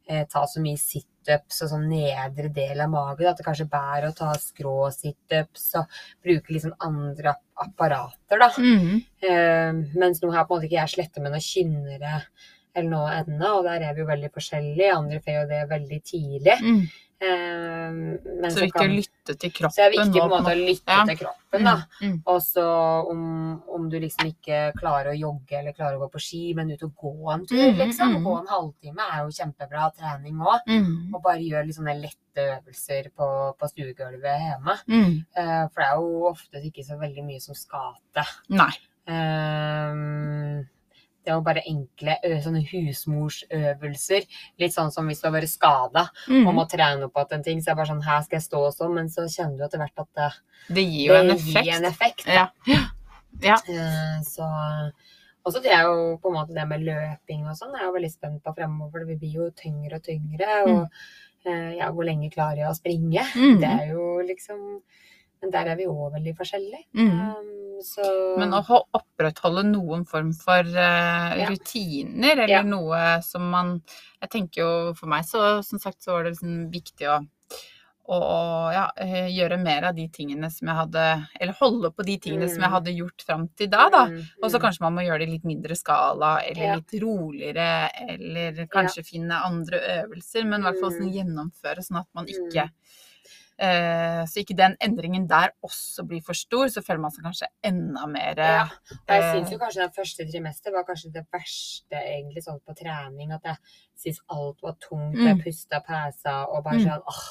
eh, 0.10 0.26
ta 0.26 0.42
så 0.46 0.60
mye 0.60 0.76
situps 0.78 1.62
og 1.62 1.70
sånn 1.70 1.88
nedre 1.88 2.52
del 2.52 2.82
av 2.82 2.90
magen. 2.90 3.28
At 3.28 3.38
det 3.38 3.46
kanskje 3.46 3.70
bærer 3.70 4.10
å 4.10 4.16
ta 4.16 4.34
skrå 4.34 4.90
situps 4.92 5.76
og 5.76 5.86
bruke 6.26 6.50
liksom 6.52 6.74
andre 6.82 7.30
app- 7.36 7.68
apparater, 7.70 8.40
da. 8.40 8.50
Mm. 8.58 9.06
Eh, 9.22 9.72
mens 9.96 10.20
nå 10.20 10.32
har 10.32 10.40
jeg 10.42 10.48
på 10.48 10.56
en 10.56 10.60
måte 10.60 10.68
ikke 10.70 10.82
jeg 10.82 10.90
slettet 10.90 11.22
med 11.22 11.32
noe 11.32 11.40
kynnere 11.40 12.24
eller 12.76 12.90
noe 12.90 13.14
ennå, 13.22 13.54
og 13.60 13.64
der 13.66 13.82
er 13.90 13.94
vi 13.94 14.02
jo 14.02 14.08
veldig 14.08 14.32
forskjellige. 14.34 14.94
Andre 14.96 15.20
får 15.20 15.34
jo 15.42 15.48
det 15.50 15.70
veldig 15.70 16.02
tidlig. 16.04 16.58
Mm. 16.62 16.84
Men 17.22 18.50
Så 18.50 18.64
viktig 18.64 18.82
å 18.82 18.90
lytte 18.90 19.36
til 19.38 19.52
kroppen. 19.54 19.76
så 19.76 19.84
er 19.86 19.92
det 19.92 20.00
viktig 20.00 20.22
på 20.22 20.26
en 20.26 20.32
måte 20.32 20.54
å 20.56 20.58
lytte 20.58 20.90
Ja. 20.96 21.04
til 21.06 21.18
kroppen, 21.20 21.64
da. 21.68 21.74
Mm. 22.02 22.08
Mm. 22.10 22.16
Og 22.26 22.40
så 22.42 22.64
om, 23.12 23.62
om 23.70 23.90
du 23.92 24.00
liksom 24.00 24.26
ikke 24.32 24.74
klarer 24.80 25.12
å 25.12 25.20
jogge 25.20 25.60
eller 25.60 25.76
klarer 25.78 26.00
å 26.00 26.08
gå 26.08 26.12
på 26.16 26.20
ski, 26.24 26.42
men 26.58 26.72
ut 26.72 26.82
og 26.84 26.96
gå 26.98 27.34
en 27.34 27.46
tur, 27.46 27.62
Mhm, 27.72 27.78
liksom. 27.78 28.16
mhm. 28.16 28.24
Gå 28.26 28.40
en 28.40 28.48
halvtime 28.48 29.06
er 29.14 29.22
jo 29.22 29.38
kjempebra 29.38 29.92
trening 29.96 30.38
òg. 30.42 30.62
Mm. 30.68 31.14
Og 31.14 31.22
bare 31.22 31.38
gjør 31.46 31.66
litt 31.68 31.76
sånne 31.78 32.02
lette 32.02 32.42
øvelser 32.58 33.12
på, 33.16 33.30
på 33.60 33.70
stuegulvet 33.70 34.40
hjemme. 34.42 34.78
Mm. 34.88 35.26
Eh, 35.38 35.68
for 35.70 35.78
det 35.78 35.90
er 35.92 35.96
jo 36.02 36.26
ofte 36.32 36.64
ikke 36.66 36.84
så 36.90 36.98
veldig 36.98 37.24
mye 37.24 37.40
som 37.42 37.54
skal 37.54 37.94
til. 38.16 38.24
Nei. 38.50 38.72
Ehm, 39.08 40.68
det 41.26 41.34
jo 41.36 41.42
bare 41.46 41.64
enkle 41.70 42.16
sånne 42.44 42.62
husmorsøvelser. 42.66 44.26
Litt 44.62 44.74
sånn 44.76 44.92
som 44.94 45.08
hvis 45.10 45.22
du 45.22 45.28
har 45.30 45.36
vært 45.36 45.52
skada 45.52 46.08
Mm. 46.28 46.48
og 46.48 46.56
må 46.56 46.66
trene 46.70 47.06
opp 47.06 47.18
igjen 47.18 47.38
en 47.40 47.44
ting. 47.44 47.62
Så 47.62 47.72
er 47.72 47.76
det 47.76 47.78
bare 47.82 47.92
sånn 47.94 48.04
Her 48.06 48.22
skal 48.24 48.38
jeg 48.40 48.48
stå 48.50 48.64
og 48.68 48.74
sånn. 48.74 48.94
Men 48.96 49.10
så 49.10 49.28
kjenner 49.30 49.58
du 49.58 49.64
etter 49.66 49.78
hvert 49.80 50.00
at 50.06 50.10
det, 50.16 50.32
Det 50.76 50.84
gir 50.84 51.08
jo 51.08 51.14
en 51.14 51.28
det 51.28 51.36
effekt. 51.38 51.66
gir 51.66 51.76
en 51.76 51.86
effekt. 51.86 52.28
Ja. 52.28 52.48
ja. 53.42 53.56
Eh, 53.68 54.22
så 55.52 55.62
det 55.64 55.72
er 55.74 55.84
jo 55.90 56.18
på 56.22 56.30
en 56.30 56.36
måte 56.38 56.54
det 56.54 56.68
med 56.70 56.84
løping 56.86 57.48
og 57.50 57.56
sånn, 57.58 57.74
er 57.76 57.88
jo 57.88 57.96
veldig 57.96 58.12
spent 58.12 58.44
på 58.44 58.54
fremover. 58.56 59.06
Det 59.08 59.20
blir 59.20 59.34
jo 59.34 59.50
tyngre 59.58 59.96
og 59.98 60.04
tyngre. 60.04 60.50
Og 60.68 60.88
mm. 61.46 61.78
ja, 61.80 61.90
hvor 61.92 62.06
lenge 62.06 62.30
klarer 62.30 62.62
jeg 62.62 62.70
å 62.70 62.78
springe? 62.78 63.24
Mm. 63.36 63.60
Det 63.60 63.72
er 63.72 63.88
jo 63.96 64.20
liksom 64.28 64.82
Men 65.42 65.52
der 65.52 65.72
er 65.72 65.76
vi 65.80 65.86
òg 65.90 66.14
veldig 66.14 66.36
forskjellige. 66.38 66.86
Mm. 66.94 67.20
Um, 67.20 67.82
så 67.82 68.38
Men 68.38 68.52
å 68.54 68.62
ho- 68.68 68.86
opprettholde 68.94 69.64
noen 69.66 70.06
form 70.06 70.34
for 70.38 70.60
eh, 70.62 71.38
Ja. 71.40 71.48
rutiner, 71.50 72.34
eller 72.44 72.48
Ja. 72.48 72.62
noe 72.64 73.22
som 73.24 73.50
man 73.50 73.82
Jeg 74.22 74.30
tenker 74.30 74.62
jo 74.62 74.94
for 74.94 75.08
meg, 75.08 75.24
så 75.26 75.64
som 75.66 75.80
sagt, 75.80 76.02
så 76.04 76.12
var 76.14 76.24
det 76.24 76.34
liksom 76.38 76.70
viktig 76.72 77.08
å 77.10 77.28
å 78.12 78.74
ja, 78.74 78.92
eh, 78.98 79.28
gjøre 79.30 79.58
mer 79.62 79.84
av 79.86 79.96
de 79.96 80.08
tingene 80.10 80.50
som 80.52 80.68
jeg 80.68 80.76
hadde 80.76 81.28
Eller 81.40 81.54
holde 81.54 81.92
på 81.96 82.04
de 82.04 82.18
tingene 82.18 82.50
som 82.50 82.60
jeg 82.60 82.70
Mm. 82.70 82.74
hadde 82.74 82.96
gjort 82.98 83.22
fram 83.26 83.48
til 83.56 83.68
da, 83.70 83.90
da. 83.90 84.06
Mm, 84.08 84.26
Og 84.44 84.52
så 84.52 84.58
mm. 84.58 84.62
kanskje 84.62 84.82
man 84.82 84.96
må 84.96 85.02
gjøre 85.06 85.20
det 85.20 85.28
i 85.30 85.32
litt 85.32 85.46
mindre 85.46 85.76
skala, 85.78 86.42
eller 86.44 86.76
litt 86.76 87.02
roligere, 87.02 87.90
eller 88.10 88.66
kanskje 88.68 89.06
finne 89.06 89.32
andre 89.46 89.80
øvelser, 90.04 90.44
men 90.46 90.60
i 90.62 90.64
hvert 90.66 90.80
fall 90.82 90.92
sånn 90.92 91.14
gjennomføre, 91.14 91.78
sånn 91.86 92.00
at 92.02 92.08
man 92.14 92.26
ikke 92.26 92.64
eh, 92.64 92.70
Så 93.62 94.42
ikke 94.42 94.58
den 94.58 94.74
endringen 94.82 95.28
der 95.30 95.52
også 95.62 96.06
blir 96.08 96.22
for 96.26 96.34
stor, 96.38 96.68
så 96.74 96.82
føler 96.82 97.02
man 97.04 97.14
seg 97.14 97.26
kanskje 97.28 97.50
enda 97.64 98.08
mer 98.10 98.40
Ja. 98.42 98.68
Jeg 99.08 99.22
eh, 99.22 99.30
syns 99.36 99.52
jo 99.54 99.60
kanskje 99.62 99.84
det 99.86 99.96
første 99.96 100.26
trimester 100.32 100.74
var 100.74 100.86
kanskje 100.88 101.12
det 101.14 101.26
verste 101.34 102.00
egentlig 102.02 102.44
sånn 102.46 102.62
på 102.66 102.74
trening. 102.80 103.32
At 103.36 103.46
jeg 103.46 103.58
syntes 104.02 104.22
alt 104.34 104.62
var 104.66 104.78
tungt. 104.82 105.18
mm. 105.18 105.28
Jeg 105.28 105.42
pusta 105.44 105.82
pæsa 105.86 106.36
og 106.50 106.64
bare 106.64 106.80
Mm. 106.80 106.86
sånn 106.88 107.04
åh. 107.06 107.26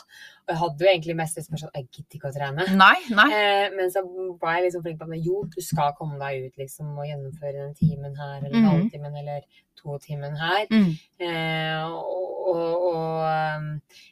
Og 0.47 0.49
jeg 0.55 0.59
hadde 0.59 0.85
jo 0.85 0.91
egentlig 0.91 1.17
mest 1.17 1.37
lyst 1.37 1.51
til 1.51 1.59
sånn 1.59 1.75
Jeg 1.75 1.89
gidder 1.91 2.17
ikke 2.19 2.31
å 2.31 2.37
trene. 2.37 2.63
Nei, 2.77 2.99
nei. 3.11 3.29
Eh, 3.31 3.71
men 3.77 3.91
så 3.91 4.03
var 4.41 4.55
jeg 4.55 4.65
liksom 4.69 4.83
flink 4.83 4.99
på 5.01 5.11
at 5.11 5.25
jo, 5.25 5.45
du 5.51 5.61
skal 5.63 5.93
komme 5.99 6.19
deg 6.19 6.47
ut 6.47 6.57
liksom 6.59 6.99
og 6.99 7.07
gjennomføre 7.07 7.59
den 7.59 7.75
timen 7.75 8.15
her, 8.17 8.39
eller 8.45 8.59
mm. 8.59 8.71
halvtimen, 8.71 9.17
eller 9.17 9.43
to 9.81 9.99
timen 10.05 10.37
her. 10.39 10.67
Mm. 10.71 10.91
Eh, 11.21 11.85
og, 11.85 12.51
og, 12.51 12.85
og 12.91 13.23
um, 13.27 13.69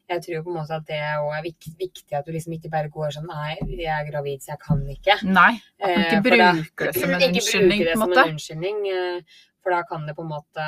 jeg 0.08 0.22
tror 0.24 0.42
på 0.44 0.50
en 0.52 0.56
måte 0.60 0.76
at 0.78 0.86
det 0.88 1.00
òg 1.18 1.32
er 1.38 1.42
vik 1.48 1.68
viktig 1.80 2.16
at 2.18 2.26
du 2.26 2.32
liksom 2.32 2.54
ikke 2.58 2.70
bare 2.72 2.88
går 2.92 3.10
sånn 3.16 3.26
Nei, 3.28 3.56
jeg 3.78 3.90
er 3.92 4.08
gravid, 4.10 4.40
så 4.44 4.54
jeg 4.54 4.62
kan 4.64 4.82
ikke. 4.94 5.18
Nei. 5.28 5.52
At 5.80 5.88
man 5.88 5.90
Eh, 5.90 6.06
ikke 6.06 6.22
bruker 6.28 6.38
da- 6.86 6.92
det 6.92 6.94
som 7.00 7.10
en 7.14 7.28
unnskyldning, 7.28 7.84
på 7.84 7.92
en 7.92 8.02
måte. 8.04 8.24
en 8.24 8.34
unnskyldning. 8.36 8.82
eh, 8.94 9.20
For 9.64 9.74
da 9.74 9.82
kan 9.82 10.06
det 10.06 10.14
på 10.16 10.22
en 10.22 10.30
måte 10.30 10.64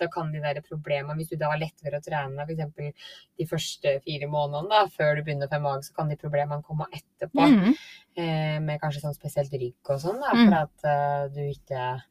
Da 0.00 0.06
kan 0.12 0.32
de 0.32 0.40
der 0.42 0.58
problemene 0.60 1.14
Hvis 1.16 1.30
du 1.30 1.36
da 1.40 1.48
har 1.52 1.56
lettere 1.60 1.96
å 2.00 2.02
trene 2.02 2.42
f.eks. 2.44 2.94
de 3.38 3.46
første 3.46 3.92
fire 4.04 4.26
månedene 4.28 4.68
da, 4.68 4.80
før 4.90 5.16
du 5.16 5.22
begynner 5.22 5.46
å 5.46 5.52
få 5.54 5.60
mage, 5.62 5.84
så 5.86 5.94
kan 5.94 6.08
de 6.10 6.16
problemene 6.16 6.62
komme 6.66 6.84
etterpå. 6.92 7.46
Mm. 7.46 7.74
Eh, 8.16 8.58
med 8.60 8.80
kanskje 8.82 9.00
sånn 9.04 9.14
spesielt 9.16 9.52
rygg 9.54 9.88
og 9.88 10.00
sånn, 10.02 10.20
da, 10.20 10.34
Mm. 10.34 10.48
for 10.50 10.54
at 10.64 10.84
uh, 10.84 11.28
du 11.34 11.40
ikke 11.40 12.02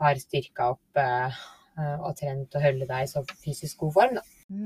har 0.00 0.14
styrka 0.14 0.70
opp 0.70 0.96
eh, 0.96 1.26
eh, 1.26 1.32
og 2.04 2.12
trent 2.18 2.54
og 2.54 2.62
holde 2.62 2.86
deg 2.86 3.02
i 3.06 3.10
så 3.10 3.22
fysisk 3.42 3.78
god 3.82 3.92
form. 3.96 4.14
Da. 4.18 4.22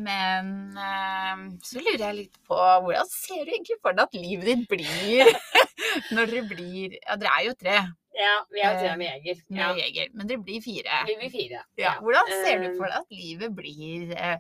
Men 0.09 0.51
eh, 0.77 1.45
så 1.65 1.81
lurer 1.81 2.03
jeg 2.09 2.17
litt 2.19 2.37
på 2.49 2.59
hvordan 2.59 3.09
ser 3.13 3.45
du 3.47 3.53
egentlig 3.55 3.79
for 3.83 3.97
deg 3.97 4.05
at 4.09 4.19
livet 4.19 4.45
ditt 4.51 4.67
blir 4.69 5.31
når 6.15 6.33
dere 6.35 6.45
blir 6.51 6.99
Ja, 6.99 7.17
dere 7.17 7.33
er 7.39 7.47
jo 7.47 7.55
tre 7.61 7.77
Ja, 8.19 8.33
vi 8.51 8.61
er 8.61 8.73
jo 8.75 8.81
tre 8.83 8.91
Eh, 8.93 8.97
med 8.99 9.07
jeger. 9.13 9.43
med 9.49 9.61
Ja. 9.63 9.69
jeger, 9.79 10.09
men 10.15 10.27
dere 10.27 10.43
blir 10.43 10.61
fire. 10.65 11.03
Vi 11.07 11.15
blir 11.21 11.31
fire. 11.31 11.61
Ja, 11.79 11.93
hvordan 12.03 12.33
ser 12.43 12.59
du 12.65 12.69
Eh, 12.73 12.77
for 12.77 12.91
deg 12.91 12.99
at 12.99 13.15
livet 13.15 13.55
blir 13.55 14.13
eh, 14.19 14.39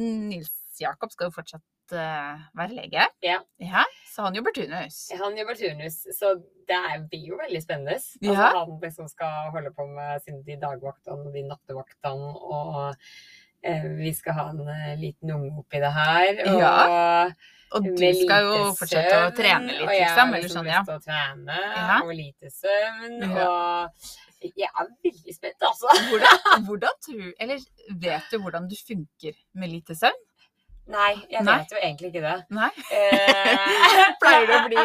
Nils 0.00 0.50
Jakob 0.80 1.12
skal 1.12 1.28
jo 1.28 1.34
fortsatt 1.36 1.62
eh, 1.92 2.38
være 2.58 2.74
lege. 2.76 3.06
Ja. 3.22 3.38
Så 4.10 4.22
han 4.26 4.34
jobber 4.34 4.54
turnus. 4.56 4.98
Han 5.20 5.36
jobber 5.38 5.54
turnus, 5.58 5.98
så 6.18 6.34
det 6.68 6.80
blir 7.10 7.26
jo 7.32 7.38
veldig 7.40 7.62
spennende. 7.62 7.94
Altså, 7.98 8.18
Ja. 8.22 8.48
Han 8.58 8.78
liksom 8.82 9.08
skal 9.08 9.50
holde 9.54 9.70
på 9.76 9.86
med 9.86 10.22
sine 10.24 10.42
de 10.46 10.56
dagvaktene 10.60 11.26
og 11.28 11.32
de 11.34 11.42
nattevaktene, 11.48 12.32
og 12.36 12.96
eh, 13.62 13.86
vi 13.98 14.12
skal 14.14 14.32
ha 14.38 14.48
en 14.50 14.68
eh, 14.68 14.96
liten 15.00 15.30
unge 15.30 15.52
oppi 15.58 15.80
det 15.80 15.92
her. 15.92 16.42
Og 16.46 16.60
Ja. 16.60 17.30
Og 17.76 17.84
du 17.84 18.00
skal 18.00 18.46
jo 18.46 18.52
fortsette 18.78 19.10
søvn, 19.12 19.26
å 19.28 19.32
trene 19.36 19.66
litt, 19.74 19.82
og 19.84 19.90
jeg 19.92 20.06
liksom. 20.06 20.30
har 20.32 20.38
Eller 20.38 20.48
sånn, 20.54 20.64
lyst 20.64 20.74
ja. 20.74 20.84
til 20.88 20.94
å 20.94 21.02
trene, 21.04 21.58
Ja. 21.76 21.98
og 22.00 22.14
lite 22.16 22.48
søvn, 22.54 23.18
Ja. 23.20 23.44
og 23.44 23.90
jeg 24.56 24.70
er 24.72 24.86
veldig 25.04 25.34
spent, 25.36 25.66
altså. 25.68 25.88
Hvordan, 26.08 26.38
hvordan 26.66 26.96
tror 27.04 27.34
Eller 27.38 27.58
vet 28.00 28.30
du 28.32 28.38
hvordan 28.38 28.68
du 28.70 28.74
funker 28.88 29.36
med 29.52 29.68
lite 29.68 29.94
søvn? 29.94 30.16
Nei, 30.88 31.14
jeg 31.28 31.44
Nei. 31.44 31.54
vet 31.60 31.72
jo 31.74 31.80
egentlig 31.82 32.08
ikke 32.08 32.22
det. 32.24 32.36
Nei? 32.56 32.68
Eh, 32.96 34.04
Pleier 34.22 34.46
du 34.48 34.54
å 34.56 34.60
bli, 34.64 34.84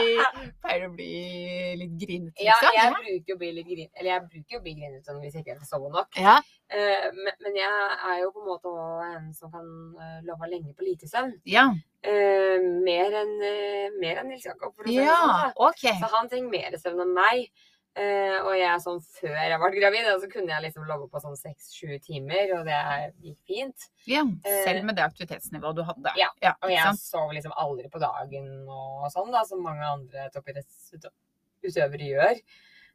pleier 0.60 0.82
du 0.84 0.88
å 0.90 0.96
bli 0.98 1.12
litt 1.80 1.94
grinete, 2.02 2.44
Ja, 2.44 2.58
jeg 2.66 2.76
jeg 2.76 2.92
bruker 2.98 3.32
jo 3.32 3.38
å 3.38 3.40
bli 3.40 3.52
litt 3.56 3.70
grin... 3.70 3.90
Eller 3.96 4.10
jeg 4.12 4.26
bruker 4.26 4.58
jo 4.58 4.60
å 4.60 4.66
bli 4.66 4.74
grinete 4.82 5.16
hvis 5.22 5.38
jeg 5.38 5.46
ikke 5.46 5.56
sover 5.62 5.70
sove 5.72 5.94
nok. 5.96 6.20
Ja. 6.20 6.36
Eh, 6.74 7.08
men, 7.16 7.40
men 7.46 7.56
jeg 7.62 7.88
er 8.12 8.20
jo 8.20 8.34
på 8.36 8.44
en 8.44 8.50
måte 8.52 8.74
en 9.08 9.32
som 9.38 9.54
kan 9.54 9.70
uh, 9.96 10.20
love 10.28 10.52
lenge 10.52 10.76
på 10.76 10.88
lite 10.90 11.08
søvn. 11.08 11.38
Ja. 11.48 11.70
Eh, 12.04 12.60
mer 12.84 13.20
enn 13.22 13.36
mer 14.02 14.24
Nils 14.28 14.44
Jakob, 14.50 14.74
for 14.76 14.84
å 14.84 14.92
si 14.92 15.00
det 15.00 15.08
sånn. 15.08 16.02
Så 16.04 16.12
han 16.18 16.32
trenger 16.32 16.52
mer 16.52 16.80
søvn 16.82 17.06
enn 17.06 17.16
meg. 17.16 17.48
Eh, 17.94 18.40
og 18.42 18.56
jeg 18.58 18.82
sånn 18.82 19.00
før 19.06 19.36
jeg 19.38 19.58
ble 19.62 19.70
gravid, 19.76 20.08
så 20.22 20.30
kunne 20.32 20.50
jeg 20.50 20.64
liksom 20.66 20.88
logge 20.90 21.06
på 21.14 21.20
sånn 21.22 21.36
seks-sju 21.38 22.00
timer, 22.02 22.56
og 22.58 22.66
det 22.66 22.80
gikk 23.22 23.38
fint. 23.46 23.86
Ja. 24.10 24.24
Selv 24.66 24.88
med 24.88 24.98
det 24.98 25.06
aktivitetsnivået 25.06 25.78
du 25.78 25.84
hadde. 25.86 26.14
Ja, 26.18 26.32
Og 26.64 26.72
jeg 26.74 26.82
sant? 26.88 27.04
sov 27.04 27.36
liksom 27.36 27.54
aldri 27.54 27.92
på 27.94 28.02
dagen 28.02 28.50
og 28.66 29.06
sånn, 29.14 29.30
da, 29.36 29.44
som 29.46 29.62
mange 29.62 29.86
andre 29.86 30.26
toppidrettsutøvere 30.34 32.10
gjør. 32.10 32.42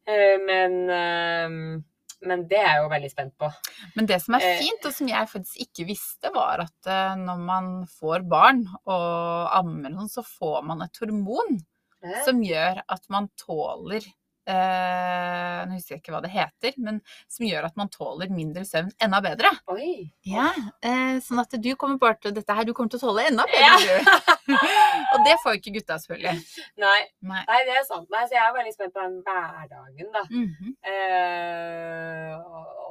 Eh, 0.09 0.37
men, 0.43 0.77
eh, 0.91 1.81
men 2.27 2.45
det 2.51 2.59
er 2.59 2.73
jeg 2.73 2.83
jo 2.83 2.91
veldig 2.97 3.11
spent 3.15 3.35
på. 3.39 3.53
Men 3.95 4.07
det 4.11 4.21
som 4.25 4.35
er 4.35 4.41
Eh, 4.49 4.59
fint, 4.65 4.85
og 4.85 4.93
som 4.99 5.07
jeg 5.07 5.31
faktisk 5.31 5.63
ikke 5.63 5.87
visste, 5.87 6.35
var 6.35 6.67
at 6.67 6.87
eh, 6.91 7.15
når 7.23 7.39
man 7.39 7.87
får 7.87 8.27
barn 8.29 8.67
og 8.85 9.49
ammer 9.55 9.91
noen, 9.95 10.09
så 10.11 10.27
får 10.27 10.65
man 10.65 10.83
et 10.83 10.97
hormon 10.99 11.61
Eh, 12.03 12.25
som 12.25 12.39
gjør 12.43 12.79
at 12.89 13.09
man 13.11 13.29
tåler 13.37 14.05
eh, 14.49 15.67
Nå 15.69 15.75
husker 15.77 15.95
jeg 15.97 16.01
ikke 16.03 16.15
hva 16.15 16.21
det 16.25 16.31
heter, 16.33 16.75
men 16.83 17.01
som 17.29 17.47
gjør 17.47 17.67
at 17.69 17.77
man 17.77 17.91
tåler 17.93 18.31
mindre 18.33 18.65
søvn 18.69 18.91
enda 19.05 19.21
bedre. 19.25 19.51
Oi! 19.75 20.09
Ja, 20.29 20.49
eh, 20.83 21.19
Sånn 21.25 21.41
at 21.43 21.53
du 21.61 21.69
kommer 21.77 21.99
bare 22.01 22.17
til 22.23 22.33
dette 22.37 22.55
her, 22.57 22.65
du 22.69 22.73
kommer 22.77 22.91
til 22.95 23.01
å 23.03 23.09
tåle 23.09 23.27
enda 23.29 23.45
bedre. 23.51 23.99
du. 24.01 24.55
og 25.13 25.25
det 25.27 25.37
får 25.43 25.55
jo 25.57 25.61
ikke 25.61 25.75
gutta, 25.79 25.99
selvfølgelig. 26.03 26.37
Nei, 26.81 27.01
Nei. 27.29 27.43
nei, 27.51 27.59
det 27.69 27.75
er 27.81 27.85
sant. 27.89 28.09
Nei, 28.15 28.25
så 28.31 28.39
jeg 28.39 28.45
er 28.47 28.57
veldig 28.57 28.75
spent 28.77 28.95
på 28.97 29.05
den 29.05 29.19
hverdagen, 29.27 30.13
da. 30.15 30.25
Mhm. 30.31 30.77
Eh, 30.89 32.39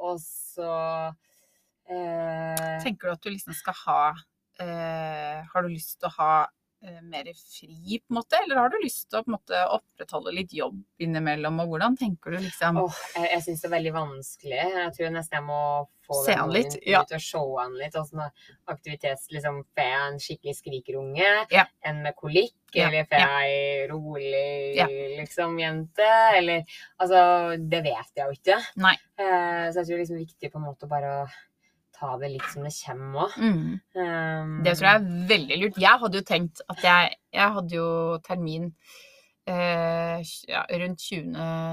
og- 0.02 0.20
så 0.22 0.68
eh, 1.90 2.78
Tenker 2.84 3.08
du 3.08 3.12
at 3.12 3.22
du 3.24 3.30
liksom 3.30 3.54
skal 3.56 3.74
ha 3.86 4.02
eh, 4.60 5.42
Har 5.52 5.62
du 5.62 5.68
lyst 5.68 5.98
til 6.00 6.08
å 6.08 6.14
ha 6.18 6.30
mer 6.80 7.26
fri, 7.34 7.98
på 7.98 8.12
en 8.12 8.18
måte? 8.20 8.38
Eller 8.44 8.56
har 8.56 8.70
du 8.70 8.78
lyst 8.82 9.08
til 9.10 9.20
å 9.20 9.30
måte 9.32 9.60
opprettholde 9.74 10.34
litt 10.34 10.52
jobb 10.54 10.78
innimellom? 11.02 11.58
Og 11.64 11.72
hvordan 11.74 11.96
tenker 11.98 12.36
du 12.36 12.42
liksom 12.44 12.78
oh, 12.84 13.00
jeg, 13.16 13.30
jeg 13.32 13.44
syns 13.46 13.64
det 13.64 13.68
er 13.68 13.74
veldig 13.76 13.94
vanskelig. 13.96 14.60
Jeg 14.76 14.92
tror 14.96 15.16
nesten 15.16 15.40
jeg 15.40 15.46
må 15.48 15.62
få 16.08 16.20
Se 16.24 16.36
han 16.38 16.52
litt, 16.54 16.78
ja. 16.88 17.02
ut 17.02 17.16
og 17.16 17.24
se 17.24 17.42
han 17.58 17.74
litt. 17.80 17.98
Og 17.98 18.06
sånn 18.08 18.24
aktivitets, 18.72 19.26
liksom, 19.34 19.60
Får 19.74 19.90
jeg 19.90 20.06
en 20.06 20.22
skikkelig 20.22 20.56
skrikerunge? 20.60 21.34
Ja. 21.54 21.66
En 21.88 22.00
med 22.06 22.16
kolikk? 22.18 22.56
Ja, 22.76 22.88
Eller 22.88 23.08
får 23.08 23.22
jeg 23.22 23.50
ei 23.50 23.84
rolig 23.90 24.88
liksom, 25.18 25.58
jente? 25.60 26.08
Eller 26.38 26.78
Altså, 27.00 27.20
det 27.58 27.82
vet 27.86 28.10
jeg 28.14 28.24
jo 28.24 28.38
ikke. 28.38 28.58
Nei. 28.84 28.94
Eh, 29.18 29.68
så 29.72 29.80
jeg 29.80 29.84
tror 29.84 29.92
det 29.92 29.98
er 29.98 30.04
liksom 30.04 30.22
viktig 30.22 30.52
på 30.52 30.60
en 30.60 30.68
måte 30.68 30.90
bare 30.90 31.14
å 31.22 31.28
ta 31.98 32.16
det 32.20 32.30
litt 32.36 32.48
som 32.52 32.62
det 32.66 32.72
kommer 32.84 33.26
òg. 33.26 33.36
mm. 33.42 34.62
Det 34.64 34.74
tror 34.78 34.88
jeg 34.88 35.00
er 35.02 35.28
veldig 35.34 35.58
lurt. 35.62 35.78
Jeg 35.82 36.02
hadde 36.04 36.18
jo 36.20 36.26
tenkt 36.32 36.60
at 36.68 36.82
jeg 36.84 37.16
Jeg 37.34 37.52
hadde 37.58 37.74
jo 37.76 37.88
termin 38.26 38.72
eh, 39.48 40.22
ja, 40.48 40.62
rundt 40.80 41.00
20. 41.00 41.32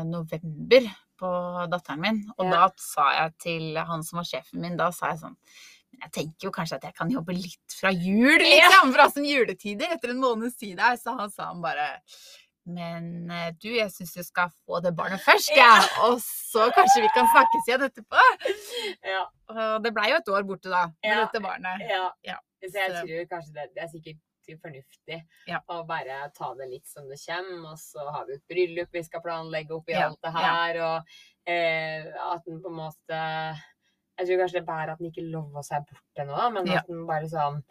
november 0.10 0.90
på 1.20 1.30
datteren 1.72 2.02
min. 2.02 2.20
Og 2.38 2.46
Ja. 2.46 2.52
da 2.52 2.70
sa 2.78 3.06
jeg 3.14 3.38
til 3.40 3.78
han 3.78 4.04
som 4.04 4.18
var 4.18 4.26
sjefen 4.28 4.62
min, 4.62 4.78
da 4.78 4.90
sa 4.92 5.12
jeg 5.14 5.20
sånn 5.24 5.38
Jeg 6.02 6.12
tenker 6.12 6.48
jo 6.50 6.52
kanskje 6.52 6.76
at 6.76 6.84
jeg 6.90 6.94
kan 6.96 7.10
jobbe 7.10 7.32
litt 7.34 7.72
fra 7.80 7.90
jul, 7.90 8.38
liksom. 8.40 8.92
Fra 8.94 9.06
sånn 9.10 9.24
juletider. 9.30 9.94
Etter 9.96 10.10
en 10.12 10.20
måneds 10.20 10.58
tid 10.60 10.78
her. 10.80 10.98
Så 10.98 11.16
han 11.18 11.30
sa 11.32 11.46
han 11.54 11.62
bare 11.64 12.02
men 12.66 13.30
eh, 13.32 13.50
du, 13.62 13.70
jeg 13.76 13.92
syns 13.94 14.14
du 14.18 14.24
skal 14.26 14.50
få 14.66 14.80
det 14.82 14.92
barnet 14.98 15.22
først, 15.22 15.52
jeg. 15.54 15.62
Ja. 15.62 15.80
Og 16.08 16.20
så 16.24 16.68
kanskje 16.76 17.04
vi 17.06 17.12
kan 17.14 17.28
snakkes 17.34 17.68
igjen 17.70 17.88
etterpå. 17.90 18.28
Ja. 19.16 19.24
Og 19.54 19.84
det 19.86 19.92
blei 19.94 20.10
jo 20.12 20.18
et 20.20 20.30
år 20.34 20.46
borte 20.50 20.70
da, 20.74 20.86
med 21.04 21.12
Ja. 21.12 21.20
dette 21.26 21.42
barnet. 21.44 21.84
Ja. 21.90 22.08
Ja. 22.26 22.40
Så 22.66 22.74
jeg 22.82 22.96
tror 22.96 23.28
kanskje 23.36 23.54
det, 23.54 23.68
det 23.76 23.84
er 23.86 23.92
sikkert 23.92 24.22
fornuftig 24.62 25.16
å 25.74 25.80
bare 25.90 26.18
ta 26.38 26.52
det 26.58 26.68
litt 26.70 26.86
som 26.90 27.08
det 27.10 27.18
kommer. 27.22 27.72
Og 27.72 27.80
så 27.82 28.04
har 28.14 28.26
vi 28.28 28.36
et 28.38 28.44
bryllup 28.52 28.94
vi 28.94 29.04
skal 29.06 29.22
planlegge 29.26 29.74
oppi 29.78 29.94
Ja, 29.96 30.08
alt 30.10 30.22
det 30.26 30.34
her. 30.36 30.80
Og 30.86 31.16
eh, 31.50 32.10
at 32.34 32.46
den 32.46 32.62
på 32.62 32.70
en 32.74 32.78
måte 32.82 33.22
Jeg 34.18 34.28
tror 34.30 34.42
kanskje 34.44 34.58
det 34.60 34.62
er 34.64 34.68
bare 34.70 34.94
at 34.94 35.02
den 35.02 35.10
ikke 35.12 35.26
lover 35.30 35.66
seg 35.66 35.86
bort 35.90 36.22
ennå, 36.24 36.38
men 36.56 36.70
at 36.72 36.88
den 36.90 37.06
bare 37.10 37.28
sånn 37.30 37.62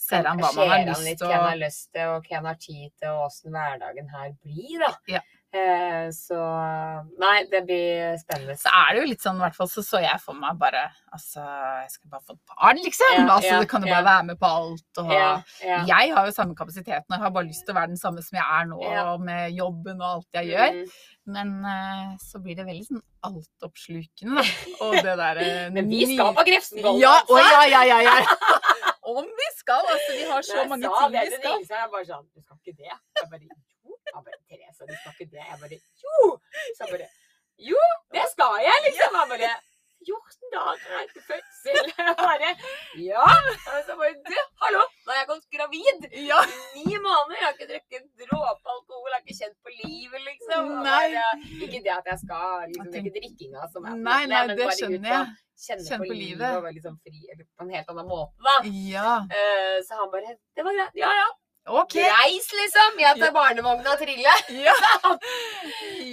Ser 0.00 0.24
han 0.24 0.40
hva 0.40 0.48
man 0.56 0.70
har 0.70 0.78
ser 0.80 1.04
lyst 1.04 1.20
til 1.20 1.28
hva 1.28 1.36
han 1.36 1.50
har 1.50 1.60
lyst 1.60 1.90
til, 1.92 2.06
og 2.14 2.24
hva 2.24 2.38
han 2.38 2.48
har 2.48 2.56
tid 2.62 2.88
til, 2.96 3.10
og 3.12 3.26
åssen 3.26 3.52
hverdagen 3.52 4.08
her 4.14 4.32
blir, 4.40 4.80
da. 4.80 4.94
Ja. 5.18 5.20
Eh, 5.50 6.06
så 6.14 6.38
Nei, 7.18 7.38
det 7.50 7.64
blir 7.66 8.14
spennende. 8.20 8.54
så 8.54 8.70
er 8.70 8.92
det 8.94 9.00
jo 9.00 9.06
litt 9.10 9.24
sånn, 9.24 9.40
i 9.40 9.42
hvert 9.42 9.56
fall 9.56 9.66
så 9.66 9.82
så 9.82 9.98
jeg 9.98 10.20
for 10.22 10.38
meg 10.38 10.54
bare 10.60 10.84
Altså, 11.10 11.42
jeg 11.42 11.88
skal 11.90 12.12
bare 12.12 12.22
få 12.22 12.36
et 12.36 12.52
barn, 12.52 12.78
liksom. 12.84 13.14
Ja, 13.16 13.24
altså, 13.34 13.48
ja, 13.50 13.58
du 13.58 13.66
kan 13.72 13.82
jo 13.82 13.90
ja. 13.90 13.96
bare 13.96 14.06
være 14.06 14.26
med 14.28 14.38
på 14.38 14.50
alt. 14.60 15.00
Og. 15.02 15.10
Jeg 15.66 16.12
har 16.14 16.28
jo 16.28 16.34
samme 16.36 16.54
kapasiteten, 16.54 17.08
og 17.08 17.16
jeg 17.16 17.24
har 17.24 17.32
bare 17.34 17.48
lyst 17.48 17.64
til 17.66 17.74
å 17.74 17.78
være 17.80 17.90
den 17.90 17.98
samme 17.98 18.22
som 18.22 18.38
jeg 18.38 18.46
er 18.46 18.68
nå, 18.70 18.78
med 19.26 19.56
jobben 19.58 19.98
og 19.98 20.06
alt 20.12 20.38
jeg 20.38 20.52
gjør. 20.52 20.78
Mm. 20.78 20.94
Men 21.34 21.50
eh, 21.72 22.14
så 22.22 22.38
blir 22.44 22.60
det 22.60 22.68
veldig 22.68 22.86
sånn 22.86 23.02
altoppslukende, 23.26 24.38
da. 24.38 24.46
Og 24.86 24.96
det 25.02 25.16
derre 25.24 25.50
Men 25.74 25.90
vi 25.90 26.06
skal 26.14 26.30
på 26.38 26.46
Grefsenkollen, 26.46 27.02
Ja, 27.02 27.16
altså! 27.24 27.40
å, 27.40 27.42
ja, 27.42 27.66
ja, 27.74 27.82
ja, 27.90 28.00
ja. 28.06 28.86
Om 29.20 29.26
vi 29.40 29.48
skal! 29.56 29.82
Altså, 29.94 30.10
vi 30.18 30.24
har 30.32 30.42
så 30.42 30.64
mange 30.70 30.86
sa 30.86 31.00
ting 31.00 31.14
det 31.16 31.24
vi 31.30 31.38
skal. 31.40 31.64
Så 31.66 31.74
er 31.74 31.82
jeg 31.84 31.90
bare 31.94 32.06
sånn 32.10 32.26
Du 32.34 32.40
skal 32.44 32.56
ikke 32.60 32.76
det? 32.82 32.92
Jeg 33.20 33.28
bare 33.32 33.42
Jo. 33.48 33.96
Jeg 34.10 34.22
bare 34.26 34.38
Therese, 34.48 34.86
du 34.90 34.94
skal 35.00 35.12
ikke 35.16 35.28
det? 35.34 35.44
Jeg 35.50 35.58
bare 35.64 35.78
Jo! 36.04 36.18
Så 36.76 36.84
jeg 36.84 36.92
bare 36.94 37.08
Jo, 37.70 37.82
det 38.16 38.26
skal 38.34 38.54
jeg, 38.66 38.76
liksom. 38.86 39.18
Jeg 39.20 39.28
bare 39.34 39.50
14 40.08 40.54
dager 40.54 40.94
etter 41.02 41.24
fødsel. 41.28 41.90
Jeg 42.00 42.14
bare 42.20 42.50
Ja. 43.04 43.26
Og 43.74 43.80
så 43.86 43.96
bare 44.00 44.14
Du, 44.30 44.38
hallo! 44.62 44.82
Nå 45.04 45.12
har 45.12 45.18
jeg 45.20 45.28
gått 45.28 45.46
gravid. 45.56 46.06
Ja. 46.30 46.40
Ni 46.76 46.86
måneder. 47.04 47.36
Jeg 47.36 47.46
har 47.46 47.54
ikke 47.58 47.68
drukket 47.72 48.00
en 48.00 48.08
dråpe 48.24 48.74
alkohol. 48.74 49.10
Jeg 49.10 49.16
har 49.18 49.24
ikke 49.26 49.38
kjent 49.42 49.58
på 49.66 49.74
livet, 49.82 50.24
liksom. 50.30 50.72
Bare, 50.88 51.26
ikke 51.66 51.82
det 51.84 51.94
at 51.98 52.10
jeg 52.12 52.18
skal 52.24 52.66
liksom, 52.70 52.88
Det 52.90 52.98
er 53.00 53.04
ikke 53.04 53.16
drikkinga 53.20 53.70
som 53.74 53.86
er 53.90 54.00
Nei, 54.08 54.20
nei, 54.32 54.42
det 54.56 54.68
skjønner 54.78 55.10
jeg. 55.14 55.30
Kjenne, 55.60 55.84
Kjenne 55.84 56.00
på, 56.00 56.08
på 56.08 56.16
livet 56.16 56.30
livet. 56.30 56.56
og 56.56 56.62
være 56.64 56.76
liksom 56.78 56.94
fri 57.04 57.18
eller 57.32 57.44
på 57.44 57.66
en 57.66 57.72
helt 57.76 57.90
annen 57.92 58.06
måte, 58.08 58.32
da. 58.46 58.54
Ja. 58.94 59.10
Uh, 59.28 59.76
så 59.84 59.98
han 60.00 60.12
bare 60.14 60.36
Det 60.56 60.64
var 60.64 60.76
greit. 60.78 60.96
Ja, 61.02 61.10
ja. 61.20 61.28
OK. 61.70 61.94
Reis, 61.94 62.48
liksom. 62.60 62.98
Jeg 63.02 63.18
tar 63.20 63.32
barnevogna 63.34 63.94
og 63.94 64.02
triller. 64.02 64.38
Ja. 64.60 64.74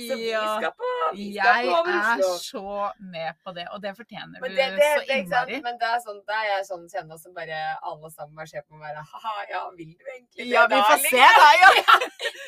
Så 0.08 0.16
vi 0.16 0.30
skal 0.32 0.72
på 0.80 0.90
vi 1.16 1.26
skal 1.34 1.66
Jeg 1.66 1.68
på 1.68 1.92
er 1.92 2.22
så 2.42 2.92
med 3.14 3.34
på 3.44 3.52
det, 3.58 3.66
og 3.74 3.82
det 3.84 3.92
fortjener 3.98 4.40
Men 4.42 4.52
du 4.52 4.56
det, 4.56 4.68
du 4.72 4.80
så 4.80 5.02
det, 5.08 5.18
innmari. 5.18 5.60
Men 5.66 5.80
det 5.82 5.90
er 5.96 6.00
sånn, 6.06 6.22
det 6.28 6.38
er 6.38 6.46
jeg 6.52 6.66
sånn 6.70 6.86
kjenner 6.94 7.20
som 7.22 7.36
bare 7.36 7.60
alle 7.90 8.12
sammen 8.16 8.34
bare 8.40 8.50
ser 8.52 8.64
på 8.68 8.80
meg 8.80 8.88
og 8.88 9.04
bare 9.04 9.24
ha 9.26 9.46
ja, 9.52 9.62
vil 9.80 9.92
du 9.94 10.12
egentlig 10.14 10.46
det 10.46 10.48
Ja, 10.54 10.64
vi 10.72 10.80
får 10.80 10.96
da, 10.96 11.12
se 11.12 11.26
da, 11.42 11.50
ja. 11.62 11.70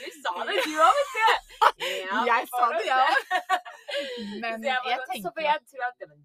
Du 0.05 0.09
sa 0.23 0.33
det, 0.49 0.57
du 0.65 0.79
òg, 0.87 1.01
vet 1.01 1.13
du. 1.17 1.27
Ja, 2.09 2.23
Jeg 2.31 2.49
sa 2.53 2.65
det, 2.75 2.85
ja. 2.87 3.03
Men 4.43 4.67
jeg, 4.69 4.79
jeg, 4.91 4.99
tenker 5.11 5.27
så 5.27 5.35
for 5.35 5.47
jeg 5.49 5.59
tror 5.71 5.87
at 5.89 5.95
det, 5.99 6.09
men 6.11 6.19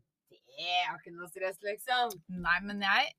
det 0.54 0.72
er 0.78 0.94
ikke 0.94 1.14
noe 1.16 1.28
stress, 1.32 1.58
liksom. 1.66 2.14
Nei, 2.44 2.58
men 2.62 2.82
jeg 2.84 3.14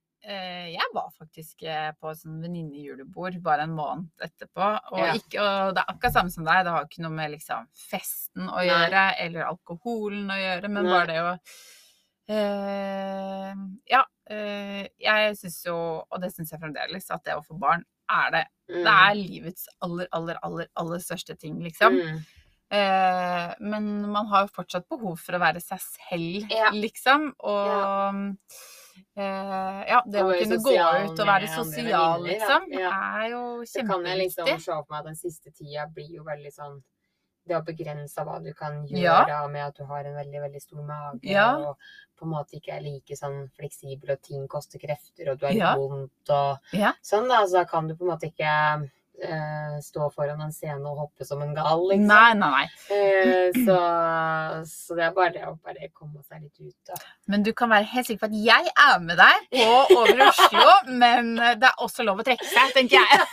jeg 0.73 0.87
var 0.93 1.09
faktisk 1.17 1.63
eh, 1.69 1.91
på 2.01 2.11
sånn 2.17 2.41
venninnejulebord 2.41 3.37
bare 3.45 3.63
en 3.67 3.75
måned 3.77 4.09
etterpå. 4.25 4.67
Og, 4.91 4.99
Ja. 4.99 5.13
ikke, 5.13 5.39
og 5.41 5.75
det 5.75 5.83
er 5.83 5.93
akkurat 5.93 6.13
samme 6.17 6.31
som 6.33 6.45
deg, 6.47 6.63
det 6.65 6.71
har 6.73 6.85
ikke 6.87 7.03
noe 7.05 7.11
med 7.13 7.31
liksom 7.35 7.67
festen 7.75 8.47
å 8.49 8.55
Nei. 8.57 8.67
gjøre, 8.69 9.03
eller 9.25 9.45
alkoholen 9.51 10.29
å 10.33 10.39
gjøre, 10.39 10.69
men 10.69 10.83
Nei. 10.83 10.91
bare 10.93 11.07
det 11.07 11.19
å 11.21 11.33
eh, 12.33 13.53
Ja, 13.91 14.03
eh, 14.29 14.87
jeg 15.01 15.35
syns 15.37 15.59
jo, 15.67 15.75
og 16.09 16.21
det 16.23 16.31
syns 16.33 16.51
jeg 16.53 16.61
fremdeles, 16.61 17.09
at 17.13 17.23
det 17.27 17.35
å 17.37 17.43
få 17.45 17.57
barn 17.61 17.83
er 18.09 18.31
det 18.33 18.45
Det 18.67 18.85
er 18.89 19.13
livets 19.17 19.67
aller, 19.85 20.07
aller, 20.11 20.37
aller, 20.41 20.67
aller 20.75 20.97
største 21.03 21.35
ting, 21.37 21.59
liksom. 21.61 21.93
Mm. 22.01 22.23
Eh, 22.73 23.51
men 23.61 24.09
man 24.09 24.25
har 24.31 24.47
jo 24.47 24.55
fortsatt 24.55 24.87
behov 24.89 25.19
for 25.21 25.37
å 25.37 25.39
være 25.43 25.61
seg 25.61 25.77
selv, 25.85 26.49
Ja. 26.49 26.71
liksom. 26.73 27.31
Og 27.45 28.35
eh, 29.17 29.83
Ja, 29.89 30.01
det 30.05 30.23
å 30.23 30.31
kunne 30.33 30.57
gå 30.63 30.73
ut 31.05 31.19
og 31.19 31.27
være 31.27 31.47
sosial, 31.47 32.21
venner, 32.23 32.27
liksom, 32.33 32.67
ja. 32.71 32.91
er 33.21 33.29
jo 33.31 33.41
kjempeviktig. 33.63 33.71
Så 33.71 33.85
kan 33.87 34.05
jeg 34.05 34.17
liksom 34.23 34.47
se 34.47 34.57
for 34.65 34.85
meg 34.89 34.99
at 34.99 35.05
den 35.05 35.15
siste 35.15 35.51
tida 35.51 35.87
blir 35.93 36.11
jo 36.19 36.23
veldig 36.23 36.51
sånn 36.53 36.81
Det 37.47 37.53
å 37.53 37.61
begrense 37.61 38.23
hva 38.25 38.39
du 38.41 38.51
kan 38.57 38.87
gjøre 38.87 39.27
Ja. 39.29 39.47
med 39.47 39.61
at 39.67 39.75
du 39.77 39.83
har 39.85 40.03
en 40.03 40.15
veldig, 40.15 40.39
veldig 40.41 40.61
stor 40.63 40.81
mage, 40.81 41.19
Ja. 41.21 41.55
og 41.57 41.77
på 42.17 42.25
en 42.25 42.31
måte 42.31 42.55
ikke 42.57 42.73
er 42.73 42.81
like 42.81 43.13
sånn 43.15 43.51
fleksibel, 43.53 44.09
og 44.15 44.21
ting 44.23 44.47
koster 44.47 44.79
krefter, 44.79 45.29
og 45.31 45.37
du 45.39 45.45
har 45.45 45.53
Ja. 45.53 45.75
vondt 45.77 46.29
og 46.29 46.57
sånn, 47.03 47.27
da. 47.29 47.45
Så 47.45 47.51
da 47.51 47.63
kan 47.65 47.87
du 47.87 47.93
på 47.95 48.01
en 48.01 48.09
måte 48.17 48.31
ikke 48.33 48.89
eh, 49.23 49.75
stå 49.81 50.09
foran 50.13 50.41
en 50.41 50.51
scene 50.53 50.83
og 50.89 50.97
hoppe 51.05 51.25
som 51.27 51.41
en 51.41 51.53
gal, 51.55 51.81
liksom. 51.89 52.07
Nei, 52.09 52.33
nei, 52.39 52.49
nei. 52.51 52.65
Eh, 52.95 53.55
så, 53.65 53.77
så 54.69 54.97
det 54.97 55.05
er 55.07 55.13
bare 55.15 55.33
det 55.35 55.43
å 55.47 55.55
bare 55.63 55.89
komme 55.93 56.23
seg 56.25 56.43
litt 56.43 56.59
ut, 56.59 56.75
da. 56.89 56.99
Men 57.31 57.43
du 57.45 57.51
kan 57.57 57.71
være 57.71 57.87
helt 57.93 58.09
sikker 58.09 58.25
på 58.25 58.29
at 58.31 58.37
jeg 58.45 58.73
er 58.85 58.99
med 59.05 59.19
deg 59.21 59.47
på 59.55 59.97
Over 59.97 60.23
Oslo, 60.27 60.67
men 61.03 61.31
eh, 61.39 61.55
det 61.61 61.71
er 61.71 61.83
også 61.87 62.05
lov 62.07 62.21
å 62.23 62.27
trekke 62.27 62.47
seg, 62.49 62.75
tenker 62.75 63.01
jeg. 63.01 63.25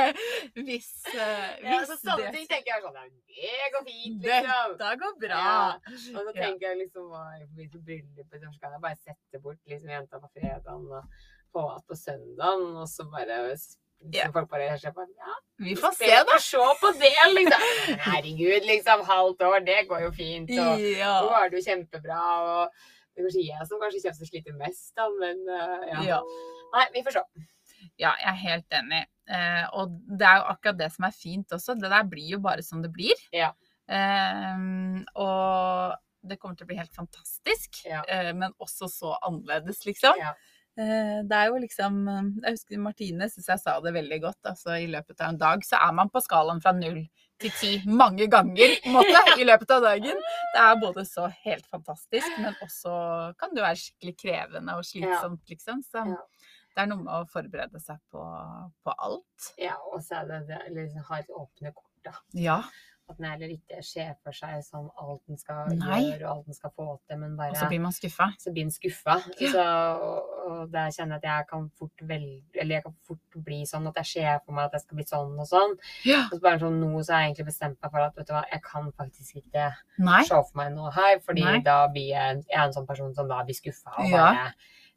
Hvis, 0.66 0.90
eh, 1.12 1.48
Ja, 1.62 1.76
hvis 1.76 1.90
så 1.90 1.96
sånne 2.00 2.30
det 2.32 2.46
tenker 2.48 2.70
jeg 2.72 2.84
sånn 2.84 2.94
Det 3.28 3.70
går 3.74 3.82
fint, 3.84 4.22
liksom. 4.24 4.76
Dette 4.80 4.92
går 5.02 5.16
bra. 5.20 5.40
Ja. 5.44 5.96
Og 6.16 6.20
så 6.22 6.32
Ja. 6.32 6.36
tenker 6.40 6.70
jeg 6.70 6.78
liksom 6.86 7.10
forbindelse 7.12 7.76
med 7.76 7.84
bryllupet, 7.84 8.44
så 8.54 8.60
kan 8.62 8.72
jeg 8.76 8.82
bare 8.86 8.96
sette 9.04 9.42
bort 9.42 9.60
liksom 9.68 9.90
jenta 9.92 10.20
på 10.22 10.30
fredagen 10.32 10.86
og 10.96 11.82
på 11.88 11.96
søndagen, 11.96 12.64
og 12.76 12.88
så 12.88 13.06
bare 13.12 13.56
Ja. 14.12 14.28
folk 14.32 14.48
bare 14.50 14.78
ser 14.78 14.92
på 14.94 15.02
ja, 15.08 15.34
Vi 15.58 15.74
får 15.76 15.92
se, 15.96 16.10
da. 16.28 16.36
Se 16.38 16.58
på 16.80 16.90
det, 17.00 17.14
liksom. 17.34 17.62
Herregud, 18.06 18.66
liksom. 18.68 19.02
Halvt 19.08 19.40
år, 19.42 19.60
det 19.66 19.88
går 19.88 20.04
jo 20.06 20.10
fint. 20.14 20.50
Og 20.50 20.78
nå 20.78 20.92
Ja. 20.98 21.14
er 21.42 21.50
det 21.50 21.58
jo 21.62 21.64
kjempebra. 21.70 22.20
Og 22.44 22.70
det 23.16 23.22
er 23.22 23.26
kanskje 23.26 23.46
jeg 23.48 23.66
som 23.66 23.80
kanskje 23.80 24.02
kommer 24.04 24.18
til 24.20 24.26
å 24.26 24.30
slite 24.30 24.56
mest, 24.60 24.94
da, 24.96 25.08
men 25.20 25.42
eh, 25.48 25.86
ja. 25.92 26.02
Ja. 26.12 26.20
Nei, 26.76 26.86
vi 26.94 27.02
får 27.02 27.12
se. 27.16 27.22
ja, 27.98 28.12
jeg 28.20 28.28
er 28.28 28.40
helt 28.44 28.70
enig. 28.80 29.04
Eh, 29.28 29.64
og 29.74 29.96
det 30.18 30.26
er 30.28 30.36
jo 30.42 30.48
akkurat 30.52 30.78
det 30.78 30.90
som 30.92 31.04
er 31.08 31.14
fint 31.16 31.48
også. 31.56 31.74
Det 31.80 31.90
der 31.90 32.04
blir 32.04 32.28
jo 32.36 32.38
bare 32.44 32.62
som 32.62 32.82
det 32.82 32.92
blir. 32.92 33.16
Ja. 33.32 33.52
Eh, 33.88 34.60
og 35.16 35.96
det 36.26 36.38
kommer 36.42 36.56
til 36.58 36.66
å 36.66 36.70
bli 36.70 36.76
helt 36.78 36.94
fantastisk, 36.94 37.84
Ja. 37.86 38.02
eh, 38.08 38.32
men 38.34 38.52
også 38.60 38.88
så 38.90 39.16
annerledes, 39.22 39.84
liksom. 39.86 40.14
Ja. 40.18 40.34
Eh, 40.78 41.22
Det 41.24 41.36
er 41.36 41.46
jo 41.48 41.60
liksom 41.62 41.94
Jeg 42.42 42.52
husker 42.56 42.78
Martine 42.84 43.28
syns 43.32 43.46
jeg 43.48 43.62
sa 43.62 43.78
det 43.80 43.94
veldig 43.96 44.20
godt. 44.22 44.42
Altså 44.52 44.76
i 44.82 44.86
løpet 44.92 45.20
av 45.20 45.30
en 45.32 45.38
dag 45.40 45.64
så 45.64 45.78
er 45.88 45.92
man 45.96 46.10
på 46.12 46.20
skalaen 46.24 46.60
fra 46.62 46.72
null 46.76 47.06
til 47.40 47.50
ti 47.60 47.70
mange 47.84 48.26
ganger 48.32 48.76
måte, 48.88 49.22
i 49.40 49.44
løpet 49.44 49.70
av 49.76 49.82
dagen. 49.84 50.20
Det 50.54 50.60
er 50.62 50.78
både 50.80 51.04
så 51.04 51.26
helt 51.44 51.66
fantastisk, 51.68 52.28
men 52.40 52.54
også 52.64 52.92
kan 53.36 53.52
det 53.54 53.60
være 53.64 53.76
skikkelig 53.82 54.14
krevende 54.22 54.76
og 54.78 54.84
slitsomt, 54.88 55.42
liksom. 55.52 55.82
Så 55.84 56.04
det 56.76 56.82
er 56.84 56.86
noe 56.88 57.02
med 57.04 57.12
å 57.12 57.26
forberede 57.28 57.80
seg 57.80 57.98
på, 58.12 58.22
på 58.84 58.94
alt. 58.96 59.50
ja, 59.60 59.76
og 59.92 60.00
så 60.04 60.22
er 60.22 60.30
det, 60.30 60.40
det 60.48 60.62
liksom, 60.78 61.04
ha 61.10 61.18
et 61.20 61.28
åpne 61.28 61.72
kort, 61.76 61.92
da. 62.08 62.14
Ja. 62.32 62.58
At 63.08 63.18
den 63.20 63.26
heller 63.30 63.52
ikke 63.54 63.76
ser 63.86 64.16
for 64.24 64.34
seg 64.34 64.64
sånn 64.66 64.88
alt 64.98 65.20
den 65.28 65.36
skal 65.38 65.68
Nei. 65.78 66.00
gjøre 66.08 66.24
og 66.26 66.30
alt 66.40 66.46
den 66.48 66.54
skal 66.56 66.72
få 66.74 66.86
til, 67.06 67.18
men 67.20 67.36
bare 67.38 67.52
Og 67.54 67.56
så 67.60 67.68
blir 67.70 67.78
man 67.84 67.92
skuffa. 67.94 68.26
så 68.42 68.50
blir 68.52 68.64
den 68.66 68.72
skuffa. 68.74 69.14
Ja. 69.40 69.50
Så, 69.52 69.66
og, 70.02 70.32
og 70.46 70.72
der 70.72 70.90
kjenner 70.90 71.14
jeg 71.14 71.22
at 71.22 71.28
jeg 71.30 71.46
kan 71.52 71.68
fort 71.78 72.02
velge 72.02 72.42
Eller 72.60 72.74
jeg 72.80 72.82
kan 72.88 72.96
fort 73.06 73.38
bli 73.46 73.60
sånn 73.70 73.86
at 73.86 74.00
jeg 74.02 74.06
ser 74.10 74.40
for 74.44 74.52
meg 74.58 74.64
at 74.66 74.72
jeg 74.74 74.80
skal 74.86 74.96
bli 74.98 75.06
sånn 75.06 75.38
og 75.38 75.46
sånn. 75.46 75.76
Ja. 76.08 76.24
Og 76.32 76.34
så 76.34 76.40
bare 76.48 76.58
sånn 76.64 76.80
nå 76.82 76.90
så 77.06 77.14
har 77.14 77.22
jeg 77.22 77.30
egentlig 77.36 77.46
bestemt 77.52 77.78
meg 77.82 77.94
for 77.94 78.00
at 78.08 78.16
vet 78.18 78.26
du 78.26 78.34
hva, 78.34 78.42
jeg 78.50 78.62
kan 78.66 78.90
faktisk 78.98 79.36
ikke 79.44 79.68
Nei. 80.02 80.22
se 80.26 80.34
for 80.42 80.58
meg 80.58 80.74
noe 80.74 80.90
her, 80.98 81.20
fordi 81.22 81.44
Nei. 81.46 81.60
da 81.70 81.78
blir 81.94 82.10
jeg, 82.10 82.42
jeg 82.50 82.58
er 82.58 82.66
en 82.66 82.74
sånn 82.74 82.86
person 82.90 83.14
som 83.14 83.28
da 83.30 83.38
blir 83.46 83.54
skuffa 83.60 83.94
og 84.00 84.10
Ja. 84.10 84.26
bare 84.32 84.52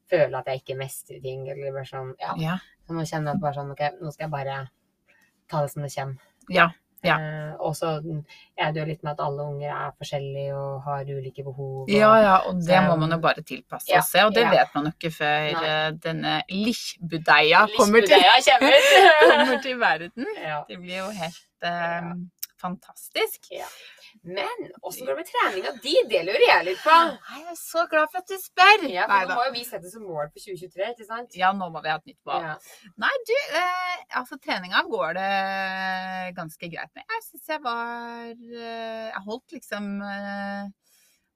føler 0.10 0.40
at 0.42 0.48
jeg 0.50 0.64
ikke 0.64 0.78
mestrer 0.82 1.22
ting. 1.22 1.46
Eller 1.48 1.72
bare 1.78 1.86
sånn, 1.86 2.16
ja. 2.20 2.34
Ja. 2.42 2.58
Så 2.88 2.94
nå 2.98 3.06
kjenner 3.06 3.36
jeg 3.36 3.42
bare 3.46 3.54
sånn, 3.54 3.72
ok, 3.78 3.84
nå 4.02 4.12
skal 4.18 4.26
jeg 4.26 4.32
bare 4.34 4.60
ta 5.48 5.62
det 5.62 5.70
som 5.76 5.84
det 5.86 5.94
kommer. 5.94 6.18
Ja. 6.50 6.70
Ja. 7.04 7.16
Eh, 7.20 7.54
og 7.60 7.76
så 7.76 7.94
er 8.58 8.72
det 8.74 8.82
jo 8.82 8.86
litt 8.90 9.04
med 9.04 9.14
at 9.14 9.22
alle 9.24 9.44
unger 9.48 9.70
er 9.72 9.92
forskjellige 9.96 10.56
og 10.56 10.82
har 10.84 11.04
ulike 11.08 11.44
behov. 11.46 11.84
Og, 11.84 11.90
Ja, 11.90 12.10
ja, 12.22 12.36
og 12.48 12.56
det 12.60 12.76
Så- 12.76 12.82
må 12.90 12.98
man 13.00 13.12
jo 13.12 13.18
bare 13.24 13.42
tilpasse 13.42 13.88
Ja, 13.90 14.02
seg, 14.02 14.26
og 14.26 14.34
det 14.36 14.44
ja. 14.44 14.50
vet 14.52 14.76
man 14.76 14.86
jo 14.86 14.92
ikke 14.92 15.12
før 15.16 15.52
Nei. 15.54 15.68
eh, 15.70 15.92
denne 15.92 16.44
lichbudeia 16.50 17.68
kommer, 17.78 18.02
kommer 19.30 19.62
til 19.64 19.80
verden. 19.80 20.26
Det 20.68 20.78
blir 20.82 20.98
jo 20.98 21.10
helt 21.10 21.64
eh, 21.64 22.12
fantastisk. 22.60 23.48
Men 24.36 24.66
åssen 24.86 25.08
går 25.08 25.16
det 25.16 25.24
med 25.24 25.30
treninga 25.30 25.72
di? 25.84 25.94
Det 26.12 26.22
lurer 26.28 26.44
jeg 26.46 26.66
litt 26.68 26.82
på. 26.84 26.96
Jeg 27.34 27.46
er 27.54 27.58
så 27.60 27.86
glad 27.92 28.12
for 28.12 28.22
at 28.22 28.30
du 28.32 28.36
spør! 28.42 28.86
Ja, 28.92 29.06
for 29.10 29.14
nå 29.14 29.20
Neida. 29.24 29.38
må 29.40 29.46
jo 29.48 29.54
vi 29.56 29.64
sette 29.68 29.92
som 29.92 30.06
mål 30.08 30.30
på 30.34 30.44
2023, 30.44 30.90
ikke 30.94 31.08
sant? 31.08 31.38
Ja, 31.40 31.52
nå 31.56 31.70
må 31.74 31.82
vi 31.86 31.92
ha 31.92 31.98
et 32.00 32.10
nytt 32.12 32.20
mål. 32.30 32.46
Ja. 32.50 32.92
Nei, 33.06 33.12
du, 33.30 33.36
eh, 33.62 33.96
altså 34.22 34.40
treninga 34.44 34.84
går 34.92 35.18
det 35.20 35.30
ganske 36.40 36.72
greit 36.76 36.94
med. 36.98 37.06
Jeg 37.16 37.26
syns 37.30 37.52
jeg 37.56 37.64
var 37.66 38.30
eh, 38.30 39.08
Jeg 39.10 39.24
holdt 39.26 39.58
liksom 39.58 39.90
eh, 40.06 40.70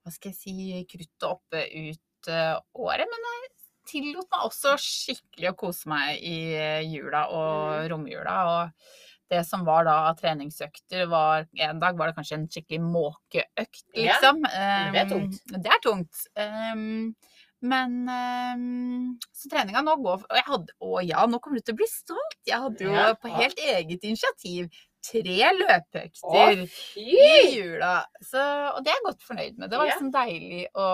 Hva 0.04 0.14
skal 0.16 0.34
jeg 0.34 0.40
si 0.40 0.84
kruttet 0.92 1.30
oppe 1.30 1.66
ut 1.70 2.32
eh, 2.32 2.56
året. 2.84 3.08
Men 3.10 3.30
jeg 3.32 3.50
tillot 3.90 4.30
meg 4.32 4.46
også 4.48 4.78
skikkelig 4.80 5.50
å 5.52 5.58
kose 5.60 5.90
meg 5.92 6.22
i 6.24 6.38
eh, 6.56 6.86
jula 6.88 7.26
og 7.36 7.90
romjula. 7.92 8.38
Og 8.52 9.13
det 9.34 9.42
som 9.50 9.66
var 9.68 9.84
da 9.90 9.98
av 10.12 10.18
treningsøkter, 10.22 11.06
var 11.12 11.48
En 11.58 11.82
dag 11.82 11.98
var 12.00 12.10
det 12.12 12.18
kanskje 12.22 12.38
en 12.40 12.48
skikkelig 12.54 12.82
måkeøkt, 12.86 13.84
liksom. 13.98 14.44
Ja, 14.46 14.92
det 14.94 15.04
er 15.04 15.08
Um, 15.08 15.14
tungt. 15.18 15.42
Det 15.58 15.72
er 15.76 15.82
tungt. 15.84 16.26
Um, 16.38 17.16
men 17.64 17.94
um, 18.12 19.20
så 19.32 19.48
treninga 19.54 19.80
nå 19.88 19.94
går 20.04 20.26
Og 20.26 20.34
jeg 20.36 20.44
hadde 20.50 20.74
Å 20.84 20.98
ja, 21.08 21.22
nå 21.32 21.38
kommer 21.40 21.62
du 21.62 21.64
til 21.64 21.78
å 21.78 21.80
bli 21.80 21.86
stolt! 21.88 22.40
Jeg 22.50 22.60
hadde 22.60 22.84
jo 22.84 22.92
Ja. 22.92 23.14
på 23.16 23.32
helt 23.32 23.62
eget 23.64 24.04
initiativ 24.04 24.68
tre 25.04 25.50
løpeøkter 25.56 26.60
Å, 26.64 26.68
i 27.00 27.56
jula. 27.56 27.94
Så, 28.24 28.40
og 28.74 28.84
det 28.84 28.92
er 28.92 29.00
jeg 29.00 29.06
godt 29.08 29.24
fornøyd 29.28 29.58
med. 29.60 29.72
Det 29.72 29.80
var 29.80 29.90
liksom 29.92 30.12
deilig 30.16 30.66
å 30.76 30.88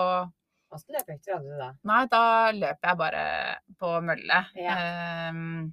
Hvilke 0.70 0.94
løpeøkter 1.00 1.34
hadde 1.34 1.50
du 1.50 1.58
da? 1.58 1.68
Nei, 1.90 2.00
da 2.14 2.22
løper 2.54 2.90
jeg 2.92 2.98
bare 3.02 3.22
på 3.82 3.88
mølle. 4.06 4.36
Ja. 4.54 4.76
Um, 5.34 5.72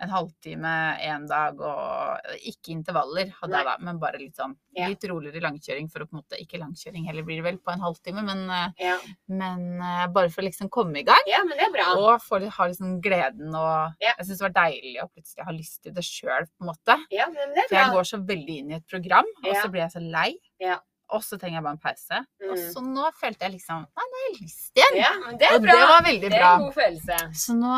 en 0.00 0.10
halvtime 0.12 0.70
en 1.00 1.26
dag, 1.26 1.60
og 1.60 2.18
ikke 2.44 2.72
intervaller 2.74 3.30
hadde 3.40 3.56
jeg 3.56 3.64
da, 3.64 3.76
men 3.80 3.98
bare 3.98 4.18
litt 4.20 4.36
sånn 4.36 4.54
Ja. 4.76 4.88
litt 4.88 5.04
roligere 5.08 5.40
langkjøring 5.40 5.90
for 5.90 6.00
å 6.04 6.06
på 6.06 6.12
en 6.12 6.20
måte 6.20 6.36
Ikke 6.38 6.58
langkjøring 6.60 7.06
heller 7.06 7.22
blir 7.24 7.36
det 7.40 7.44
vel 7.46 7.58
på 7.58 7.72
en 7.72 7.80
halvtime, 7.80 8.22
men, 8.22 8.50
eh, 8.50 8.68
Ja. 8.78 8.98
men 9.28 9.80
eh, 9.80 10.06
bare 10.08 10.28
for 10.28 10.42
å 10.42 10.44
liksom 10.44 10.68
komme 10.68 10.98
i 10.98 11.02
gang. 11.02 11.22
ja, 11.26 11.42
men 11.44 11.56
det 11.56 11.68
er 11.68 11.72
bra. 11.72 11.94
Og 11.96 12.20
for 12.20 12.40
å 12.40 12.50
ha 12.50 12.64
liksom 12.66 13.00
gleden 13.00 13.54
og 13.54 13.94
Ja. 14.00 14.12
Jeg 14.18 14.26
syns 14.26 14.38
det 14.38 14.52
var 14.52 14.62
deilig 14.70 14.96
å 15.02 15.08
plutselig 15.10 15.44
ha 15.44 15.52
lyst 15.52 15.82
til 15.82 15.92
det 15.92 16.04
sjøl, 16.04 16.44
på 16.44 16.60
en 16.60 16.68
måte. 16.68 16.98
Ja, 17.10 17.26
men 17.28 17.54
det 17.54 17.64
er 17.64 17.68
For 17.68 17.76
jeg 17.76 17.92
går 17.94 18.04
så 18.04 18.18
veldig 18.26 18.58
inn 18.58 18.70
i 18.70 18.74
et 18.74 18.86
program, 18.86 19.24
og 19.44 19.54
så 19.56 19.70
blir 19.70 19.80
jeg 19.88 19.92
så 19.92 20.00
lei. 20.10 20.34
Ja. 20.60 20.78
Og 21.14 21.22
så 21.22 21.36
trenger 21.38 21.58
jeg 21.60 21.62
bare 21.62 21.76
en 21.76 21.78
pause. 21.78 22.16
Og 22.50 22.56
Mm. 22.56 22.62
så 22.72 22.80
nå 22.82 23.10
følte 23.14 23.44
jeg 23.46 23.52
liksom 23.52 23.84
Nei, 23.86 24.06
nå 24.10 24.16
har 24.16 24.24
jeg 24.26 24.40
lyst 24.42 24.72
igjen. 24.74 24.96
Ja, 24.98 25.10
det 25.38 25.46
er 25.46 25.54
Og 25.54 25.62
bra. 25.62 25.72
det 25.76 25.88
var 25.90 26.02
veldig 26.02 26.20
Det 26.30 26.32
er 26.32 26.40
bra. 26.42 26.54
en 26.56 26.64
god 26.64 26.74
følelse. 26.74 27.18
Så 27.42 27.54
nå, 27.54 27.74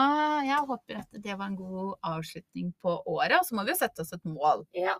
jeg 0.46 0.66
håper 0.70 0.98
at 0.98 1.22
det 1.22 1.38
var 1.38 1.46
en 1.46 1.56
god 1.56 1.94
avslutning 2.04 2.72
på 2.82 3.02
året, 3.06 3.36
og 3.38 3.44
så 3.44 3.54
må 3.54 3.64
vi 3.64 3.70
jo 3.72 3.76
sette 3.82 4.00
oss 4.00 4.12
et 4.12 4.24
mål. 4.24 4.64
Ja. 4.72 4.94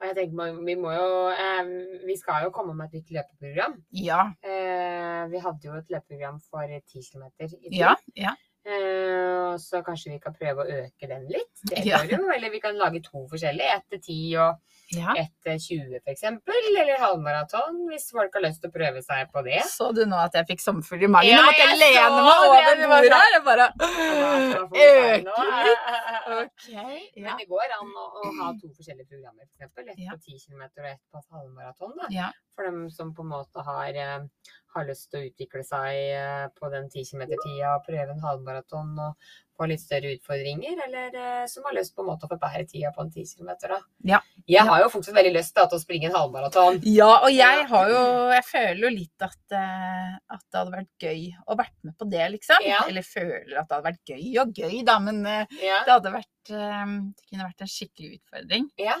Og 0.00 0.06
jeg 0.06 0.14
tenker, 0.16 0.64
vi 0.64 0.74
må 0.78 0.92
jo 0.94 1.28
eh, 1.30 1.64
Vi 2.06 2.16
skal 2.16 2.44
jo 2.44 2.50
komme 2.50 2.74
med 2.74 2.86
et 2.86 3.02
nytt 3.02 3.10
løpeprogram. 3.18 3.82
Ja. 3.92 4.32
Eh, 4.42 5.26
vi 5.30 5.38
hadde 5.38 5.62
jo 5.64 5.74
et 5.74 5.88
løpeprogram 5.90 6.40
for 6.50 6.62
10 6.66 7.02
km 7.12 7.24
i 7.40 7.48
tid. 7.48 7.72
Ja. 7.72 7.94
ja. 8.16 8.34
Eh, 8.64 9.56
så 9.58 9.82
kanskje 9.82 10.12
vi 10.12 10.18
kan 10.20 10.34
prøve 10.34 10.62
å 10.64 10.68
øke 10.84 11.08
den 11.08 11.26
litt. 11.28 11.54
Det 11.64 11.84
Ja. 11.86 11.98
går 12.04 12.34
eller 12.36 12.50
vi 12.50 12.60
kan 12.60 12.76
lage 12.76 13.00
to 13.02 13.26
forskjellige. 13.30 13.76
Ett 13.76 13.88
til 13.90 14.00
10 14.00 14.36
og 14.36 14.60
ja. 14.96 15.14
ett 15.20 15.32
til 15.44 15.58
20 15.60 16.00
for 16.04 16.12
eksempel. 16.14 16.68
Eller 16.80 16.98
halvmaraton, 17.02 17.82
hvis 17.90 18.08
folk 18.14 18.34
har 18.38 18.44
lyst 18.46 18.62
til 18.62 18.70
å 18.70 18.74
prøve 18.78 19.02
seg 19.04 19.28
på 19.34 19.42
det. 19.46 19.60
Så 19.68 19.90
du 19.96 20.04
nå 20.08 20.16
at 20.22 20.34
jeg 20.38 20.48
fikk 20.52 20.64
sommerfugl 20.64 21.04
i 21.04 21.10
magen? 21.12 21.30
Ja, 21.32 21.42
Nå 21.42 21.48
måtte 21.48 21.62
jeg 21.62 21.74
jeg 21.74 21.80
lene 21.82 22.22
meg 22.24 22.44
over 22.46 22.80
det 22.80 22.88
bordet 22.92 23.18
her. 23.18 23.34
Jeg 23.36 23.44
bare 23.48 23.68
øke 24.86 25.18
litt. 25.18 25.28
Okay. 26.28 26.98
OK. 27.14 27.22
Men 27.22 27.38
det 27.40 27.46
går 27.48 27.72
an 27.78 27.88
å, 27.96 28.04
å 28.20 28.30
ha 28.38 28.48
to 28.60 28.68
forskjellige 28.76 29.08
programmer, 29.08 29.46
for. 29.72 29.82
Ett 29.88 29.98
Ja. 29.98 30.12
på 30.12 30.18
10 30.28 30.38
km 30.44 30.62
og 30.82 30.86
ett 30.90 31.00
på 31.12 31.22
halvmaraton. 31.32 31.94
ja. 32.12 32.28
For 32.54 32.66
dem 32.68 32.90
som 32.90 33.14
på 33.14 33.22
en 33.22 33.30
måte 33.32 33.62
har, 33.64 33.88
eh, 33.94 34.24
har 34.74 34.84
lyst 34.88 35.10
til 35.10 35.20
å 35.20 35.28
utvikle 35.30 35.62
seg 35.64 35.94
eh, 36.18 36.46
på 36.58 36.70
den 36.72 36.88
10 36.90 37.04
km-tida 37.10 37.76
og 37.76 37.84
prøve 37.86 38.10
en 38.12 38.20
halvmaraton 38.24 38.98
og 38.98 39.30
få 39.58 39.66
litt 39.70 39.82
større 39.82 40.12
utfordringer, 40.14 40.78
eller 40.86 41.16
eh, 41.18 41.46
som 41.50 41.66
har 41.66 41.74
lyst 41.76 41.94
på 41.96 42.04
en 42.04 42.08
måte 42.12 42.28
å 42.28 42.30
forbedre 42.30 42.64
tida 42.70 42.92
på 42.94 43.02
en 43.04 43.10
10 43.10 43.34
km. 43.34 43.74
Ja. 44.06 44.20
Jeg 44.48 44.64
har 44.68 44.82
jo 44.84 44.90
fortsatt 44.92 45.16
veldig 45.18 45.34
lyst 45.34 45.54
til 45.56 45.76
å 45.76 45.80
springe 45.82 46.08
en 46.08 46.16
halvmaraton. 46.16 46.78
Ja, 46.88 47.10
og 47.26 47.28
jeg 47.34 47.66
har 47.72 47.90
jo 47.92 48.04
Jeg 48.32 48.44
føler 48.48 48.82
jo 48.86 48.92
litt 48.94 49.26
at, 49.26 49.38
eh, 49.58 50.14
at 50.36 50.44
det 50.46 50.60
hadde 50.60 50.76
vært 50.76 51.04
gøy 51.08 51.26
å 51.46 51.58
vært 51.58 51.76
med 51.82 51.98
på 51.98 52.08
det, 52.10 52.24
liksom. 52.38 52.64
Ja. 52.66 52.84
Eller 52.88 53.06
føler 53.06 53.58
at 53.58 53.68
det 53.68 53.76
hadde 53.76 53.90
vært 53.90 54.14
gøy 54.14 54.40
og 54.44 54.54
gøy, 54.62 54.80
da, 54.86 54.98
men 55.02 55.24
eh, 55.26 55.58
Ja. 55.64 55.82
det 55.84 55.94
hadde 55.96 56.14
vært 56.14 56.34
Det 56.48 57.24
kunne 57.28 57.44
vært 57.44 57.60
en 57.60 57.68
skikkelig 57.68 58.14
utfordring. 58.20 58.70
Ja. 58.80 58.94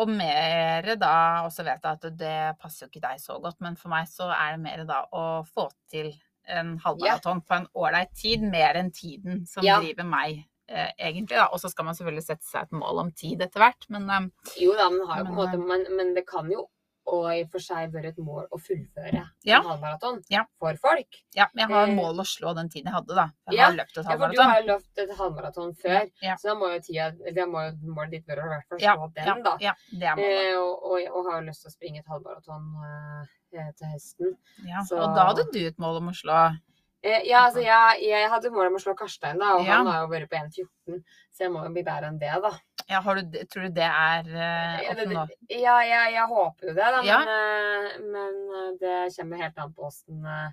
Og 0.00 0.08
mer 0.08 0.86
da, 0.96 1.42
og 1.44 1.52
så 1.52 1.62
vet 1.66 1.84
jeg 1.84 1.98
at 1.98 2.06
det 2.18 2.38
passer 2.58 2.86
jo 2.86 2.88
ikke 2.88 3.02
deg 3.04 3.20
så 3.20 3.36
godt, 3.42 3.60
men 3.60 3.76
for 3.76 3.92
meg 3.92 4.08
så 4.08 4.30
er 4.32 4.56
det 4.56 4.62
mer 4.64 4.86
da 4.88 5.02
å 5.12 5.44
få 5.44 5.68
til 5.92 6.08
en 6.48 6.76
halvmaraton 6.84 7.42
på 7.44 7.56
en 7.58 7.66
ålreit 7.78 8.14
tid, 8.16 8.44
mer 8.44 8.78
enn 8.80 8.90
tiden 8.94 9.44
som 9.48 9.66
driver 9.66 10.06
meg, 10.08 10.42
eh, 10.70 10.90
egentlig. 10.96 11.36
da. 11.36 11.48
Og 11.52 11.60
så 11.62 11.70
skal 11.72 11.88
man 11.88 11.98
selvfølgelig 11.98 12.26
sette 12.26 12.48
seg 12.48 12.66
et 12.66 12.80
mål 12.80 13.04
om 13.04 13.12
tid 13.12 13.44
etter 13.44 13.64
hvert, 13.64 13.88
men 13.92 14.08
eh, 14.10 14.28
Jo 14.64 14.74
da, 14.78 14.88
men, 14.94 15.06
har 15.10 15.24
Men, 15.24 15.34
måte, 15.38 15.60
men, 15.60 15.86
men 15.96 16.14
det 16.16 16.26
kan 16.28 16.50
jo 16.52 16.68
og 17.12 17.24
i 17.32 17.42
og 17.42 17.50
for 17.52 17.58
seg 17.64 17.92
vært 17.94 18.10
et 18.12 18.18
mål 18.18 18.46
å 18.52 18.58
fullføre 18.60 19.22
Ja. 19.44 19.58
en 19.60 19.64
halvmaraton 19.70 20.22
Ja. 20.30 20.44
for 20.58 20.74
folk. 20.76 21.06
ja, 21.34 21.46
men 21.54 21.68
jeg 21.68 21.74
har 21.76 21.86
Eh, 21.88 21.94
mål 21.94 22.20
å 22.20 22.26
slå 22.26 22.54
den 22.54 22.68
tiden 22.68 22.84
jeg 22.90 22.94
hadde, 22.94 23.14
da. 23.14 23.26
Jeg 23.50 23.56
ja. 23.58 23.64
har 23.66 23.72
løpt 23.78 23.96
et 23.98 24.04
Ja, 24.04 24.16
for 24.18 24.28
du 24.28 24.42
har 24.42 24.62
løpt 24.62 24.98
et 24.98 25.10
halvmaraton 25.18 25.74
før, 25.82 26.10
Ja. 26.22 26.34
så 26.36 26.42
da 26.48 26.54
må 26.54 26.72
jo 26.74 26.80
tida, 26.80 27.10
det 27.34 27.46
må 27.48 27.64
jo 27.70 27.92
målet 27.94 28.10
ditt 28.10 28.26
være 28.26 28.42
å 28.42 28.46
i 28.46 28.48
hvert 28.54 28.68
fall 28.68 28.78
Ja, 28.80 28.96
slå 28.96 29.12
den, 29.14 29.42
da. 29.42 29.56
ja, 29.60 29.72
det 29.92 30.02
er 30.02 30.16
målet. 30.16 30.52
Eh, 30.52 30.56
og, 30.58 30.82
og, 30.82 31.16
og 31.16 31.30
har 31.32 31.40
jo 31.42 31.46
lyst 31.48 31.62
til 31.62 31.70
å 31.70 31.76
springe 31.76 31.98
et 31.98 32.06
halvmaraton 32.06 33.26
eh, 33.52 33.72
til 33.78 33.86
høsten. 33.88 34.36
Ja. 34.66 34.82
så- 34.84 34.98
Og 35.02 35.14
da 35.16 35.24
hadde 35.32 35.50
du 35.52 35.66
et 35.66 35.78
mål 35.78 35.96
om 35.98 36.08
å 36.08 36.14
slå 36.14 36.38
Eh, 36.38 36.56
ja, 37.02 37.44
altså 37.46 37.60
jeg, 37.62 38.00
jeg 38.08 38.30
hadde 38.30 38.50
mål 38.50 38.70
om 38.72 38.78
å 38.78 38.82
slå 38.82 38.94
Karstein, 38.98 39.38
da, 39.38 39.52
og 39.58 39.66
Ja. 39.66 39.76
han 39.78 39.86
har 39.86 40.00
jo 40.02 40.08
vært 40.10 40.30
på 40.30 40.36
1,14, 40.40 41.02
så 41.30 41.44
jeg 41.46 41.52
må 41.54 41.62
jo 41.64 41.70
bli 41.76 41.84
bedre 41.86 42.08
enn 42.10 42.18
det, 42.18 42.32
da. 42.42 42.50
ja, 42.88 43.00
har 43.04 43.20
du, 43.20 43.38
Tror 43.52 43.68
du 43.68 43.74
det 43.76 43.86
er 43.86 44.24
uh, 44.26 44.78
Ja, 44.82 44.94
nå? 45.06 45.26
Ja, 45.52 45.76
jeg, 45.86 46.12
jeg 46.16 46.26
håper 46.32 46.70
jo 46.72 46.74
det, 46.74 46.88
da, 46.96 47.02
Ja. 47.06 47.18
men, 47.18 47.28
eh, 47.34 48.00
men 48.16 48.40
eh, 48.62 48.72
det 48.80 48.96
kommer 49.16 49.44
helt 49.44 49.58
an 49.58 49.72
på 49.76 49.86
åssen 49.90 50.26
eh, 50.26 50.50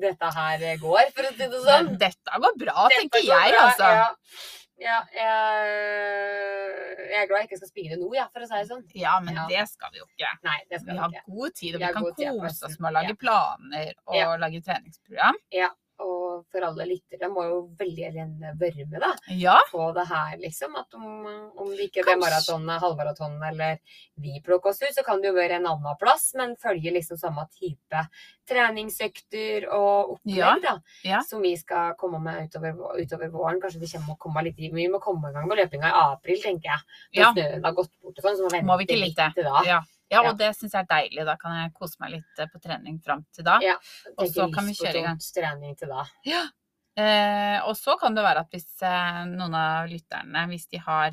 dette 0.00 0.30
her 0.34 0.58
går, 0.82 1.12
for 1.14 1.22
å 1.28 1.30
si 1.34 1.46
det 1.46 1.60
sånn. 1.64 1.86
Men 1.90 1.98
dette 1.98 2.40
går 2.44 2.58
bra, 2.58 2.88
Dette 2.88 3.00
tenker 3.00 3.20
går 3.20 3.28
jeg, 3.30 3.52
bra, 3.54 3.62
altså. 3.68 3.84
Ja, 3.84 4.08
ja 4.84 4.98
jeg, 5.14 7.08
jeg 7.10 7.22
er 7.22 7.28
glad 7.30 7.38
jeg 7.44 7.48
ikke 7.48 7.60
skal 7.62 7.70
spire 7.70 7.98
nå, 8.00 8.08
ja, 8.16 8.26
for 8.32 8.42
å 8.44 8.48
si 8.48 8.54
det 8.58 8.68
sånn. 8.70 8.82
Ja, 8.98 9.14
men 9.24 9.34
Ja. 9.38 9.46
det 9.50 9.68
skal 9.70 9.92
vi 9.92 9.98
jo 10.02 10.06
ikke. 10.08 10.32
Nei, 10.44 10.58
Vi 10.70 10.96
har 10.98 11.10
ikke. 11.10 11.24
god 11.30 11.54
tid, 11.54 11.74
og 11.74 11.80
Vi 11.80 11.86
vi 11.86 11.92
kan 11.92 12.02
kose 12.42 12.66
oss 12.66 12.78
med 12.80 12.90
å 12.90 12.94
lage 12.98 13.14
Ja. 13.14 13.20
planer 13.24 13.92
og 14.06 14.14
Ja. 14.16 14.36
lage 14.36 14.60
treningsprogram. 14.64 15.36
Og 16.02 16.44
for 16.50 16.64
alle 16.66 16.84
lyttere 16.90 17.28
må 17.30 17.44
jo 17.46 17.58
veldig 17.78 18.02
gjerne 18.02 18.50
være 18.58 18.84
med, 18.90 18.98
da. 19.04 19.12
Ja, 19.38 19.60
på 19.70 19.84
det 19.94 20.06
her, 20.10 20.32
liksom. 20.42 20.74
At 20.80 20.94
om, 20.98 21.04
om 21.62 21.68
det 21.70 21.86
ikke 21.90 22.02
er 22.02 22.18
maraton, 22.18 22.66
halvmaraton 22.82 23.36
eller 23.46 23.78
vi 24.18 24.40
plukker 24.42 24.72
oss 24.72 24.82
ut, 24.82 24.90
så 24.96 25.04
kan 25.06 25.22
det 25.22 25.30
jo 25.30 25.36
være 25.36 25.60
en 25.60 25.68
annen 25.70 25.98
plass, 26.00 26.32
men 26.34 26.56
følge 26.58 26.90
liksom 26.96 27.16
samme 27.20 27.46
type 27.54 28.02
treningsøkter 28.50 29.68
og 29.72 30.16
opplegg, 30.16 30.36
Ja, 30.36 30.54
da. 30.62 30.74
ja. 31.06 31.20
Som 31.26 31.42
vi 31.44 31.54
skal 31.56 31.94
komme 32.00 32.18
med 32.22 32.48
utover, 32.48 32.74
utover 33.00 33.30
våren. 33.32 33.60
Kanskje 33.62 33.80
vi 33.84 33.90
kommer 33.94 34.16
å 34.16 34.20
komme 34.26 34.44
litt 34.48 34.58
i 34.58 34.70
Vi 34.74 34.88
må 34.90 35.00
komme 35.02 35.30
i 35.30 35.34
gang 35.36 35.46
med 35.48 35.58
løpinga 35.62 35.90
i 35.90 35.98
april, 36.10 36.40
tenker 36.42 36.70
jeg. 36.72 36.80
Når 37.14 37.22
snøen 37.38 37.64
har 37.68 37.76
gått 37.78 37.92
bort 38.02 38.18
og 38.18 38.24
sånn, 38.26 38.36
så 38.40 38.48
må 38.50 38.62
Må 38.74 38.78
vi 38.82 38.86
vente 38.90 39.00
litt 39.00 39.16
det? 39.16 39.30
til 39.38 39.44
da. 39.44 39.62
Ja. 40.10 40.20
og 40.20 40.24
Ja. 40.26 40.32
det 40.32 40.56
syns 40.56 40.72
jeg 40.72 40.82
er 40.84 40.90
deilig. 40.94 41.24
Da 41.26 41.36
kan 41.36 41.52
jeg 41.62 41.72
kose 41.74 41.96
meg 42.00 42.10
litt 42.10 42.38
eh, 42.38 42.46
på 42.46 42.60
trening 42.60 43.00
fram 43.04 43.24
til 43.32 43.44
da. 43.44 43.58
Ja. 43.62 43.76
Og 44.18 44.26
så 44.28 44.52
kan 44.54 44.66
vi 44.66 44.72
kjøre 44.74 44.96
i 45.00 45.02
gang. 45.02 45.18
trening 45.18 45.76
til 45.76 45.88
da. 45.88 46.04
Eh, 46.96 47.60
og 47.66 47.74
så 47.76 47.98
kan 47.98 48.14
det 48.14 48.22
være 48.22 48.40
at 48.40 48.50
hvis 48.50 48.82
eh, 48.82 49.24
noen 49.26 49.54
av 49.54 49.88
lytterne, 49.88 50.46
hvis 50.48 50.68
de 50.70 50.78
har 50.78 51.10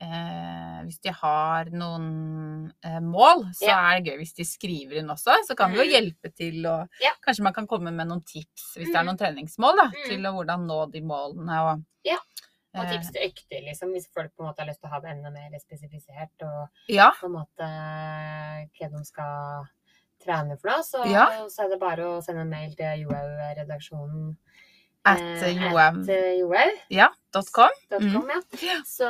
eh, 0.00 0.80
hvis 0.86 0.98
de 1.04 1.12
har 1.12 1.68
noen 1.76 2.72
eh, 2.82 3.00
mål, 3.04 3.44
så 3.54 3.66
Ja. 3.68 3.76
er 3.92 4.00
det 4.00 4.10
gøy 4.12 4.18
hvis 4.22 4.34
de 4.34 4.44
skriver 4.44 4.96
inn 4.98 5.10
også. 5.12 5.34
Så 5.46 5.54
kan 5.56 5.70
vi 5.70 5.78
jo 5.78 5.84
Mhm. 5.84 5.90
hjelpe 5.92 6.34
til, 6.34 6.66
og 6.66 6.88
Ja. 7.00 7.10
kanskje 7.26 7.42
man 7.42 7.52
kan 7.52 7.66
komme 7.66 7.92
med 7.92 8.08
noen 8.08 8.24
tips 8.24 8.76
hvis 8.76 8.88
det 8.88 8.96
er 8.96 9.02
Mhm. 9.04 9.06
noen 9.06 9.18
treningsmål, 9.18 9.76
da, 9.76 9.84
mm. 9.88 10.08
til 10.08 10.20
hvordan 10.22 10.66
nå 10.66 10.90
de 10.90 11.00
målene. 11.02 11.58
Og, 11.74 11.84
Ja. 12.04 12.16
Og 12.74 12.84
eh, 12.84 12.90
tips 12.92 13.08
til 13.10 13.24
økter, 13.26 13.62
liksom, 13.66 13.90
hvis 13.96 14.06
folk 14.14 14.30
på 14.36 14.44
en 14.44 14.48
måte 14.50 14.62
har 14.62 14.68
lyst 14.70 14.80
til 14.80 14.88
å 14.90 14.92
ha 14.94 15.00
det 15.02 15.10
enda 15.10 15.30
mer 15.34 15.58
spesifisert. 15.58 16.44
og 16.46 16.68
ja, 16.88 17.10
på 17.18 17.26
en 17.26 17.32
måte 17.40 17.66
hva 18.78 18.90
de 18.92 19.04
skal 19.08 19.64
trene 20.22 20.56
for 20.60 20.70
noe, 20.70 20.82
så, 20.86 21.04
Ja. 21.10 21.26
så 21.48 21.64
er 21.64 21.68
det 21.72 21.80
bare 21.80 22.04
å 22.06 22.20
sende 22.22 22.42
en 22.44 22.50
mail 22.52 22.74
til 22.76 23.06
Johaug-redaksjonen. 23.06 24.36
at 25.08 25.18
eh, 25.20 25.54
johaug.com, 25.56 26.80
ja, 26.92 27.08
dot 27.32 27.48
ja. 28.04 28.40
Ja. 28.60 28.76
Så 28.84 29.08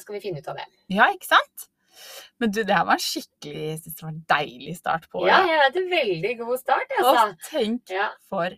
skal 0.00 0.14
vi 0.14 0.20
finne 0.22 0.38
ut 0.38 0.48
av 0.48 0.56
det. 0.60 0.66
Ja, 0.94 1.08
ikke 1.12 1.26
sant? 1.26 1.66
Men 2.38 2.52
du, 2.54 2.60
det 2.62 2.70
her 2.76 2.84
var 2.86 2.94
en 2.94 3.02
skikkelig 3.02 3.64
jeg 3.72 3.78
synes 3.82 3.96
det 3.98 4.04
var 4.04 4.12
en 4.12 4.24
deilig 4.30 4.76
start 4.78 5.08
på 5.10 5.24
året. 5.24 5.32
Ja, 5.32 5.40
jeg 5.50 5.58
vet 5.64 5.76
en 5.80 5.90
Veldig 5.90 6.34
god 6.38 6.58
start, 6.60 6.92
Og 7.00 7.08
altså. 7.10 7.50
tenk 7.50 7.90
Ja. 7.90 8.08
for 8.30 8.54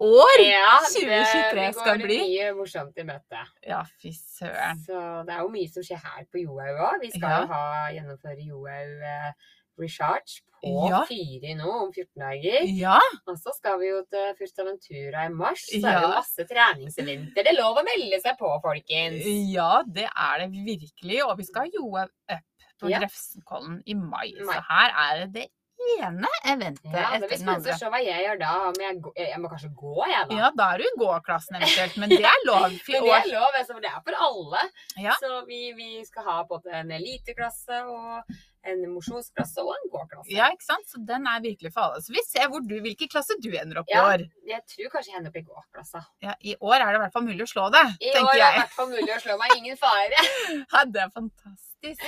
år! 0.00 0.40
Ja, 0.42 0.78
2023 0.88 1.54
det, 1.60 1.68
skal 1.76 1.86
Ja, 1.86 1.94
det 1.96 2.08
går 2.08 2.26
mye 2.26 2.50
morsomt 2.58 2.98
i 2.98 3.04
møte. 3.08 3.44
Ja, 3.66 3.82
fy 4.02 4.12
søren. 4.16 4.80
Så 4.86 5.00
det 5.26 5.34
er 5.36 5.40
jo 5.44 5.48
mye 5.54 5.68
som 5.72 5.82
skjer 5.86 6.00
her 6.04 6.24
på 6.32 6.42
Johaug 6.44 6.84
òg. 6.90 7.00
Vi 7.04 7.10
skal 7.14 7.28
Ja. 7.30 7.46
ha, 7.46 7.88
gjennomføre 7.94 8.46
Johaug 8.46 9.02
eh, 9.14 9.32
Recharge 9.80 10.42
på 10.60 10.72
Ja. 10.90 11.04
Fyri 11.08 11.54
nå 11.56 11.68
om 11.86 11.92
14 11.92 12.20
dager. 12.20 12.66
Ja, 12.76 12.98
Og 13.26 13.36
så 13.40 13.52
skal 13.56 13.78
vi 13.80 13.86
jo 13.88 14.02
til 14.12 14.34
Fuerteventura 14.36 15.24
i 15.24 15.32
mars. 15.32 15.62
Så 15.70 15.76
er 15.78 15.80
det 15.80 16.02
Ja. 16.02 16.14
masse 16.20 16.44
treningseventer. 16.50 17.34
Det 17.44 17.46
er 17.48 17.60
lov 17.62 17.76
å 17.80 17.84
melde 17.86 18.20
seg 18.20 18.36
på, 18.38 18.50
folkens. 18.60 19.24
ja, 19.52 19.82
det 19.86 20.04
er 20.16 20.38
det 20.46 20.50
virkelig. 20.52 21.22
Og 21.24 21.38
vi 21.38 21.44
skal 21.44 21.62
ha 21.62 21.68
Joe 21.72 22.02
Up 22.04 22.10
på 22.80 22.88
Ja. 22.90 22.98
Grefsenkollen 23.00 23.82
i 23.86 23.94
mai. 23.94 24.32
Mai. 24.44 24.54
Så 24.54 24.60
her 24.68 24.90
er 24.96 25.26
det 25.26 25.32
det 25.34 25.46
ene 25.96 26.30
eventet 26.44 26.84
Ja, 26.92 27.10
det 27.10 27.16
etter 27.16 27.26
blir 27.26 27.30
den 27.30 27.40
spennende 27.40 27.56
andre. 27.56 27.74
å 27.74 27.80
se 27.80 27.90
hva 27.94 28.00
jeg 28.04 28.24
gjør 28.26 28.38
da. 28.42 28.52
Om 28.68 28.78
jeg, 28.84 29.00
jeg 29.20 29.40
må 29.42 29.50
kanskje 29.52 29.70
gå, 29.80 29.94
jeg, 30.10 30.28
da. 30.30 30.38
Ja, 30.40 30.50
da 30.60 30.68
er 30.74 30.82
du 30.82 30.86
i 30.88 30.92
gåklassen 31.02 31.58
eventuelt, 31.60 31.96
men 32.02 32.14
det 32.14 32.20
er 32.24 32.46
lov. 32.46 32.68
Men 32.90 33.06
det 33.06 33.16
er 33.16 33.28
lov, 33.32 33.50
altså, 33.58 33.72
for 33.74 33.80
det 33.84 33.90
er 33.90 34.04
for 34.06 34.20
alle. 34.28 34.62
Ja. 35.00 35.16
Så 35.22 35.42
vi, 35.48 35.60
vi 35.78 35.90
skal 36.08 36.26
ha 36.28 36.38
både 36.48 36.72
en 36.82 36.90
eliteklasse 36.98 37.82
og 37.90 38.34
en 38.64 38.82
mosjonsklasse 38.92 39.62
og 39.64 39.70
en 39.74 39.86
gåklasse. 39.92 40.30
Ja, 40.34 40.50
ikke 40.52 40.66
sant? 40.66 40.86
Så 40.90 40.98
den 41.06 41.26
er 41.26 41.40
virkelig 41.40 41.72
for 41.72 41.80
alle. 41.88 42.02
Så 42.04 42.12
vi 42.12 42.20
ser 42.26 42.48
du, 42.50 42.74
hvilken 42.84 43.08
klasse 43.08 43.36
du 43.40 43.48
ender 43.56 43.80
opp 43.80 43.88
i 43.88 43.94
Ja. 43.96 44.04
år. 44.12 44.24
Jeg 44.46 44.60
tror 44.68 44.90
kanskje 44.92 45.12
jeg 45.12 45.18
ender 45.18 45.30
opp 45.30 45.36
i 45.36 45.42
gåklassa. 45.46 46.02
Ja, 46.22 46.34
I 46.44 46.56
år 46.60 46.74
er 46.76 46.86
det 46.92 46.94
i 47.00 47.02
hvert 47.04 47.12
fall 47.12 47.24
mulig 47.24 47.42
å 47.46 47.50
slå 47.54 47.70
det, 47.72 47.84
I 48.00 48.12
tenker 48.12 48.28
år 48.28 48.34
er 48.34 48.38
det 48.38 48.56
i 48.56 48.60
hvert 48.60 48.76
fall 48.76 48.90
mulig 48.90 49.12
å 49.16 49.20
slå 49.24 49.38
meg. 49.38 49.56
Ingen 49.56 49.76
fare. 49.76 50.24
Ja, 50.72 50.84
det 50.84 51.00
er 51.00 51.10
fantastisk. 51.14 52.04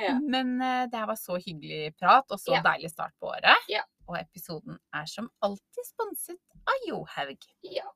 Ja. 0.00 0.14
Men 0.22 0.60
uh, 0.62 0.86
det 0.86 0.94
her 0.98 1.06
var 1.10 1.18
så 1.18 1.36
hyggelig 1.42 1.94
prat, 1.98 2.26
og 2.30 2.38
så 2.38 2.54
Ja. 2.54 2.62
deilig 2.62 2.90
start 2.90 3.12
på 3.20 3.26
året. 3.34 3.56
Ja. 3.68 3.82
Og 4.08 4.16
episoden 4.18 4.78
er 4.94 5.06
som 5.06 5.30
alltid 5.42 5.84
sponset 5.86 6.38
av 6.66 6.74
Johaug. 6.86 7.38
ja. 7.62 7.90